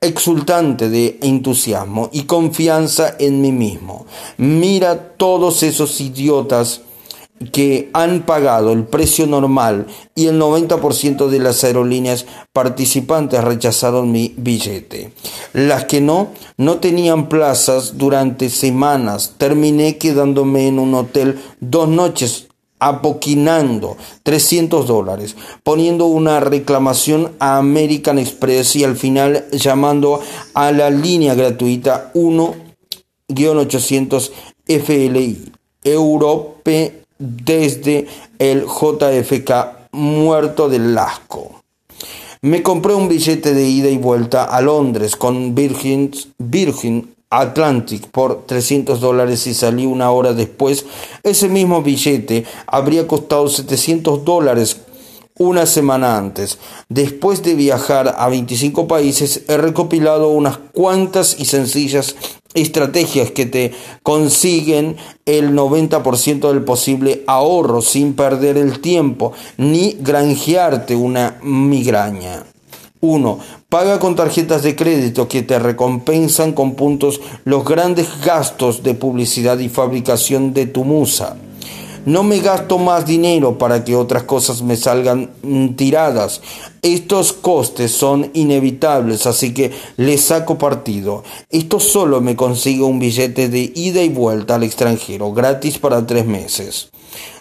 exultante 0.00 0.90
de 0.90 1.18
entusiasmo 1.22 2.10
y 2.12 2.24
confianza 2.24 3.16
en 3.18 3.40
mí 3.40 3.52
mismo. 3.52 4.06
Mira 4.36 5.16
todos 5.16 5.62
esos 5.62 6.00
idiotas 6.00 6.82
que 7.52 7.90
han 7.92 8.22
pagado 8.22 8.72
el 8.72 8.84
precio 8.84 9.26
normal 9.26 9.86
y 10.14 10.26
el 10.26 10.40
90% 10.40 11.28
de 11.28 11.38
las 11.40 11.64
aerolíneas 11.64 12.26
participantes 12.52 13.42
rechazaron 13.42 14.12
mi 14.12 14.34
billete. 14.36 15.12
Las 15.52 15.84
que 15.84 16.00
no, 16.00 16.28
no 16.56 16.78
tenían 16.78 17.28
plazas 17.28 17.98
durante 17.98 18.50
semanas. 18.50 19.34
Terminé 19.36 19.98
quedándome 19.98 20.68
en 20.68 20.78
un 20.78 20.94
hotel 20.94 21.40
dos 21.60 21.88
noches 21.88 22.46
apoquinando 22.78 23.96
300 24.24 24.86
dólares, 24.86 25.36
poniendo 25.62 26.04
una 26.06 26.40
reclamación 26.40 27.32
a 27.38 27.58
American 27.58 28.18
Express 28.18 28.76
y 28.76 28.84
al 28.84 28.96
final 28.96 29.46
llamando 29.52 30.20
a 30.52 30.70
la 30.70 30.90
línea 30.90 31.34
gratuita 31.34 32.12
1-800 32.14 34.30
FLI 34.66 35.52
Europe 35.82 37.03
desde 37.18 38.06
el 38.38 38.64
JFK 38.64 39.90
muerto 39.92 40.68
del 40.68 40.96
asco. 40.98 41.62
Me 42.42 42.62
compré 42.62 42.94
un 42.94 43.08
billete 43.08 43.54
de 43.54 43.66
ida 43.66 43.88
y 43.88 43.96
vuelta 43.96 44.44
a 44.44 44.60
Londres 44.60 45.16
con 45.16 45.54
Virgin, 45.54 46.10
Virgin 46.38 47.14
Atlantic 47.30 48.08
por 48.08 48.44
300 48.46 49.00
dólares 49.00 49.46
y 49.46 49.54
salí 49.54 49.86
una 49.86 50.10
hora 50.10 50.34
después. 50.34 50.84
Ese 51.22 51.48
mismo 51.48 51.82
billete 51.82 52.44
habría 52.66 53.06
costado 53.06 53.48
700 53.48 54.24
dólares 54.24 54.74
una 55.38 55.66
semana 55.66 56.16
antes. 56.16 56.58
Después 56.88 57.42
de 57.42 57.54
viajar 57.54 58.14
a 58.18 58.28
25 58.28 58.86
países, 58.86 59.42
he 59.48 59.56
recopilado 59.56 60.28
unas 60.28 60.58
cuantas 60.58 61.36
y 61.38 61.46
sencillas 61.46 62.14
estrategias 62.54 63.32
que 63.32 63.46
te 63.46 63.72
consiguen 64.04 64.96
el 65.26 65.54
90% 65.54 66.52
del 66.52 66.62
posible 66.62 67.24
ahorro 67.26 67.82
sin 67.82 68.14
perder 68.14 68.56
el 68.56 68.80
tiempo 68.80 69.32
ni 69.56 69.96
granjearte 70.00 70.94
una 70.94 71.38
migraña. 71.42 72.44
1. 73.00 73.38
Paga 73.68 73.98
con 73.98 74.14
tarjetas 74.14 74.62
de 74.62 74.76
crédito 74.76 75.28
que 75.28 75.42
te 75.42 75.58
recompensan 75.58 76.52
con 76.52 76.74
puntos 76.74 77.20
los 77.44 77.64
grandes 77.64 78.08
gastos 78.24 78.82
de 78.82 78.94
publicidad 78.94 79.58
y 79.58 79.68
fabricación 79.68 80.54
de 80.54 80.66
tu 80.66 80.84
musa. 80.84 81.36
No 82.06 82.22
me 82.22 82.40
gasto 82.40 82.78
más 82.78 83.06
dinero 83.06 83.56
para 83.56 83.82
que 83.82 83.96
otras 83.96 84.24
cosas 84.24 84.60
me 84.60 84.76
salgan 84.76 85.30
mm, 85.42 85.68
tiradas. 85.70 86.42
Estos 86.82 87.32
costes 87.32 87.92
son 87.92 88.30
inevitables, 88.34 89.26
así 89.26 89.54
que 89.54 89.72
le 89.96 90.18
saco 90.18 90.58
partido. 90.58 91.24
Esto 91.48 91.80
solo 91.80 92.20
me 92.20 92.36
consigue 92.36 92.82
un 92.82 92.98
billete 92.98 93.48
de 93.48 93.72
ida 93.74 94.02
y 94.02 94.10
vuelta 94.10 94.56
al 94.56 94.64
extranjero, 94.64 95.32
gratis 95.32 95.78
para 95.78 96.06
tres 96.06 96.26
meses. 96.26 96.90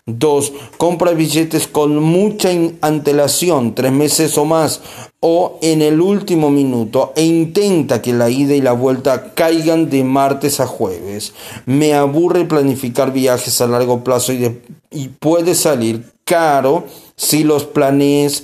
2. 0.05 0.53
Compra 0.77 1.11
billetes 1.11 1.67
con 1.67 1.95
mucha 1.97 2.49
antelación, 2.81 3.75
tres 3.75 3.91
meses 3.91 4.37
o 4.37 4.45
más, 4.45 4.81
o 5.19 5.57
en 5.61 5.81
el 5.81 6.01
último 6.01 6.49
minuto, 6.49 7.13
e 7.15 7.23
intenta 7.23 8.01
que 8.01 8.13
la 8.13 8.29
ida 8.29 8.53
y 8.53 8.61
la 8.61 8.73
vuelta 8.73 9.33
caigan 9.33 9.89
de 9.89 10.03
martes 10.03 10.59
a 10.59 10.67
jueves. 10.67 11.33
Me 11.65 11.93
aburre 11.93 12.45
planificar 12.45 13.13
viajes 13.13 13.61
a 13.61 13.67
largo 13.67 14.03
plazo 14.03 14.33
y, 14.33 14.59
y 14.91 15.07
puede 15.07 15.55
salir 15.55 16.11
caro 16.25 16.85
si 17.15 17.43
los 17.43 17.63
planes, 17.65 18.43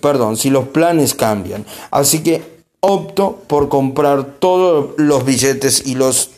perdón, 0.00 0.36
si 0.36 0.50
los 0.50 0.68
planes 0.68 1.14
cambian. 1.14 1.64
Así 1.90 2.22
que 2.22 2.58
opto 2.80 3.42
por 3.46 3.68
comprar 3.68 4.38
todos 4.38 4.90
los 4.96 5.24
billetes 5.24 5.86
y 5.86 5.94
los 5.94 6.30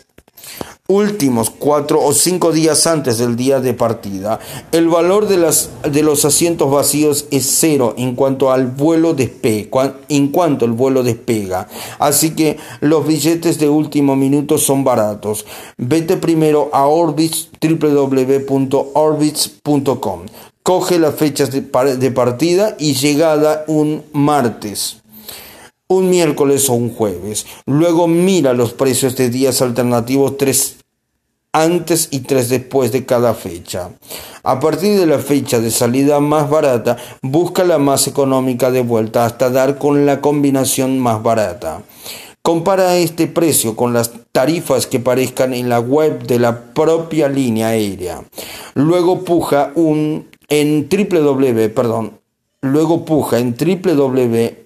últimos 0.91 1.51
cuatro 1.51 2.05
o 2.05 2.13
cinco 2.13 2.51
días 2.51 2.89
antes 2.89 3.19
del 3.19 3.37
día 3.37 3.61
de 3.61 3.75
partida. 3.75 4.41
El 4.73 4.89
valor 4.89 5.29
de, 5.29 5.37
las, 5.37 5.71
de 5.89 6.03
los 6.03 6.25
asientos 6.25 6.69
vacíos 6.69 7.27
es 7.31 7.47
cero 7.47 7.95
en 7.97 8.17
cuanto 8.17 8.51
al 8.51 8.67
vuelo 8.67 9.15
despega, 9.15 9.95
en 10.09 10.27
cuanto 10.29 10.65
el 10.65 10.73
vuelo 10.73 11.05
despega. 11.05 11.69
Así 12.01 12.31
que 12.31 12.57
los 12.81 13.07
billetes 13.07 13.61
de 13.61 13.69
último 13.69 14.17
minuto 14.17 14.59
son 14.59 14.83
baratos. 14.83 15.47
Vete 15.77 16.17
primero 16.17 16.71
a 16.73 16.87
Orbitz, 16.87 17.51
www.orbitz.com. 17.63 20.21
Coge 20.65 20.99
las 20.99 21.15
fechas 21.15 21.53
de, 21.53 21.63
partida 22.11 22.75
y 22.79 22.95
llegada 22.95 23.65
un 23.69 24.03
martes 24.13 24.97
un 25.89 26.09
miércoles 26.09 26.71
o 26.71 26.75
un 26.75 26.95
jueves. 26.95 27.47
Luego 27.67 28.07
mira 28.07 28.55
los 28.55 28.73
precios 28.73 29.17
de 29.17 29.29
días 29.29 29.61
alternativos 29.61 30.39
antes 31.53 32.09
y 32.11 32.21
tres 32.21 32.49
después 32.49 32.93
de 32.93 33.05
cada 33.05 33.35
fecha. 33.35 33.91
A 34.43 34.61
partir 34.61 34.99
de 34.99 35.07
la 35.07 35.19
fecha 35.19 35.59
de 35.59 35.71
salida 35.71 36.21
más 36.21 36.49
barata, 36.49 36.97
busca 37.23 37.65
la 37.65 37.79
más 37.79 38.07
económica 38.07 38.71
de 38.71 38.83
vuelta 38.83 39.25
hasta 39.25 39.51
dar 39.51 39.79
con 39.79 40.07
la 40.07 40.21
combinación 40.21 40.99
más 40.99 41.23
barata. 41.23 41.83
Compara 42.43 42.97
este 42.97 43.27
precio 43.27 43.77
con 43.77 43.93
las 43.93 44.13
tarifas 44.33 44.87
que 44.87 45.01
parezcan 45.01 45.53
en 45.53 45.69
la 45.69 45.81
web 45.81 46.23
de 46.23 46.39
la 46.39 46.73
propia 46.73 47.29
línea 47.29 47.69
aérea. 47.69 48.23
Luego 48.75 49.25
puja 49.25 49.73
un 49.75 50.29
en 50.49 50.89
www, 50.89 51.69
perdón, 51.75 52.19
luego 52.63 53.05
puja 53.05 53.39
en 53.39 53.55
www 53.55 54.61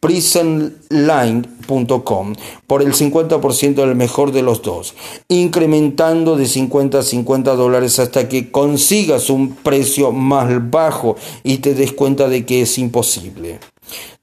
prisonline.com 0.00 2.34
por 2.66 2.82
el 2.82 2.94
50% 2.94 3.74
del 3.74 3.94
mejor 3.94 4.32
de 4.32 4.42
los 4.42 4.62
dos, 4.62 4.94
incrementando 5.28 6.36
de 6.36 6.46
50 6.46 6.98
a 6.98 7.02
50 7.02 7.54
dólares 7.56 7.98
hasta 7.98 8.26
que 8.28 8.50
consigas 8.50 9.28
un 9.30 9.54
precio 9.54 10.12
más 10.12 10.70
bajo 10.70 11.16
y 11.42 11.58
te 11.58 11.74
des 11.74 11.92
cuenta 11.92 12.28
de 12.28 12.46
que 12.46 12.62
es 12.62 12.78
imposible. 12.78 13.58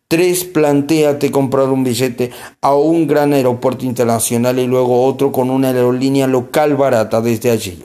3. 0.08 0.44
Plantéate 0.46 1.30
comprar 1.32 1.68
un 1.70 1.84
billete 1.84 2.32
a 2.62 2.74
un 2.76 3.08
gran 3.08 3.34
aeropuerto 3.34 3.86
internacional 3.86 4.60
y 4.60 4.68
luego 4.68 5.04
otro 5.04 5.32
con 5.32 5.50
una 5.50 5.70
aerolínea 5.70 6.28
local 6.28 6.76
barata 6.76 7.22
desde 7.22 7.50
allí. 7.50 7.84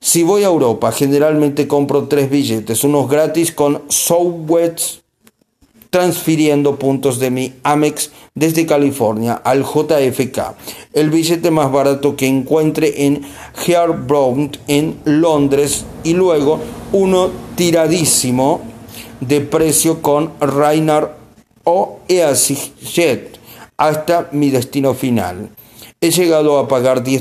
Si 0.00 0.22
voy 0.22 0.44
a 0.44 0.48
Europa, 0.48 0.92
generalmente 0.92 1.66
compro 1.66 2.08
tres 2.08 2.30
billetes, 2.30 2.84
unos 2.84 3.10
gratis 3.10 3.52
con 3.52 3.82
Southwest 3.88 5.00
transfiriendo 5.90 6.78
puntos 6.78 7.18
de 7.18 7.30
mi 7.30 7.54
Amex 7.62 8.10
desde 8.34 8.66
California 8.66 9.34
al 9.34 9.64
JFK, 9.64 10.54
el 10.92 11.10
billete 11.10 11.50
más 11.50 11.72
barato 11.72 12.16
que 12.16 12.26
encuentre 12.26 13.06
en 13.06 13.22
Heathrow 13.66 14.50
en 14.66 14.98
Londres 15.04 15.84
y 16.04 16.12
luego 16.12 16.60
uno 16.92 17.30
tiradísimo 17.56 18.60
de 19.20 19.40
precio 19.40 20.02
con 20.02 20.32
Ryanair 20.40 21.08
o 21.64 22.00
EasyJet 22.08 23.38
hasta 23.76 24.28
mi 24.32 24.50
destino 24.50 24.94
final. 24.94 25.50
He 26.00 26.10
llegado 26.10 26.58
a 26.58 26.68
pagar 26.68 27.02
10 27.02 27.16